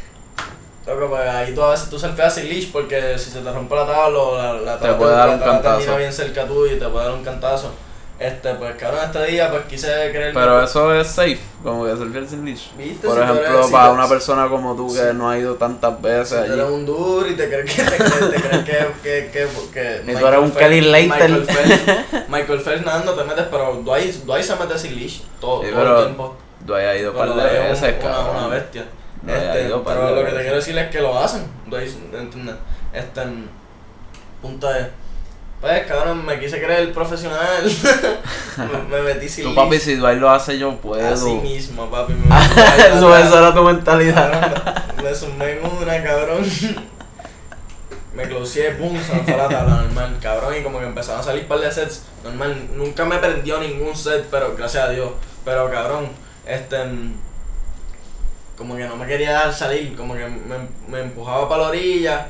Loco, 0.88 1.10
pues 1.10 1.28
ahí 1.28 1.54
tú 1.56 1.63
a 1.63 1.71
veces 1.71 1.89
tú 1.89 1.98
surfeas 1.98 2.36
sin 2.36 2.48
leash 2.48 2.71
porque 2.71 3.17
si 3.17 3.32
se 3.32 3.39
te 3.39 3.52
rompe 3.52 3.74
la 3.76 3.88
tabla 3.88 4.19
o 4.19 4.38
la, 4.38 4.54
la 4.54 4.74
Te 4.78 4.82
tabla, 4.84 4.98
puede 4.98 5.12
dar 5.15 5.30
un 5.30 5.39
cantazo. 5.39 5.98
bien 5.98 6.13
cerca 6.13 6.45
tuyo 6.45 6.76
y 6.76 6.80
te 6.80 6.88
puede 6.88 7.06
dar 7.06 7.13
un 7.15 7.24
cantazo. 7.24 7.71
Este, 8.17 8.54
pues 8.54 8.76
cabrón, 8.78 9.02
este 9.04 9.26
día 9.26 9.52
pues 9.52 9.63
quise 9.65 9.88
creer 10.12 10.34
Pero 10.34 10.63
eso 10.63 10.93
es 10.95 11.06
safe, 11.08 11.38
como 11.62 11.84
que 11.86 11.98
surfear 11.98 12.26
sin 12.26 12.45
leash. 12.45 12.67
¿Viste? 12.78 13.08
Por 13.08 13.17
Si 13.17 13.24
ejemplo, 13.24 13.45
eres- 13.45 13.65
si 13.65 13.71
para 13.74 13.88
te- 13.89 13.93
una 13.93 14.08
persona 14.08 14.48
como 14.48 14.74
tú 14.76 14.93
que 14.95 15.13
no 15.13 15.30
ha 15.30 15.38
ido 15.38 15.56
tantas 15.56 16.02
veces 16.02 16.30
Si 16.30 16.36
tú 16.36 16.54
eres 16.54 16.65
allí. 16.65 16.74
un 16.76 16.86
duro 16.86 17.28
y 17.28 17.34
te 17.36 17.50
crees 17.50 17.74
que 17.76 17.84
te 17.84 17.98
crees, 17.98 18.30
te 18.32 18.41
crees 18.41 18.63
que, 18.63 19.02
que, 19.04 19.32
que, 19.34 20.02
que 20.06 20.12
Y 20.12 20.15
tú 20.15 20.28
eres 20.28 20.39
un 20.39 20.52
Kelly 20.52 20.82
Slater. 20.82 21.10
Michael 21.30 21.45
Phelps, 21.45 22.30
Michael 22.30 22.62
Phelps 22.62 22.86
nadando 22.86 23.13
te 23.15 23.24
metes, 23.26 23.45
pero 23.52 23.74
Dwight, 23.84 24.13
Dwight 24.24 24.43
se 24.45 24.56
mete 24.56 24.78
sin 24.80 24.95
leash 24.98 25.19
todo, 25.41 25.62
Sí, 25.63 25.71
todo 25.71 25.80
pero 25.82 25.98
el 26.00 26.06
tiempo. 26.06 26.36
Tú 26.65 26.74
hayas 26.76 26.95
ido 26.98 27.12
un 27.12 27.17
par 27.17 27.28
de 27.28 27.34
Dwight 27.34 27.52
es 27.54 27.82
veces, 27.82 27.95
un- 28.02 28.08
una, 28.10 28.19
una 28.30 28.48
bestia. 28.48 28.86
Este, 29.28 29.74
pero 29.86 30.16
lo 30.16 30.26
que 30.26 30.32
te 30.32 30.42
quiero 30.42 30.56
decir 30.58 30.78
es 30.78 30.90
que 30.90 31.02
lo 31.02 31.18
hacen. 31.18 31.46
¿entiendes? 32.14 32.56
Este, 32.94 33.22
punto 34.42 34.70
de... 34.70 34.88
Pues 35.62 35.88
cabrón, 35.88 36.24
me 36.26 36.40
quise 36.40 36.62
creer 36.62 36.82
el 36.82 36.92
profesional. 36.92 37.64
me, 38.58 38.98
me 38.98 39.02
metí 39.02 39.28
sin 39.28 39.46
leash. 39.46 39.56
papi, 39.56 39.80
si 39.80 39.96
Dwight 39.96 40.20
lo 40.20 40.30
hace, 40.30 40.60
yo 40.60 40.76
puedo. 40.78 41.08
Así 41.08 41.34
mismo, 41.36 41.90
papi. 41.90 42.14
Me 42.14 42.36
eso, 42.96 43.18
eso 43.18 43.40
era 43.40 43.54
tu 43.54 43.64
mentalidad. 43.64 44.84
Me 45.02 45.16
sumé 45.16 45.54
en 45.54 45.66
una, 45.66 46.04
cabrón. 46.04 46.46
Me 48.14 48.24
closeé, 48.28 48.72
pum, 48.72 48.96
se 49.02 49.14
me 49.14 49.24
fue 49.24 49.36
la 49.36 49.50
tabla 49.50 49.76
normal, 49.76 50.18
cabrón, 50.22 50.54
y 50.58 50.64
como 50.64 50.80
que 50.80 50.86
empezaron 50.86 51.20
a 51.20 51.24
salir 51.24 51.42
un 51.44 51.48
par 51.50 51.60
de 51.60 51.70
sets, 51.70 52.04
normal, 52.24 52.70
nunca 52.74 53.04
me 53.04 53.18
prendió 53.18 53.60
ningún 53.60 53.94
set, 53.94 54.28
pero 54.32 54.56
gracias 54.56 54.86
a 54.86 54.90
Dios, 54.90 55.12
pero 55.44 55.70
cabrón, 55.70 56.08
este, 56.46 56.78
como 58.58 58.76
que 58.76 58.86
no 58.86 58.96
me 58.96 59.06
quería 59.08 59.32
dejar 59.32 59.54
salir, 59.54 59.96
como 59.96 60.13
que 60.15 60.26
me, 60.26 60.56
me 60.88 61.02
empujaba 61.02 61.48
para 61.50 61.63
la 61.63 61.70
orilla, 61.70 62.28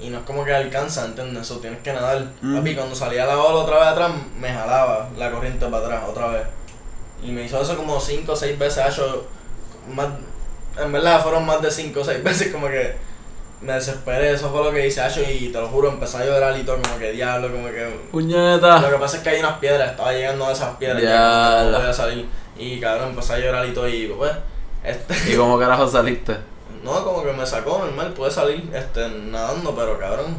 y 0.00 0.08
no 0.10 0.18
es 0.18 0.24
como 0.24 0.44
que 0.44 0.54
alcanza, 0.54 1.04
¿entiendes? 1.04 1.42
Eso 1.42 1.58
tienes 1.60 1.80
que 1.80 1.92
nadar, 1.92 2.26
Mm. 2.42 2.56
papi, 2.56 2.74
cuando 2.74 2.94
salía 2.94 3.24
la 3.26 3.38
ola 3.38 3.60
otra 3.60 3.78
vez 3.78 3.86
atrás, 3.88 4.12
me 4.38 4.48
jalaba 4.52 5.08
la 5.16 5.30
corriente 5.30 5.64
para 5.66 5.84
atrás, 5.84 6.02
otra 6.08 6.28
vez, 6.28 6.42
y 7.22 7.30
me 7.30 7.44
hizo 7.44 7.60
eso 7.60 7.76
como 7.76 8.00
5 8.00 8.32
o 8.32 8.36
6 8.36 8.58
veces, 8.58 8.84
hecho 8.88 9.26
más, 9.94 10.08
en 10.78 10.92
verdad 10.92 11.22
fueron 11.22 11.46
más 11.46 11.62
de 11.62 11.70
5 11.70 12.00
o 12.00 12.04
6 12.04 12.22
veces 12.24 12.52
como 12.52 12.66
que 12.68 12.96
me 13.60 13.72
desesperé, 13.72 14.32
eso 14.32 14.50
fue 14.50 14.62
lo 14.62 14.72
que 14.72 14.86
hice 14.86 15.00
Acho 15.00 15.22
y 15.22 15.48
te 15.48 15.58
lo 15.58 15.68
juro, 15.68 15.88
empecé 15.88 16.18
a 16.18 16.24
llorar 16.26 16.58
y 16.58 16.64
todo 16.64 16.76
como 16.82 16.98
que 16.98 17.12
diablo, 17.12 17.50
como 17.50 17.68
que... 17.68 17.80
Lo 17.84 18.10
Puñeta. 18.10 18.84
que 18.90 18.96
pasa 18.98 19.16
es 19.18 19.22
que 19.22 19.30
hay 19.30 19.40
unas 19.40 19.58
piedras, 19.58 19.92
estaba 19.92 20.12
llegando 20.12 20.46
a 20.46 20.52
esas 20.52 20.76
piedras, 20.76 21.00
ya 21.02 21.64
no 21.70 21.78
podía 21.78 21.92
salir 21.92 22.28
y 22.58 22.78
cabrón, 22.78 23.10
empecé 23.10 23.32
a 23.34 23.38
llorar 23.38 23.66
y 23.66 23.72
todo 23.72 23.88
y 23.88 24.06
pues, 24.08 24.32
este... 24.84 25.32
¿Y 25.32 25.36
cómo 25.36 25.58
carajo 25.58 25.86
saliste? 25.88 26.36
No, 26.84 27.02
como 27.02 27.22
que 27.22 27.32
me 27.32 27.46
sacó 27.46 27.78
normal, 27.78 28.12
pude 28.12 28.30
salir 28.30 28.70
este, 28.74 29.08
nadando, 29.08 29.74
pero 29.74 29.98
cabrón. 29.98 30.36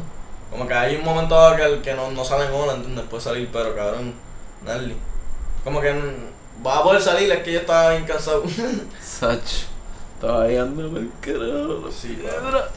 Como 0.48 0.64
que 0.68 0.74
hay 0.74 0.94
un 0.94 1.04
momento 1.04 1.34
dado 1.34 1.56
que, 1.56 1.82
que 1.82 1.94
no, 1.94 2.12
no 2.12 2.24
salen 2.24 2.52
olas, 2.52 2.76
¿entiendes? 2.76 3.04
Puede 3.10 3.20
salir, 3.20 3.48
pero 3.52 3.74
cabrón, 3.74 4.14
nadie. 4.64 4.94
Como 5.64 5.80
que 5.80 5.92
va 6.64 6.78
a 6.78 6.82
poder 6.84 7.02
salir, 7.02 7.32
es 7.32 7.42
que 7.42 7.52
yo 7.52 7.58
estaba 7.58 7.90
bien 7.90 8.04
cansado. 8.04 8.44
Sach. 9.02 9.66
Todavía 10.20 10.62
ando 10.62 10.88
por 10.88 11.00
el 11.00 11.10
carajo. 11.20 11.90
sí, 11.90 12.14
Piedra. 12.14 12.70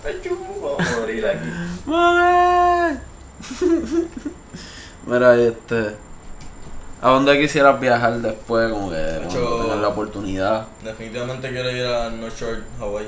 Voy 0.60 0.75
a 0.77 0.99
morir 0.99 1.27
aquí. 1.27 1.49
¡Mami! 1.86 2.99
Mira, 5.05 5.36
este. 5.38 5.95
¿A 7.02 7.10
dónde 7.12 7.40
quisieras 7.40 7.80
viajar 7.80 8.14
después? 8.20 8.72
Como 8.72 8.90
que 8.90 8.98
tengas 8.98 9.78
la 9.80 9.88
oportunidad. 9.88 10.68
Definitivamente 10.84 11.50
quiero 11.50 11.72
ir 11.72 11.86
a 11.86 12.10
North 12.10 12.38
Shore, 12.38 12.64
Hawaii. 12.80 13.08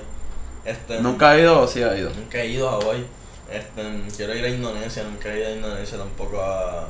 Este, 0.63 1.01
¿Nunca 1.01 1.31
has 1.31 1.39
ido 1.39 1.61
o 1.61 1.67
sí 1.67 1.81
has 1.83 1.97
ido? 1.97 2.09
Nunca 2.11 2.37
he 2.39 2.47
ido 2.47 2.69
a 2.69 2.73
Hawaii. 2.75 3.05
Este, 3.51 3.83
quiero 4.15 4.33
ir 4.35 4.45
a 4.45 4.49
Indonesia, 4.49 5.03
nunca 5.03 5.33
he 5.33 5.39
ido 5.39 5.47
a 5.49 5.51
Indonesia 5.51 5.97
tampoco 5.97 6.41
a 6.41 6.87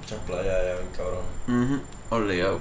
muchas 0.00 0.18
playas 0.26 0.46
allá, 0.54 0.74
cabrón. 0.96 1.22
Mhm. 1.46 1.80
Obligado. 2.10 2.58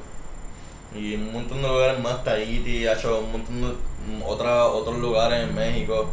Y 0.96 1.15
un 1.15 1.34
montón 1.34 1.62
de 1.63 1.67
lugares 1.67 2.00
más, 2.04 2.24
Tahiti, 2.24 2.86
ha 2.86 2.93
hecho 2.93 3.19
un 3.19 3.32
montón 3.32 3.62
de 3.62 4.24
otra, 4.26 4.65
otros 4.65 5.00
lugares 5.00 5.50
en 5.50 5.56
México. 5.56 6.06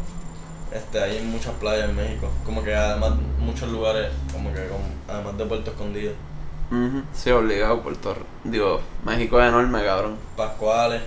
Este, 0.73 0.99
hay 0.99 1.19
muchas 1.21 1.53
playas 1.59 1.87
en 1.89 1.95
México. 1.95 2.27
Como 2.43 2.63
que 2.63 2.73
además 2.73 3.11
muchos 3.37 3.69
lugares, 3.69 4.07
como 4.33 4.51
que 4.51 4.65
con- 4.67 5.13
además 5.15 5.37
de 5.37 5.45
Puerto 5.45 5.69
Escondido. 5.71 6.13
Mhm. 6.71 7.05
Sí, 7.13 7.29
obligado, 7.31 7.81
Puerto 7.81 8.13
Rico. 8.13 8.25
Digo, 8.45 8.81
México 9.03 9.39
es 9.41 9.49
enorme, 9.49 9.83
cabrón. 9.83 10.17
Pascuales. 10.35 11.01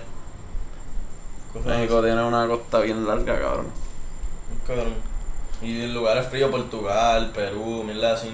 Cosas 1.51 1.67
México 1.67 2.01
tiene 2.03 2.23
una 2.23 2.47
costa 2.47 2.79
bien 2.79 3.05
larga, 3.05 3.39
cabrón. 3.39 3.67
así, 3.67 4.59
cabrón. 4.67 4.93
Y 5.61 5.81
en 5.83 5.93
lugares 5.93 6.27
fríos, 6.27 6.51
Portugal, 6.51 7.31
Perú, 7.33 7.83
mierda 7.83 8.13
así. 8.13 8.29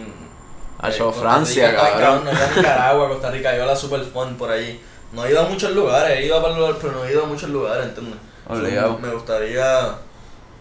Ha 0.79 0.89
Eh, 0.89 0.91
hecho 0.91 1.05
Costa 1.05 1.21
Francia, 1.21 1.69
Rica, 1.71 1.85
ay, 1.85 1.91
cabrón. 2.01 2.23
Nicaragua, 2.57 3.09
Costa 3.09 3.31
Rica, 3.31 3.55
yo 3.57 3.65
la 3.65 3.75
super 3.75 4.01
fun 4.03 4.35
por 4.35 4.49
allí. 4.51 4.79
No 5.13 5.23
he 5.25 5.31
ido 5.31 5.41
a 5.41 5.47
muchos 5.47 5.71
lugares, 5.73 6.17
he 6.19 6.25
ido 6.25 6.35
a 6.37 6.49
lugares, 6.57 6.77
pero 6.81 6.93
no 6.93 7.05
he 7.05 7.11
ido 7.11 7.23
a 7.23 7.27
muchos 7.27 7.49
lugares, 7.49 7.85
¿entiendes? 7.87 8.19
Obligado. 8.47 8.93
So, 8.93 8.99
me 8.99 9.09
gustaría 9.13 9.95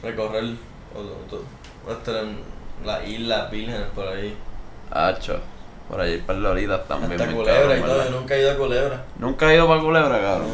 recorrer 0.02 0.44
o- 0.94 1.34
o- 1.36 1.92
este, 1.92 2.12
las 2.84 3.08
islas 3.08 3.50
vírgenes 3.50 3.88
por 3.94 4.06
ahí. 4.06 4.36
Hacho. 4.90 5.40
Por 5.90 6.00
allí 6.00 6.18
para 6.18 6.38
Loritas 6.38 6.86
también. 6.86 7.12
Hasta 7.12 7.24
bien 7.24 7.36
Culebra 7.36 7.76
y 7.76 7.82
todo, 7.82 8.10
nunca 8.10 8.36
he 8.36 8.40
ido 8.42 8.52
a 8.52 8.56
Culebra. 8.56 9.04
Nunca 9.18 9.50
he 9.50 9.56
ido 9.56 9.66
para 9.66 9.80
Culebra, 9.80 10.20
cabrón. 10.20 10.50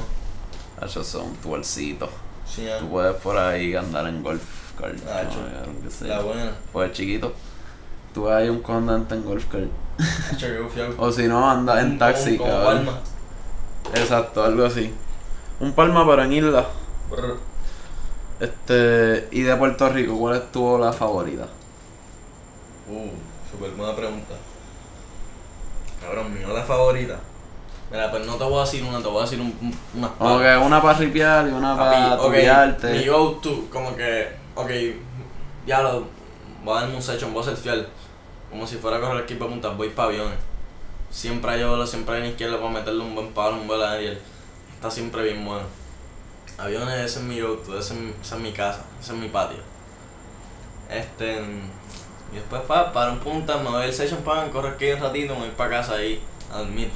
Hacho, 0.81 1.05
son 1.05 1.35
tuercitos. 1.37 2.09
Sí, 2.47 2.67
Tú 2.81 2.89
puedes 2.89 3.15
por 3.17 3.37
ahí 3.37 3.75
andar 3.75 4.07
en 4.07 4.23
golf 4.23 4.43
cart. 4.81 4.97
Ah, 5.07 5.25
no, 5.25 5.91
sé 5.91 6.07
la 6.07 6.21
buena. 6.21 6.53
Pues 6.73 6.93
chiquito. 6.93 7.35
Tú 8.15 8.23
vas 8.23 8.37
ahí 8.37 8.49
un 8.49 8.61
condante 8.61 9.15
en 9.15 9.25
golf 9.25 9.45
cart. 9.47 9.69
O 10.99 11.13
si 11.13 11.29
no, 11.29 11.51
andas 11.51 11.83
en 11.83 11.99
taxi, 11.99 12.39
cabrón. 12.39 12.87
Palma. 12.87 13.01
Exacto, 13.95 14.43
algo 14.43 14.65
así. 14.65 14.93
Un 15.61 15.73
palma 15.73 16.07
pero 16.07 16.23
en 16.23 16.33
isla. 16.33 16.67
Brr. 17.11 17.37
Este. 18.41 19.29
Y 19.33 19.43
de 19.43 19.55
Puerto 19.57 19.89
Rico, 19.91 20.19
¿cuál 20.19 20.37
es 20.37 20.53
tu 20.53 20.65
ola 20.65 20.93
favorita? 20.93 21.47
Uh, 22.89 23.11
super 23.51 23.71
buena 23.73 23.95
pregunta. 23.95 24.35
Cabrón, 26.07 26.33
mi 26.39 26.45
ola 26.45 26.63
favorita. 26.63 27.19
Mira, 27.91 28.11
pues 28.11 28.27
no 28.27 28.35
te 28.37 28.45
voy 28.45 28.59
a 28.59 28.65
decir 28.65 28.83
una, 28.85 28.99
te 28.99 29.09
voy 29.09 29.19
a 29.19 29.23
decir 29.23 29.41
un, 29.41 29.47
un- 29.61 29.79
unas 29.95 30.11
que 30.41 30.57
una 30.65 30.83
para 30.83 30.99
ripiar 30.99 31.49
y 31.49 31.51
una 31.53 31.77
para 31.77 32.15
ok, 32.15 32.23
tubiarte. 32.27 32.93
mi 32.93 33.07
go 33.07 33.33
to, 33.43 33.65
como 33.73 33.95
que, 33.97 34.29
ok, 34.55 34.71
ya 35.67 35.83
lo, 35.83 36.05
voy 36.65 36.77
a 36.77 36.81
darme 36.83 36.97
un 36.97 37.03
session, 37.03 37.33
voy 37.33 37.43
a 37.43 37.47
ser 37.47 37.57
fiel. 37.57 37.87
Como 38.51 38.67
si 38.67 38.77
fuera 38.77 38.97
a 38.97 39.01
correr 39.01 39.17
el 39.17 39.23
equipo 39.25 39.45
de 39.45 39.51
puntas, 39.51 39.77
voy 39.77 39.89
para 39.91 40.09
aviones. 40.09 40.39
Siempre 41.11 41.51
hay 41.53 41.63
oro, 41.63 41.87
siempre 41.87 42.15
hay 42.17 42.21
una 42.23 42.31
izquierda 42.31 42.59
para 42.59 42.71
meterle 42.71 43.03
un 43.03 43.15
buen 43.15 43.33
palo, 43.33 43.57
un 43.57 43.67
buen 43.67 43.81
aerial. 43.83 44.19
Está 44.75 44.91
siempre 44.91 45.23
bien 45.23 45.45
bueno. 45.45 45.67
Aviones, 46.59 46.95
ese 46.99 47.19
es 47.21 47.25
mi 47.25 47.41
go 47.41 47.55
to, 47.55 47.79
ese 47.79 47.95
esa 48.23 48.37
es 48.37 48.41
mi 48.41 48.53
casa, 48.53 48.85
ese 49.01 49.13
es 49.13 49.19
mi 49.19 49.29
patio. 49.29 49.59
Este, 50.91 51.41
y 52.37 52.41
después 52.41 52.61
pa, 52.69 52.93
para 52.93 53.11
un 53.13 53.19
punta, 53.19 53.57
me 53.57 53.71
voy 53.71 53.83
al 53.85 53.93
session 53.93 54.21
para 54.23 54.49
correr 54.51 54.75
aquí 54.75 54.91
un 54.93 55.01
ratito, 55.01 55.35
me 55.35 55.41
voy 55.41 55.51
para 55.57 55.71
casa 55.71 55.95
ahí 55.95 56.23
a 56.53 56.59
dormir. 56.59 56.91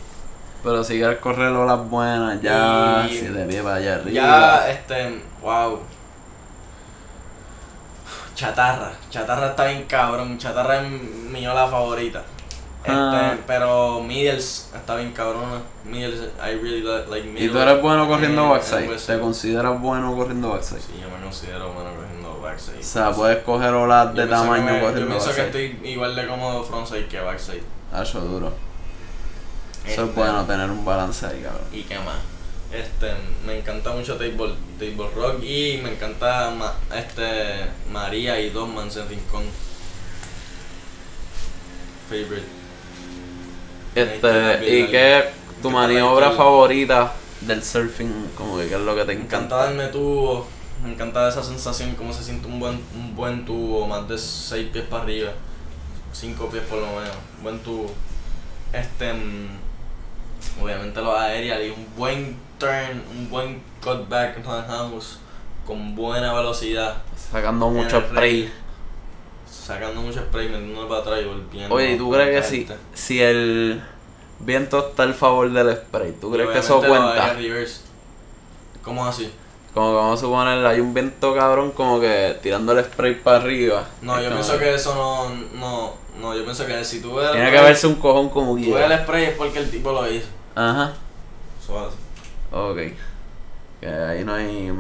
Pero 0.63 0.85
si 0.85 0.99
quieres 0.99 1.19
correr 1.21 1.51
olas 1.53 1.89
buenas, 1.89 2.43
ya. 2.43 3.07
Y- 3.11 3.17
Si 3.17 3.27
te 3.27 3.45
pie 3.47 3.63
para 3.63 3.77
allá 3.77 3.95
arriba. 3.95 4.11
Ya, 4.13 4.71
este, 4.71 5.23
wow. 5.43 5.81
Chatarra, 8.35 8.93
chatarra 9.11 9.49
está 9.49 9.65
bien 9.67 9.85
cabrón, 9.85 10.39
chatarra 10.39 10.83
es 10.83 10.91
mi 10.91 11.47
ola 11.47 11.67
favorita. 11.67 12.23
Este, 12.83 12.91
Ah. 12.97 13.37
pero 13.47 14.01
Middles 14.03 14.71
está 14.75 14.97
bien 14.97 15.13
cabrona. 15.13 15.61
Middles, 15.85 16.31
I 16.39 16.55
really 16.57 16.81
li- 16.81 17.11
like 17.11 17.27
Y 17.29 17.31
Middles. 17.33 17.53
tú 17.53 17.59
eres 17.59 17.83
bueno 17.83 18.09
corriendo 18.09 18.49
backside. 18.49 18.87
pues, 18.87 19.05
¿Te 19.07 19.19
consideras 19.21 19.79
bueno 19.81 20.15
corriendo 20.17 20.51
backside? 20.51 20.81
Sí, 20.81 20.93
yo 21.03 21.09
me 21.15 21.23
considero 21.23 21.73
bueno 21.73 21.91
corriendo 21.95 22.20
backside. 22.41 22.81
O 22.81 22.83
sea, 22.83 23.11
puedes 23.13 23.39
coger 23.45 23.73
olas 23.75 24.15
de 24.15 24.23
que 24.23 24.29
tamaño 24.29 24.65
me- 24.65 24.81
Yo 24.81 24.93
pienso 25.07 25.33
que 25.35 25.43
backside. 25.43 25.47
estoy 25.47 25.91
igual 25.91 26.17
de 26.17 26.27
cómodo 26.27 26.65
frontside 26.65 27.07
que 27.07 27.21
backside. 27.21 27.63
Eso 28.03 28.21
duro. 28.21 28.53
Eso 29.87 30.03
es 30.03 30.09
Este, 30.09 30.21
bueno 30.21 30.45
tener 30.45 30.71
un 30.71 30.85
balance 30.85 31.27
ahí, 31.27 31.43
cabrón. 31.43 31.63
¿Y 31.73 31.83
qué 31.83 31.97
más? 31.99 32.17
Este, 32.73 33.13
me 33.45 33.59
encanta 33.59 33.91
mucho 33.93 34.15
table, 34.17 34.55
table 34.79 35.09
rock 35.17 35.43
y 35.43 35.81
me 35.83 35.93
encanta 35.93 36.51
ma- 36.51 36.75
este 36.97 37.67
María 37.91 38.41
y 38.41 38.51
Mans 38.51 38.97
en 38.97 39.09
Rincón. 39.09 39.43
Favorite. 42.09 42.47
Este, 43.95 44.79
¿y 44.79 44.87
qué 44.89 45.25
tu 45.63 45.69
Que 45.69 45.75
maniobra 45.75 46.31
favorita 46.33 47.13
del 47.41 47.63
surfing? 47.63 48.31
Como 48.37 48.59
que 48.59 48.69
qué 48.69 48.75
es 48.75 48.81
lo 48.81 48.95
que 48.95 49.01
te 49.05 49.15
Me 49.15 49.23
encanta. 49.23 49.37
encanta 49.37 49.57
darme 49.57 49.87
tubo, 49.89 50.47
me 50.83 50.93
encanta 50.93 51.29
esa 51.29 51.43
sensación, 51.43 51.95
cómo 51.95 52.13
se 52.13 52.25
siente 52.25 52.47
un 52.47 52.59
buen, 52.59 52.81
un 52.95 53.15
buen 53.15 53.45
tubo, 53.45 53.87
más 53.87 54.09
de 54.09 54.17
6 54.17 54.69
pies 54.73 54.85
para 54.87 55.03
arriba, 55.03 55.33
5 56.13 56.49
pies 56.49 56.63
por 56.65 56.79
lo 56.79 56.87
menos, 56.87 57.17
buen 57.43 57.59
tubo. 57.61 57.91
Este, 58.73 59.13
mm, 59.13 59.49
obviamente 60.63 61.01
los 61.01 61.15
aéreos 61.15 61.59
y 61.65 61.71
un 61.71 61.87
buen 61.97 62.37
turn, 62.59 63.03
un 63.11 63.29
buen 63.29 63.63
cutback 63.83 64.45
manejamos 64.45 65.19
con 65.67 65.95
buena 65.95 66.33
velocidad. 66.33 67.03
Sacando 67.31 67.69
en 67.69 67.75
mucho 67.75 68.01
spray. 68.01 68.53
Sacando 69.51 70.01
mucho 70.01 70.21
spray, 70.21 70.49
metiéndolo 70.49 70.89
para 70.89 71.01
atrás 71.03 71.21
y 71.23 71.25
volviendo. 71.27 71.75
Oye, 71.75 71.93
¿y 71.93 71.99
tú 71.99 72.11
crees 72.11 72.49
que 72.49 72.49
si, 72.49 72.69
si 72.95 73.21
el 73.21 73.83
viento 74.39 74.89
está 74.89 75.03
al 75.03 75.15
favor 75.15 75.53
del 75.53 75.77
spray, 75.77 76.13
tú 76.13 76.31
crees 76.33 76.51
que 76.51 76.59
eso 76.59 76.79
cuenta? 76.79 77.37
¿Cómo 78.83 79.07
así? 79.07 79.31
Como 79.75 79.91
que 79.91 79.97
vamos 79.97 80.19
a 80.19 80.21
suponer, 80.21 80.67
hay 80.67 80.81
un 80.81 80.93
viento 80.93 81.35
cabrón 81.35 81.71
como 81.71 82.01
que 82.01 82.39
tirando 82.43 82.73
el 82.73 82.85
spray 82.85 83.15
para 83.21 83.37
arriba. 83.39 83.87
No, 84.03 84.21
yo 84.21 84.31
pienso 84.31 84.59
que 84.59 84.75
eso 84.75 84.95
no, 84.95 85.29
no, 85.59 85.95
no, 86.21 86.35
yo 86.37 86.43
pienso 86.45 86.67
que 86.67 86.85
si 86.85 87.01
tú 87.01 87.15
ves 87.15 87.27
el 87.29 87.33
Tiene 87.35 87.53
que 87.53 87.61
verse 87.61 87.87
un 87.87 87.95
cojón 87.95 88.29
como 88.31 88.53
tú 88.53 88.57
ves 88.57 88.65
quiera. 88.67 88.95
el 88.95 89.03
spray 89.03 89.25
es 89.27 89.37
porque 89.37 89.61
el 89.61 89.71
tipo 89.71 89.93
lo 89.93 90.11
hizo. 90.11 90.27
Ajá. 90.57 90.93
Así. 91.63 91.97
Ok. 92.51 92.79
Que 93.81 93.87
ahí 93.87 94.25
no 94.25 94.35
hay. 94.35 94.73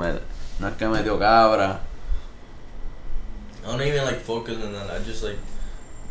No 0.58 0.68
es 0.68 0.74
que 0.74 0.88
metió 0.88 1.18
cabra. 1.18 1.80
I 3.62 3.66
don't 3.66 3.80
even 3.82 4.04
like 4.04 4.20
focus 4.20 4.56
on 4.56 4.72
that, 4.72 4.90
I 4.90 5.04
just 5.04 5.22
like 5.22 5.38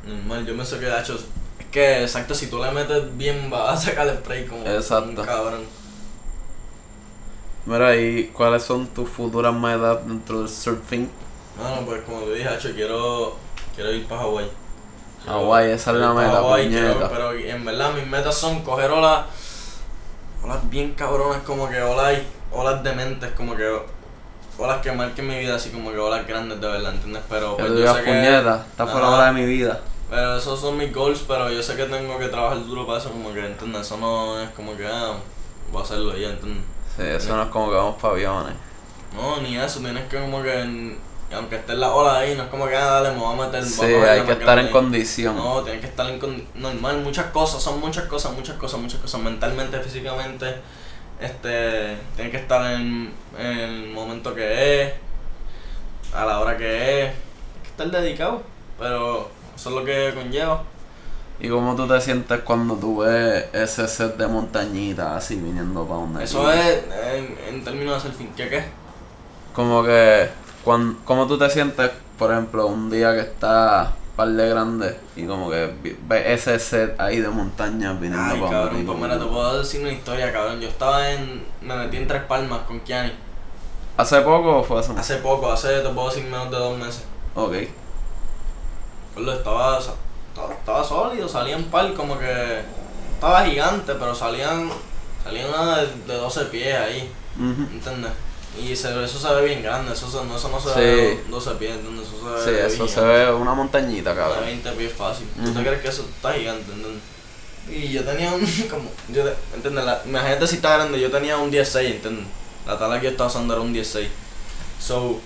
normal, 0.06 0.46
yo 0.46 0.54
pienso 0.54 0.80
que 0.80 0.88
hecho 0.88 1.16
es 1.16 1.66
que 1.72 2.04
exacto 2.04 2.34
si 2.34 2.48
tú 2.48 2.60
le 2.64 2.72
metes 2.72 3.18
bien 3.18 3.50
vas 3.50 3.74
a 3.74 3.90
sacar 3.90 4.08
el 4.08 4.18
spray 4.18 4.46
como 4.46 4.66
Exacto. 4.66 5.10
un 5.22 5.28
cabrón. 5.28 5.62
Mira, 7.66 7.96
¿y 7.96 8.28
cuáles 8.34 8.64
son 8.64 8.88
tus 8.88 9.10
futuras 9.10 9.54
metas 9.54 10.06
dentro 10.08 10.40
del 10.40 10.50
surfing? 10.50 11.10
Bueno, 11.58 11.86
pues 11.86 12.02
como 12.04 12.22
te 12.22 12.34
dije, 12.36 12.48
hacho, 12.48 12.74
quiero 12.74 13.36
quiero 13.76 13.92
ir 13.92 14.06
para 14.08 14.22
Hawaii. 14.22 14.50
Quiero- 15.24 15.40
Hawái, 15.40 15.72
esa 15.72 15.92
es 15.92 15.98
la 15.98 16.14
meta, 16.14 16.32
Hawái, 16.32 16.70
quiero- 16.70 17.10
pero 17.10 17.34
en 17.34 17.66
verdad 17.66 17.94
mis 17.94 18.08
metas 18.08 18.36
son 18.36 18.62
coger 18.64 18.90
olas 18.92 19.26
olas 20.44 20.70
bien 20.70 20.94
cabronas 20.94 21.42
como 21.44 21.68
que 21.70 21.82
olas 21.82 22.20
olas 22.52 22.82
dementes 22.82 23.32
como 23.34 23.56
que 23.56 23.70
olas 24.58 24.82
que 24.82 24.92
marquen 24.94 25.28
mi 25.28 25.38
vida 25.38 25.56
así 25.56 25.70
como 25.70 25.92
que 25.92 25.98
olas 25.98 26.26
grandes 26.26 26.60
de 26.62 26.68
verdad, 26.68 26.94
¿entiendes? 26.94 27.24
Pero 27.30 27.58
Que 27.58 27.64
pues 27.64 27.80
yo 27.80 27.94
sé 27.94 28.00
que 28.04 28.06
puñeta, 28.06 28.66
está 28.72 28.88
fuera 28.88 29.10
hora 29.10 29.26
de 29.26 29.32
mi 29.34 29.46
vida. 29.46 29.82
Pero 30.10 30.38
esos 30.38 30.60
son 30.60 30.78
mis 30.78 30.92
goals, 30.94 31.24
pero 31.28 31.52
yo 31.52 31.62
sé 31.62 31.76
que 31.76 31.84
tengo 31.86 32.18
que 32.18 32.30
trabajar 32.30 32.66
duro 32.66 32.88
para 32.88 32.98
eso, 32.98 33.12
como 33.12 33.32
que, 33.34 33.46
¿entiendes? 33.46 33.82
Eso 33.82 33.98
no 33.98 34.40
es 34.42 34.50
como 34.52 34.76
que, 34.76 34.88
ah, 34.88 35.14
voy 35.72 35.82
a 35.82 35.86
hacerlo 35.86 36.18
ya, 36.18 36.30
¿entiendes? 36.30 36.64
Sí, 37.00 37.06
eso 37.08 37.36
no 37.36 37.44
es 37.44 37.50
como 37.50 37.70
que 37.70 37.76
vamos 37.78 37.96
para 38.02 38.14
aviones. 38.14 38.56
No, 39.16 39.38
ni 39.42 39.58
eso, 39.58 39.80
tienes 39.80 40.08
que 40.08 40.20
como 40.20 40.42
que, 40.44 40.60
en- 40.62 40.98
aunque 41.34 41.56
esté 41.58 41.76
la 41.76 41.94
ola 41.94 42.18
ahí, 42.20 42.36
no 42.36 42.44
es 42.44 42.50
como 42.50 42.68
que, 42.68 42.76
ah, 42.76 42.86
dale, 43.02 43.12
me 43.12 43.20
voy 43.20 43.34
a 43.40 43.46
meter, 43.46 43.62
a 43.62 43.66
Sí, 43.66 43.78
coger 43.78 44.10
hay 44.10 44.22
que 44.24 44.32
estar 44.34 44.60
en 44.60 44.72
condición. 44.72 45.36
No, 45.36 45.62
tienes 45.64 45.82
que 45.82 45.88
estar 45.88 46.10
en 46.10 46.20
con- 46.20 46.44
normal, 46.56 47.02
muchas 47.02 47.28
cosas, 47.28 47.62
son 47.62 47.80
muchas 47.80 48.06
cosas, 48.06 48.34
muchas 48.34 48.58
cosas, 48.58 48.80
muchas 48.80 49.00
cosas, 49.00 49.22
mentalmente, 49.22 49.80
físicamente, 49.80 50.56
este, 51.20 51.98
tienes 52.16 52.32
que 52.32 52.38
estar 52.38 52.74
en, 52.74 53.14
en 53.38 53.58
el 53.60 53.90
momento 53.92 54.34
que 54.36 54.84
es, 54.84 54.94
a 56.14 56.26
la 56.26 56.40
hora 56.40 56.58
que 56.58 57.06
es, 57.06 57.14
tienes 57.14 57.64
que 57.64 57.70
estar 57.70 57.92
dedicado, 58.02 58.44
pero 58.78 59.30
eso 59.56 59.70
es 59.70 59.76
lo 59.76 59.86
que 59.86 60.14
conlleva. 60.16 60.64
¿Y 61.42 61.48
cómo 61.50 61.76
tú 61.76 61.88
te 61.88 62.00
sientes 62.02 62.42
cuando 62.42 62.76
tú 62.76 62.98
ves 62.98 63.46
ese 63.54 63.88
set 63.88 64.18
de 64.18 64.28
montañitas 64.28 65.08
así 65.18 65.36
viniendo 65.36 65.86
para 65.86 66.02
donde 66.02 66.24
Eso 66.24 66.52
es 66.52 66.84
en, 67.14 67.38
en 67.48 67.64
términos 67.64 68.04
de 68.04 68.10
surfing. 68.10 68.34
¿Qué 68.36 68.50
qué? 68.50 68.64
Como 69.54 69.84
que, 69.84 70.30
cuan- 70.66 70.98
¿cómo 71.06 71.28
tú 71.28 71.38
te 71.38 71.50
sientes, 71.50 71.92
por 72.18 72.32
ejemplo, 72.32 72.68
un 72.68 72.90
día 72.90 73.14
que 73.14 73.22
está 73.22 73.94
par 74.18 74.28
de 74.28 74.50
grande 74.50 74.98
y 75.16 75.26
como 75.26 75.50
que 75.50 75.74
ves 76.10 76.26
ese 76.28 76.60
set 76.60 77.00
ahí 77.00 77.22
de 77.22 77.30
montañas 77.30 77.98
viniendo 78.02 78.34
Ay, 78.34 78.40
para 78.42 78.52
cabrón, 78.52 78.74
donde 78.74 78.86
pues 78.86 79.00
mira, 79.00 79.18
te 79.18 79.26
puedo 79.26 79.60
decir 79.60 79.80
una 79.80 79.92
historia, 79.94 80.34
cabrón. 80.34 80.60
Yo 80.60 80.68
estaba 80.68 81.10
en. 81.10 81.46
Me 81.62 81.74
metí 81.78 81.96
en 81.98 82.08
Tres 82.08 82.24
Palmas 82.24 82.60
con 82.68 82.82
Kiani. 82.82 83.14
¿Hace 83.96 84.20
poco 84.22 84.58
o 84.60 84.64
fue 84.64 84.80
hace 84.82 84.92
Hace 84.92 85.16
poco, 85.18 85.50
hace, 85.50 85.80
te 85.80 85.90
puedo 85.90 86.10
decir, 86.10 86.26
menos 86.26 86.52
de 86.52 86.58
dos 86.58 86.78
meses. 86.78 87.04
Ok. 87.34 87.54
Pues 89.14 89.28
estaba, 89.38 89.80
estaba, 89.80 89.96
estaba 90.70 90.84
sólido, 90.84 91.28
salían 91.28 91.64
par, 91.66 91.94
como 91.94 92.18
que. 92.20 92.62
Estaba 93.16 93.46
gigante, 93.46 93.94
pero 93.96 94.14
salían. 94.16 94.70
Salían 95.24 95.50
una 95.50 95.78
de, 95.78 95.88
de 96.08 96.14
12 96.16 96.46
pies 96.46 96.76
ahí, 96.78 97.12
Ujú. 97.38 97.64
¿entiendes? 97.74 98.12
Y 98.60 98.76
se, 98.76 99.04
eso 99.04 99.20
se 99.20 99.34
ve 99.36 99.46
bien 99.46 99.62
grande, 99.62 99.92
eso, 99.94 100.10
se- 100.10 100.26
no, 100.26 100.38
eso 100.38 100.48
no 100.50 100.60
se 100.60 100.70
Sí. 100.74 100.80
ve 100.80 101.24
12 101.30 101.52
pies, 101.56 101.72
¿entiendes? 101.76 102.08
Eso 102.08 102.38
se 102.38 102.46
Sí, 102.46 102.52
ve 102.52 102.66
eso 102.68 102.84
bien 102.84 102.90
se 102.96 103.02
ve 103.02 103.32
una 103.34 103.54
montañita, 103.54 104.16
cabrón. 104.16 104.46
20 104.46 104.72
pies 104.72 104.94
fácil. 104.94 105.28
¿Tú 105.36 105.44
Ujú. 105.44 105.54
te 105.54 105.66
crees 105.66 105.82
que 105.82 105.88
eso 105.90 106.04
está 106.10 106.34
gigante? 106.34 106.72
¿entiendes? 106.72 107.02
Y 107.70 107.92
yo 107.92 108.04
tenía 108.04 108.32
un. 108.32 108.42
como. 108.70 108.90
Yo, 109.10 109.24
¿Entiendes? 109.54 109.84
La, 109.86 110.02
imagínate 110.06 110.48
si 110.48 110.56
está 110.56 110.78
grande. 110.78 111.00
Yo 111.00 111.12
tenía 111.12 111.38
un 111.38 111.52
16, 111.52 111.96
¿entiendes? 111.96 112.26
La 112.66 112.80
tabla 112.80 113.00
que 113.00 113.06
yo 113.08 113.12
estaba 113.12 113.30
usando 113.30 113.54
era 113.54 113.62
un 113.62 113.74
16. 113.74 114.08
So. 114.80 115.20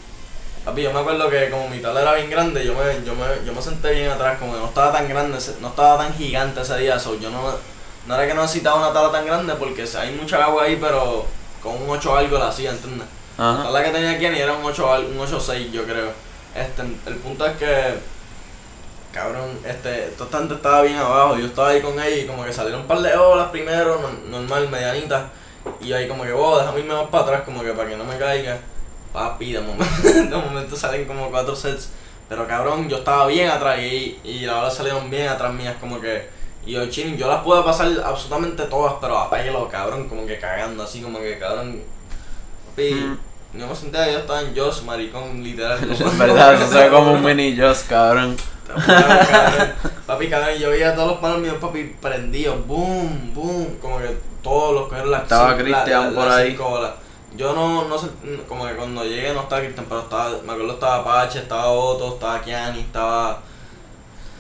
Papi, 0.66 0.82
yo 0.82 0.94
me 0.94 1.00
acuerdo 1.00 1.30
que 1.30 1.50
como 1.50 1.68
mi 1.70 1.80
tabla 1.80 2.02
era 2.04 2.14
bien 2.14 2.30
grande, 2.30 2.64
yo 2.66 2.74
me, 2.74 3.04
yo 3.06 3.14
me, 3.16 3.46
yo 3.46 3.54
me 3.54 3.62
senté 3.62 3.92
bien 3.96 4.10
atrás, 4.10 4.38
como 4.40 4.54
que 4.54 4.60
no 4.60 4.68
estaba 4.68 4.94
tan 4.94 5.10
grande, 5.10 5.38
no 5.60 5.68
estaba 5.68 5.98
tan 5.98 6.14
gigante 6.14 6.62
ese 6.62 6.78
día, 6.78 6.98
so 6.98 7.20
yo 7.20 7.30
no, 7.30 7.42
no 8.08 8.16
era 8.16 8.26
que 8.26 8.34
no 8.34 8.44
necesitaba 8.44 8.78
una 8.78 8.94
tabla 8.94 9.12
tan 9.12 9.26
grande 9.26 9.54
porque 9.56 9.86
hay 9.98 10.12
mucha 10.12 10.42
agua 10.46 10.64
ahí, 10.64 10.78
pero 10.80 11.26
con 11.62 11.82
un 11.82 11.90
8 11.90 12.16
algo 12.16 12.38
la 12.38 12.48
hacía, 12.48 12.72
¿entiendes? 12.72 13.08
La 13.38 13.64
tabla 13.64 13.84
que 13.84 13.90
tenía 13.90 14.12
aquí 14.12 14.26
era 14.26 14.54
un 14.54 14.64
8 14.64 14.92
al- 14.94 15.06
un 15.06 15.20
8-6 15.20 15.70
yo 15.72 15.84
creo. 15.84 16.12
Este, 16.56 16.82
el 16.82 17.16
punto 17.18 17.46
es 17.46 17.58
que 17.58 17.96
cabrón, 19.12 19.60
este, 19.66 20.14
toda 20.18 20.40
gente 20.40 20.56
estaba 20.56 20.82
bien 20.82 20.98
abajo, 20.98 21.36
yo 21.38 21.46
estaba 21.48 21.70
ahí 21.70 21.82
con 21.82 22.00
ella 22.00 22.16
y 22.24 22.26
como 22.26 22.46
que 22.46 22.54
salieron 22.54 22.82
un 22.82 22.88
par 22.88 23.00
de 23.00 23.16
olas 23.16 23.50
primero, 23.50 24.00
no- 24.00 24.40
normal, 24.40 24.70
medianita, 24.70 25.30
y 25.82 25.92
ahí 25.94 26.08
como 26.08 26.24
que, 26.24 26.32
wow, 26.32 26.60
déjame 26.60 26.80
irme 26.80 26.94
más 26.96 27.08
para 27.10 27.24
atrás 27.26 27.42
como 27.44 27.62
que 27.64 27.74
para 27.74 27.90
que 27.90 27.98
no 27.98 28.06
me 28.06 28.18
caiga. 28.18 28.60
Papi, 29.14 29.54
de 29.54 29.62
momento, 29.62 29.86
de 30.04 30.36
momento 30.36 30.76
salen 30.76 31.06
como 31.06 31.30
cuatro 31.30 31.56
sets, 31.56 31.92
pero 32.28 32.48
cabrón, 32.48 32.90
yo 32.90 32.98
estaba 32.98 33.28
bien 33.28 33.50
atrás 33.50 33.78
y, 33.80 34.20
y 34.24 34.40
las 34.46 34.74
salieron 34.76 35.10
bien 35.10 35.28
atrás 35.30 35.54
mías 35.54 35.76
como 35.80 36.02
que, 36.02 36.28
y 36.66 36.72
yo 36.72 36.86
chilling, 36.90 37.16
yo 37.18 37.28
las 37.28 37.44
puedo 37.44 37.64
pasar 37.64 37.88
absolutamente 38.04 38.64
todas, 38.64 38.96
pero 39.00 39.18
a 39.18 39.30
pelo, 39.30 39.70
cabrón, 39.70 40.10
como 40.10 40.26
que 40.26 40.40
cagando, 40.40 40.84
así 40.84 41.02
como 41.02 41.20
que 41.20 41.38
cabrón, 41.38 41.82
papi, 42.72 42.92
Mm. 42.96 43.60
yo 43.60 43.68
me 43.68 43.76
sentía 43.76 44.06
que 44.06 44.14
yo 44.14 44.20
estaba 44.20 44.42
en 44.42 44.56
Joss, 44.58 44.84
maricón, 44.84 45.44
literal. 45.44 45.78
como- 45.88 46.10
En 46.12 46.18
verdad, 46.18 46.68
se 46.68 46.84
ve 46.84 46.90
como 46.90 47.12
un 47.12 47.22
mini 47.26 47.56
Joss, 47.56 47.84
cabrón. 47.88 48.36
Cabrón, 48.68 49.74
papi, 50.08 50.28
cabrón, 50.30 50.58
yo 50.58 50.70
veía 50.72 50.90
a 50.90 50.96
todos 50.96 51.10
los 51.12 51.18
panos 51.20 51.38
míos, 51.40 51.58
papi, 51.62 51.96
prendidos, 52.02 52.66
boom, 52.66 53.32
boom, 53.36 53.78
como 53.80 54.00
que 54.00 54.18
todos 54.42 54.74
los 54.74 54.84
cogieron 54.88 55.12
las 55.12 55.24
Estaba 55.24 55.56
Cristian 55.58 56.16
por 56.16 56.28
ahí. 56.30 56.50
cinco 56.52 56.66
olas. 56.68 56.92
Yo 57.36 57.54
no, 57.54 57.88
no 57.88 57.98
sé, 57.98 58.08
como 58.48 58.68
que 58.68 58.76
cuando 58.76 59.04
llegué 59.04 59.34
no 59.34 59.42
estaba 59.42 59.62
Cristian, 59.62 59.86
pero 59.90 60.02
estaba, 60.02 60.30
me 60.46 60.52
acuerdo 60.54 60.74
estaba 60.74 60.98
Apache, 60.98 61.40
estaba 61.40 61.68
Otto, 61.70 62.14
estaba 62.14 62.42
Kiani, 62.42 62.80
estaba... 62.82 63.40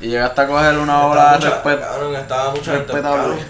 Y 0.01 0.07
llegaste 0.07 0.41
a 0.41 0.47
coger 0.47 0.77
una 0.77 1.07
ola 1.07 1.31
de 1.31 1.37
respeto. 1.49 1.81
Cabrón, 1.81 2.15
estaba 2.15 2.51
mucha 2.51 2.71
gente, 2.73 2.93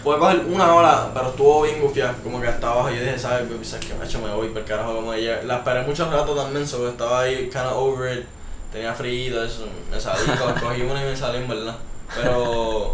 pude 0.04 0.18
coger 0.20 0.40
una 0.48 0.76
hora, 0.76 1.10
pero 1.14 1.30
estuvo 1.30 1.62
bien 1.64 1.82
gufiada, 1.82 2.14
como 2.24 2.40
que 2.40 2.48
hasta 2.48 2.68
abajo, 2.72 2.90
yo 2.90 3.02
dije, 3.02 3.18
¿sabes? 3.18 3.50
Baby, 3.50 3.66
¿sabes 3.66 3.86
qué? 3.86 3.94
Macho, 3.96 4.20
me 4.20 4.34
voy, 4.34 4.50
por 4.50 4.64
carajo, 4.64 4.96
como 4.96 5.14
ella, 5.14 5.42
la 5.44 5.58
esperé 5.58 5.82
mucho 5.82 6.10
rato 6.12 6.36
también, 6.36 6.68
so 6.68 6.80
que 6.82 6.90
estaba 6.90 7.22
ahí, 7.22 7.50
kinda 7.50 7.74
over 7.74 8.20
it, 8.20 8.26
tenía 8.72 8.94
frío, 8.94 9.44
eso, 9.44 9.66
me 9.90 10.00
salí, 10.00 10.26
co- 10.38 10.54
cogí 10.68 10.84
una 10.84 11.02
y 11.02 11.06
me 11.10 11.16
salí 11.18 11.38
en 11.40 11.48
verdad, 11.48 11.76
pero 12.16 12.92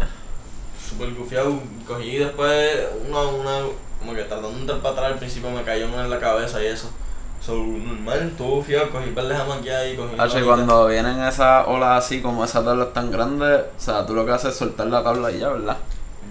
super 0.88 1.10
gufiado, 1.14 1.52
cogí 1.86 2.16
después 2.16 2.78
una, 3.08 3.20
una, 3.22 3.58
como 4.00 4.14
que 4.14 4.22
tratando 4.22 4.50
de 4.50 4.60
entrar 4.60 4.78
para 4.80 4.94
atrás 4.94 5.12
al 5.12 5.18
principio 5.18 5.50
me 5.50 5.62
cayó 5.62 5.86
una 5.86 6.04
en 6.04 6.10
la 6.10 6.18
cabeza 6.18 6.60
y 6.62 6.66
eso, 6.66 6.90
so, 7.44 7.54
normal, 7.54 8.28
estuvo 8.30 8.56
gufiado, 8.56 8.90
cogí 8.90 9.10
par 9.10 9.26
de 9.26 9.36
jamaqueadas 9.36 9.92
y 9.92 9.96
cogí 9.96 10.14
Hacho, 10.18 10.40
y 10.40 10.42
cuando 10.42 10.86
vienen 10.86 11.22
esas 11.22 11.66
olas 11.68 12.04
así, 12.04 12.20
como 12.20 12.44
esas 12.44 12.64
tablas 12.64 12.92
tan 12.92 13.10
grandes, 13.10 13.60
o 13.60 13.80
sea, 13.80 14.04
tú 14.04 14.14
lo 14.14 14.26
que 14.26 14.32
haces 14.32 14.52
es 14.52 14.56
soltar 14.56 14.86
la 14.86 15.04
tabla 15.04 15.30
y 15.30 15.38
ya, 15.38 15.50
¿verdad? 15.50 15.76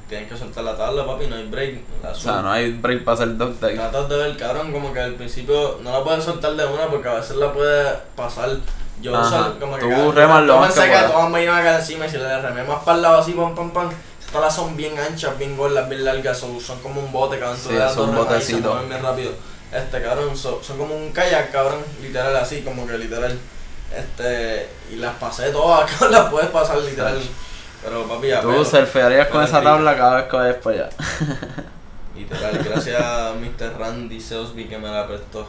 Tienes 0.08 0.28
que 0.28 0.36
soltar 0.36 0.64
la 0.64 0.76
tabla, 0.76 1.06
papi, 1.06 1.28
no 1.28 1.36
hay 1.36 1.48
break, 1.48 1.82
la 2.02 2.10
O 2.10 2.16
sea, 2.16 2.42
no 2.42 2.52
hay 2.52 2.72
break 2.72 3.04
para 3.04 3.14
hacer 3.14 3.38
dog 3.38 3.60
day. 3.60 3.76
Tratas 3.76 4.10
de 4.10 4.18
ver, 4.18 4.38
cabrón, 4.38 4.72
como 4.72 4.92
que 4.92 5.00
al 5.00 5.14
principio 5.14 5.80
no 5.84 5.92
la 5.92 6.04
puedes 6.04 6.24
soltar 6.24 6.56
de 6.56 6.66
una 6.66 6.88
porque 6.88 7.08
a 7.08 7.14
veces 7.14 7.36
la 7.36 7.54
puedes 7.54 7.88
pasar. 8.16 8.50
Yo 9.02 9.16
Ajá. 9.16 9.54
como 9.60 9.78
que 9.78 9.86
Tú 9.86 10.12
remas 10.12 10.44
lo 10.44 10.60
más 10.60 10.74
que 10.74 10.90
que 10.90 10.98
todas 11.08 11.30
me 11.30 11.44
iban 11.44 11.60
a 11.60 11.64
caer 11.64 11.80
encima 11.80 12.06
y 12.06 12.10
si 12.10 12.18
le 12.18 12.42
remé 12.42 12.64
más 12.64 12.84
para 12.84 12.98
el 12.98 13.02
lado 13.04 13.20
así, 13.20 13.34
pam, 13.34 13.56
pam, 13.56 13.72
pam. 13.72 13.90
Estas 14.30 14.42
tablas 14.44 14.56
son 14.56 14.78
bien 14.78 14.94
anchas, 15.00 15.36
bien 15.40 15.58
gordas, 15.58 15.90
bien 15.90 16.06
largas, 16.06 16.38
son, 16.38 16.60
son 16.62 16.80
como 16.82 17.02
un 17.02 17.12
bote, 17.12 17.40
cabrón. 17.40 17.58
tú 17.64 17.70
Sí, 17.70 17.76
le 17.76 17.90
son 17.90 18.14
botecitos. 18.16 18.88
bien 18.88 19.02
rápido. 19.02 19.32
Este, 19.74 20.04
cabrón, 20.04 20.38
son, 20.38 20.64
son 20.64 20.78
como 20.78 20.96
un 20.96 21.12
kayak, 21.12 21.52
cabrón, 21.52 21.80
literal 22.00 22.36
así, 22.36 22.62
como 22.62 22.86
que 22.86 22.96
literal. 23.00 23.36
Este, 23.92 24.70
y 24.92 24.98
las 24.98 25.16
pasé 25.16 25.50
todas, 25.50 25.90
cabrón, 25.98 26.12
las 26.12 26.30
puedes 26.30 26.50
pasar 26.52 26.78
literal. 26.78 27.20
Pero 27.84 28.04
papi, 28.08 28.32
a 28.32 28.42
Tú 28.42 28.50
pelo. 28.50 28.64
surfearías 28.66 29.28
con 29.30 29.42
esa 29.44 29.64
tabla 29.64 29.98
cada 29.98 30.18
vez 30.18 30.26
que 30.30 30.36
vayas 30.38 30.56
para 30.58 30.76
allá. 30.76 30.90
Literal, 32.16 32.62
gracias 32.64 33.02
a 33.02 33.34
Mr. 33.34 33.80
Randy 33.80 34.22
Selsby 34.22 34.66
que 34.68 34.78
me 34.78 34.90
la 34.92 35.08
prestó. 35.08 35.48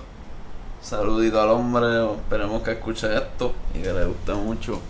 Saludito 0.81 1.39
al 1.43 1.51
hombre, 1.51 1.87
esperemos 2.15 2.63
que 2.63 2.73
escuche 2.73 3.15
esto 3.15 3.53
y 3.75 3.83
que 3.83 3.93
le 3.93 4.07
guste 4.07 4.33
mucho. 4.33 4.81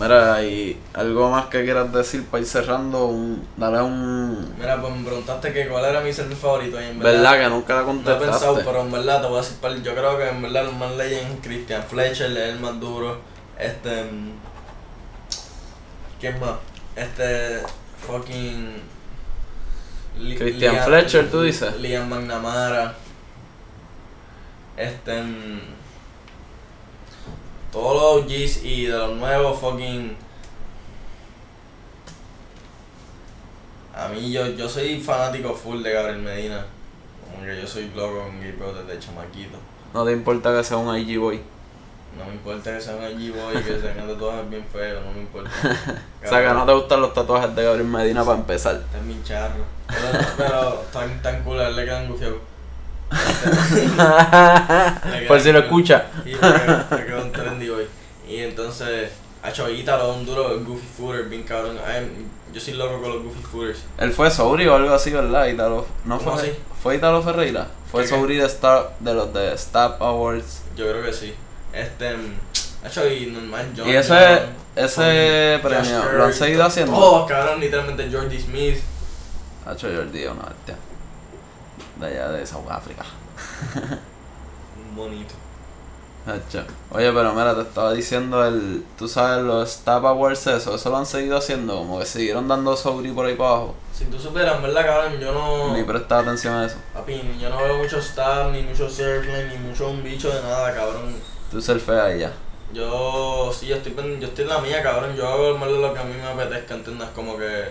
Mira, 0.00 0.42
y 0.42 0.80
algo 0.94 1.30
más 1.30 1.46
que 1.46 1.62
quieras 1.62 1.92
decir 1.92 2.24
para 2.26 2.40
ir 2.40 2.46
cerrando, 2.48 3.06
un, 3.06 3.46
dale 3.56 3.82
un... 3.82 4.54
Mira, 4.58 4.80
pues 4.80 4.96
me 4.96 5.04
preguntaste 5.04 5.52
que 5.52 5.68
cuál 5.68 5.84
era 5.84 6.00
mi 6.00 6.12
server 6.12 6.36
favorito 6.36 6.80
y 6.80 6.84
en 6.84 6.98
¿Verdad? 6.98 7.32
verdad... 7.32 7.38
que 7.44 7.48
nunca 7.54 7.74
la 7.74 7.80
No 7.80 7.84
he 7.84 7.92
contestaste. 7.92 8.26
pensado, 8.30 8.62
pero 8.64 8.80
en 8.80 8.90
verdad 8.92 9.20
te 9.20 9.28
voy 9.28 9.38
a 9.38 9.42
decir, 9.42 9.82
yo 9.82 9.94
creo 9.94 10.16
que 10.18 10.28
en 10.28 10.42
verdad 10.42 10.64
los 10.64 10.74
más 10.74 10.96
legend, 10.96 11.42
Christian 11.42 11.82
Fletcher 11.82 12.30
es 12.32 12.54
el 12.54 12.60
más 12.60 12.80
duro, 12.80 13.18
este... 13.58 14.04
mm, 14.04 14.30
¿Quién 16.20 16.40
más? 16.40 16.52
Este... 16.96 17.60
Fucking... 18.06 18.76
Li- 20.18 20.36
Christian 20.36 20.74
Liam- 20.76 20.84
Fletcher, 20.84 21.30
¿tú 21.30 21.42
dices? 21.42 21.76
Liam 21.78 22.08
McNamara. 22.08 22.94
Este... 24.76 25.22
Todos 27.72 27.94
los 28.18 28.24
OGs 28.24 28.64
y 28.64 28.86
de 28.86 28.98
los 28.98 29.16
nuevos 29.16 29.58
fucking... 29.58 30.16
A 33.94 34.08
mí 34.08 34.32
yo, 34.32 34.46
yo 34.48 34.68
soy 34.68 35.00
fanático 35.00 35.54
full 35.54 35.82
de 35.82 35.92
Gabriel 35.92 36.22
Medina. 36.22 36.66
Como 37.24 37.44
que 37.44 37.60
yo 37.60 37.66
soy 37.66 37.90
loco 37.94 38.20
con 38.24 38.40
Gabriel 38.40 38.86
desde 38.86 38.98
chamaquito. 38.98 39.58
No 39.92 40.04
te 40.04 40.12
importa 40.12 40.56
que 40.56 40.64
sea 40.64 40.76
un 40.76 40.96
IG 40.96 41.18
boy. 41.18 41.40
No 42.16 42.24
me 42.24 42.32
importa 42.32 42.74
que 42.74 42.80
sea 42.80 42.96
un 42.96 43.02
G-Boy 43.02 43.58
y 43.58 43.62
que 43.62 43.74
tenga 43.74 44.06
tatuajes 44.06 44.50
bien 44.50 44.64
feos, 44.72 45.04
no 45.04 45.12
me 45.12 45.20
importa. 45.20 45.50
O 46.22 46.28
sea, 46.28 46.46
que 46.46 46.52
no 46.52 46.66
te 46.66 46.72
gustan 46.72 47.00
los 47.00 47.14
tatuajes 47.14 47.54
de 47.56 47.64
Gabriel 47.64 47.86
Medina 47.86 48.22
para 48.24 48.38
empezar. 48.38 48.74
Está 48.74 48.98
en 48.98 49.08
mi 49.08 49.22
charro. 49.22 49.64
Pero, 49.88 50.26
pero 50.36 50.70
tan, 50.92 51.22
tan 51.22 51.42
cool, 51.44 51.60
a 51.60 51.68
él 51.68 51.76
le 51.76 51.84
quedan 51.84 52.08
gufiados. 52.08 52.38
Por 55.28 55.40
si 55.40 55.52
lo 55.52 55.60
escucha. 55.60 56.06
Y 56.24 56.32
me 56.32 56.38
quedó, 56.38 56.84
me 56.90 57.06
quedó 57.06 57.22
un 57.22 57.32
trendy 57.32 57.68
hoy. 57.68 57.86
Y 58.28 58.38
entonces, 58.38 59.10
a 59.42 59.52
Chavita 59.52 59.96
lo 59.96 60.14
un 60.14 60.24
duro, 60.24 60.52
el 60.52 60.64
Goofy 60.64 60.86
Footer, 60.96 61.24
bien 61.24 61.42
cabrón. 61.42 61.78
Ay, 61.86 62.26
yo 62.52 62.60
soy 62.60 62.74
loco 62.74 63.00
con 63.00 63.10
los 63.10 63.22
Goofy 63.22 63.42
Footers. 63.42 63.80
Él 63.98 64.12
fue 64.12 64.30
Sobri 64.30 64.66
o 64.66 64.74
algo 64.74 64.94
así, 64.94 65.10
¿verdad? 65.10 65.46
Italo, 65.46 65.86
¿No 66.04 66.18
¿Cómo 66.18 66.32
fue? 66.32 66.42
así? 66.42 66.52
¿Fue 66.82 66.96
Italo 66.96 67.22
Ferreira? 67.22 67.68
Fue. 67.90 68.06
Sobri 68.06 68.36
de, 68.36 68.46
Star, 68.46 68.94
de 69.00 69.14
los 69.14 69.32
de 69.32 69.56
Stab 69.58 70.02
Awards. 70.02 70.62
Yo 70.76 70.88
creo 70.88 71.04
que 71.04 71.12
sí. 71.12 71.34
Este, 71.72 72.16
Hacho 72.84 73.08
y 73.10 73.26
normal, 73.26 73.72
John. 73.76 73.88
y 73.88 73.94
ese, 73.94 74.14
John, 74.14 74.38
ese 74.74 75.58
premio, 75.62 76.02
Josh 76.02 76.12
¿lo 76.14 76.24
han 76.24 76.32
seguido 76.32 76.64
haciendo? 76.64 76.92
Todos, 76.92 77.28
cabrón, 77.28 77.60
literalmente 77.60 78.08
Jordi 78.10 78.40
Smith. 78.40 78.78
Ha 79.66 79.72
hecho 79.74 79.88
Jordi 79.94 80.24
una 80.24 80.44
bestia. 80.44 80.76
De 81.96 82.06
allá 82.06 82.28
de 82.28 82.46
South 82.46 82.68
África. 82.70 83.04
Bonito. 84.96 85.34
Oye, 86.92 87.12
pero 87.12 87.32
mira, 87.32 87.54
te 87.54 87.62
estaba 87.62 87.92
diciendo 87.92 88.44
el. 88.46 88.84
Tú 88.98 89.08
sabes, 89.08 89.42
los 89.42 89.68
Stab 89.70 90.06
Awards, 90.06 90.46
eso, 90.46 90.74
eso 90.74 90.90
lo 90.90 90.98
han 90.98 91.06
seguido 91.06 91.38
haciendo, 91.38 91.76
como 91.78 91.98
que 91.98 92.06
siguieron 92.06 92.46
dando 92.46 92.76
Sobri 92.76 93.10
por 93.10 93.26
ahí 93.26 93.34
para 93.34 93.50
abajo. 93.50 93.74
Si 93.92 94.04
tú 94.04 94.18
supieras, 94.18 94.60
¿verdad, 94.62 94.84
cabrón? 94.84 95.18
Yo 95.18 95.32
no. 95.32 95.76
Ni 95.76 95.82
prestaba 95.82 96.22
atención 96.22 96.54
a 96.54 96.66
eso. 96.66 96.76
Papi, 96.92 97.38
yo 97.40 97.48
no 97.48 97.58
veo 97.58 97.78
mucho 97.78 98.00
stab, 98.00 98.52
ni 98.52 98.62
mucho 98.62 98.88
surfline, 98.88 99.48
ni 99.48 99.68
mucho 99.68 99.88
un 99.88 100.02
bicho 100.02 100.28
de 100.28 100.42
nada, 100.42 100.74
cabrón. 100.74 101.16
Tú 101.50 101.60
surfeas 101.60 102.14
y 102.14 102.20
ya. 102.20 102.32
Yo, 102.72 103.50
sí, 103.52 103.66
yo 103.66 103.76
estoy, 103.76 103.94
yo 104.20 104.28
estoy 104.28 104.44
en 104.44 104.50
la 104.50 104.60
mía, 104.60 104.82
cabrón. 104.82 105.16
Yo 105.16 105.26
hago 105.26 105.58
más 105.58 105.68
de 105.68 105.80
lo 105.80 105.92
que 105.92 106.00
a 106.00 106.04
mí 106.04 106.14
me 106.14 106.28
apetezca, 106.28 106.74
¿entiendes? 106.74 107.08
Como 107.14 107.36
que 107.36 107.70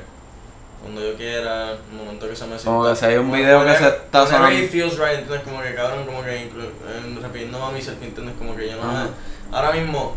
cuando 0.82 1.02
yo 1.02 1.16
quiera, 1.16 1.72
el 1.74 1.78
momento 1.98 2.30
que 2.30 2.36
se 2.36 2.46
me 2.46 2.56
Como 2.58 2.84
sienta- 2.86 2.90
que 2.94 2.96
si 3.00 3.06
hay 3.06 3.18
un 3.18 3.26
como 3.30 3.36
video 3.38 3.66
que 3.66 3.76
se 3.76 3.88
está 3.88 4.26
sonando. 4.26 4.52
it 4.60 4.72
feels 4.72 4.98
right, 4.98 5.20
¿entiendes? 5.20 5.42
Como 5.44 5.62
que, 5.62 5.76
cabrón, 5.76 6.06
como 6.06 6.24
que 6.24 6.44
en- 6.44 7.22
repitiendo 7.22 7.64
a 7.64 7.72
mi 7.72 7.82
selfie, 7.82 8.08
¿entiendes? 8.08 8.36
Como 8.38 8.56
que 8.56 8.70
yo 8.70 8.78
no 8.78 8.90
Ajá. 8.90 9.08
Ahora 9.52 9.72
mismo, 9.74 10.16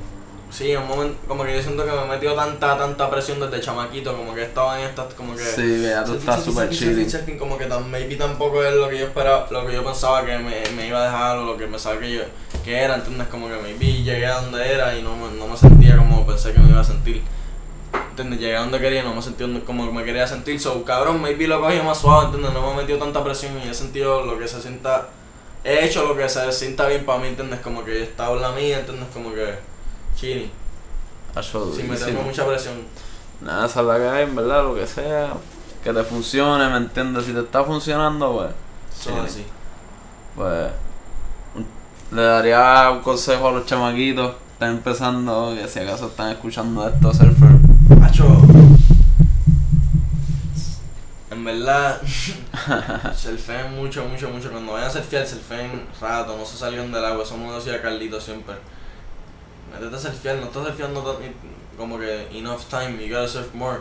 sí, 0.51 0.77
un 0.77 0.87
momento, 0.87 1.17
como 1.27 1.43
que 1.45 1.57
yo 1.57 1.63
siento 1.63 1.85
que 1.85 1.91
me 1.91 2.03
he 2.03 2.07
metido 2.07 2.35
tanta, 2.35 2.77
tanta 2.77 3.11
presión 3.11 3.41
desde 3.41 3.61
chamaquito, 3.61 4.15
como 4.17 4.35
que 4.35 4.43
estaba 4.43 4.79
en 4.81 4.87
estas, 4.89 5.15
como 5.15 5.35
que... 5.35 5.43
Sí, 5.43 5.83
ya 5.83 6.05
tú 6.05 6.15
estás 6.15 6.45
súper 6.45 6.73
selfie, 6.75 7.39
como 7.39 7.57
que 7.59 7.65
tan, 7.67 7.91
maybe 7.91 8.17
tampoco 8.17 8.63
es 8.63 8.75
lo 8.75 8.89
que 8.89 8.99
yo 8.99 9.07
esperaba, 9.07 9.47
lo 9.51 9.67
que 9.67 9.73
yo 9.73 9.83
pensaba 9.85 10.25
que 10.25 10.37
me, 10.39 10.63
me 10.77 10.87
iba 10.89 11.01
a 11.01 11.05
dejar 11.07 11.39
o 11.39 11.45
lo 11.45 11.57
que 11.57 11.67
pensaba 11.67 11.99
que 11.99 12.13
yo 12.13 12.23
que 12.63 12.77
era, 12.79 12.95
¿entiendes? 12.97 13.27
Como 13.29 13.49
que 13.49 13.57
maybe 13.57 14.03
llegué 14.05 14.27
a 14.27 14.41
donde 14.41 14.73
era 14.73 14.97
y 14.97 15.03
no 15.03 15.17
no 15.17 15.47
me 15.49 15.57
sentía 15.57 15.97
como 15.97 16.25
pensé 16.27 16.53
que 16.53 16.61
me 16.61 16.69
iba 16.71 16.81
a 16.81 16.85
sentir. 16.85 17.23
¿Entiendes? 18.11 18.41
Llegué 18.41 18.57
a 18.57 18.61
donde 18.61 18.79
quería 18.79 19.03
no 19.03 19.15
me 19.15 19.23
sentí 19.23 19.45
como 19.61 19.91
me 19.91 20.05
quería 20.05 20.27
sentir. 20.27 20.61
So, 20.61 20.85
cabrón, 20.85 21.21
maybe 21.21 21.47
lo 21.47 21.61
cogí 21.61 21.81
más 21.81 21.99
suave, 21.99 22.27
¿entiendes? 22.27 22.53
No 22.53 22.67
me 22.67 22.73
he 22.73 22.77
metido 22.77 22.99
tanta 22.99 23.25
presión 23.25 23.59
y 23.65 23.69
he 23.69 23.75
sentido 23.75 24.25
lo 24.25 24.39
que 24.39 24.47
se 24.47 24.61
sienta. 24.61 25.09
He 25.65 25.87
hecho 25.87 26.07
lo 26.07 26.17
que 26.17 26.29
se 26.29 26.53
sienta 26.53 26.87
bien 26.89 27.07
para 27.07 27.21
mí, 27.21 27.29
¿entiendes? 27.29 27.61
Como 27.61 27.85
que 27.85 28.01
he 28.01 28.03
estado 28.03 28.37
en 28.37 28.43
la 28.43 28.53
mía, 28.53 28.81
¿entiendes? 28.81 29.09
Como 29.13 29.33
que 29.33 29.73
Hacho, 31.35 31.73
sin 31.75 31.91
meterme 31.91 32.23
mucha 32.23 32.47
presión. 32.47 32.75
Nada, 33.41 33.67
esa 33.67 33.81
es 33.81 33.87
la 33.87 33.97
que 33.97 34.09
hay, 34.09 34.23
en 34.25 34.37
verdad, 34.37 34.63
lo 34.63 34.75
que 34.75 34.87
sea. 34.87 35.33
Que 35.83 35.93
te 35.93 36.05
funcione, 36.05 36.69
¿me 36.69 36.77
entiendes? 36.77 37.25
Si 37.25 37.33
te 37.33 37.41
está 37.41 37.65
funcionando, 37.65 38.35
pues. 38.35 38.51
Son 38.97 39.15
chilling. 39.15 39.27
así. 39.27 39.47
Pues. 40.37 40.71
Le 42.13 42.23
daría 42.23 42.91
un 42.93 43.01
consejo 43.01 43.49
a 43.49 43.53
los 43.53 43.67
chamaquitos. 43.67 44.37
Están 44.53 44.71
empezando, 44.77 45.55
que 45.57 45.67
si 45.67 45.81
acaso 45.81 46.07
están 46.07 46.31
escuchando 46.31 46.87
esto, 46.87 47.13
surfer. 47.13 47.72
Hacho. 48.01 48.43
En 51.31 51.45
verdad, 51.45 52.01
surfeen 53.17 53.75
mucho, 53.75 54.05
mucho, 54.05 54.29
mucho. 54.29 54.51
Cuando 54.51 54.73
vayan 54.73 54.89
a 54.89 54.93
surfear, 54.93 55.27
surfeen 55.27 55.87
rato, 56.01 56.37
no 56.37 56.45
se 56.45 56.57
salgan 56.57 56.93
del 56.93 57.05
agua. 57.05 57.25
Eso 57.25 57.37
me 57.37 57.47
lo 57.47 57.57
decía 57.57 57.81
Carlito 57.83 58.21
siempre. 58.21 58.55
Métete 59.73 59.97
a 59.97 59.99
surfear, 59.99 60.37
no 60.37 60.47
estás 60.47 60.67
surfeando 60.67 61.21
como 61.77 61.99
que 61.99 62.29
enough 62.33 62.63
time, 62.69 62.99
you 63.03 63.13
gotta 63.15 63.27
surf 63.27 63.53
more. 63.55 63.79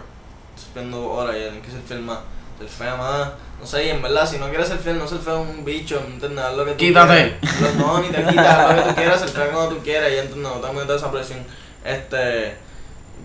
Surfeando 0.56 1.10
horas, 1.12 1.36
ya 1.36 1.50
tienes 1.50 1.66
que 1.66 1.72
surfear 1.72 2.00
más. 2.02 2.20
Surfea 2.58 2.96
más. 2.96 3.30
No 3.60 3.68
sé, 3.68 3.86
y 3.86 3.90
en 3.90 4.02
verdad, 4.02 4.28
si 4.28 4.38
no 4.40 4.48
quieres 4.50 4.70
surfear, 4.70 4.96
no 4.96 5.08
surfea 5.08 5.36
un 5.36 5.64
bicho, 5.66 6.02
¿me 6.08 6.14
entiendes? 6.16 6.44
Haz 6.44 6.56
lo 6.56 6.66
que 6.66 6.72
tú 6.72 6.78
Quítate. 6.78 7.38
quieras. 7.40 7.76
No, 7.76 8.00
ni 8.02 8.08
te 8.08 8.24
quitas, 8.24 8.48
haz 8.48 8.76
lo 8.76 8.84
que 8.84 8.90
tú 8.90 8.96
quieras, 8.96 9.20
surfea 9.22 9.52
cuando 9.52 9.76
tú 9.76 9.84
quieras, 9.84 10.12
y 10.12 10.18
entonces 10.18 10.38
no 10.42 10.52
te 10.54 10.74
metas 10.74 10.96
esa 10.96 11.12
presión. 11.12 11.40
Este. 11.84 12.56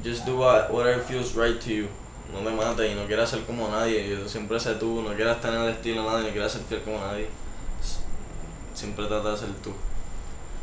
Just 0.07 0.25
do 0.25 0.37
what, 0.39 0.71
whatever 0.73 1.03
feels 1.03 1.35
right 1.35 1.59
to 1.61 1.71
you. 1.71 1.89
No 2.33 2.39
te 2.49 2.55
mates 2.55 2.93
y 2.93 2.95
no 2.95 3.07
quieras 3.07 3.31
ser 3.31 3.41
como 3.45 3.69
nadie. 3.69 4.09
Yo 4.09 4.29
siempre 4.29 4.61
sé 4.61 4.75
tú, 4.75 5.03
no 5.03 5.15
quieras 5.15 5.41
tener 5.41 5.61
el 5.61 5.71
estilo 5.71 6.03
de 6.03 6.09
nadie, 6.09 6.27
no 6.29 6.33
quieras 6.33 6.53
ser 6.53 6.63
fiel 6.63 6.83
como 6.83 6.99
nadie. 6.99 7.29
Siempre 8.75 9.07
trata 9.07 9.33
de 9.33 9.37
ser 9.39 9.49
tú. 9.63 9.73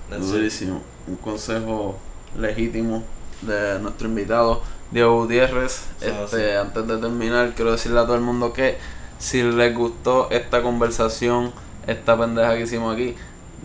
That's 0.10 0.62
it. 0.62 0.70
Un 1.08 1.16
consejo 1.18 1.98
legítimo 2.38 3.04
de 3.42 3.80
nuestro 3.80 4.08
invitado 4.08 4.62
Diego 4.92 5.22
Gutiérrez. 5.24 5.86
Sí, 6.00 6.06
Este, 6.08 6.52
sí. 6.52 6.58
antes 6.58 6.88
de 6.88 6.98
terminar, 6.98 7.54
quiero 7.56 7.72
decirle 7.72 8.00
a 8.00 8.04
todo 8.06 8.16
el 8.16 8.22
mundo 8.22 8.54
que 8.54 8.78
si 9.18 9.42
les 9.44 9.76
gustó 9.76 10.30
esta 10.32 10.62
conversación, 10.62 11.52
esta 11.88 12.18
pendeja 12.18 12.56
que 12.56 12.62
hicimos 12.62 12.94
aquí, 12.94 13.16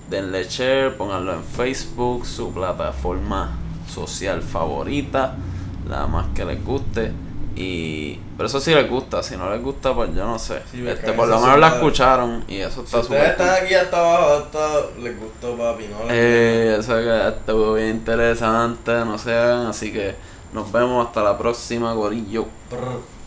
denle 0.09 0.45
share, 0.45 0.97
pónganlo 0.97 1.35
en 1.35 1.45
Facebook, 1.45 2.25
su 2.27 2.53
plataforma 2.53 3.59
social 3.93 4.41
favorita, 4.43 5.37
la 5.89 6.07
más 6.07 6.27
que 6.35 6.45
les 6.45 6.65
guste. 6.65 7.13
Y 7.57 8.21
pero 8.37 8.47
eso 8.47 8.61
sí 8.61 8.73
les 8.73 8.89
gusta, 8.89 9.21
si 9.23 9.37
no 9.37 9.51
les 9.51 9.61
gusta, 9.61 9.93
pues 9.93 10.15
yo 10.15 10.25
no 10.25 10.39
sé. 10.39 10.63
Sí, 10.71 10.87
este, 10.87 11.13
por 11.13 11.27
lo 11.27 11.41
menos 11.41 11.59
la 11.59 11.69
escucharon 11.69 12.45
y 12.47 12.59
eso 12.59 12.83
Si 12.83 12.97
está 12.97 13.01
ustedes 13.01 13.07
súper 13.07 13.31
están 13.33 13.49
cool. 13.49 13.65
aquí 13.65 13.75
hasta 13.75 13.99
abajo, 13.99 14.35
hasta 14.45 15.01
les 15.03 15.19
gustó 15.19 15.57
papi, 15.57 15.85
¿no? 15.89 16.05
Les 16.07 16.13
Eh, 16.15 16.77
eso 16.79 16.95
que 16.95 17.29
estuvo 17.29 17.75
bien 17.75 17.89
interesante, 17.89 18.93
no 19.05 19.19
se 19.19 19.35
hagan, 19.35 19.67
así 19.67 19.93
que 19.93 20.15
nos 20.53 20.71
vemos 20.71 21.05
hasta 21.07 21.23
la 21.25 21.37
próxima, 21.37 21.93
gorillo. 21.95 22.47
Brr. 22.71 23.18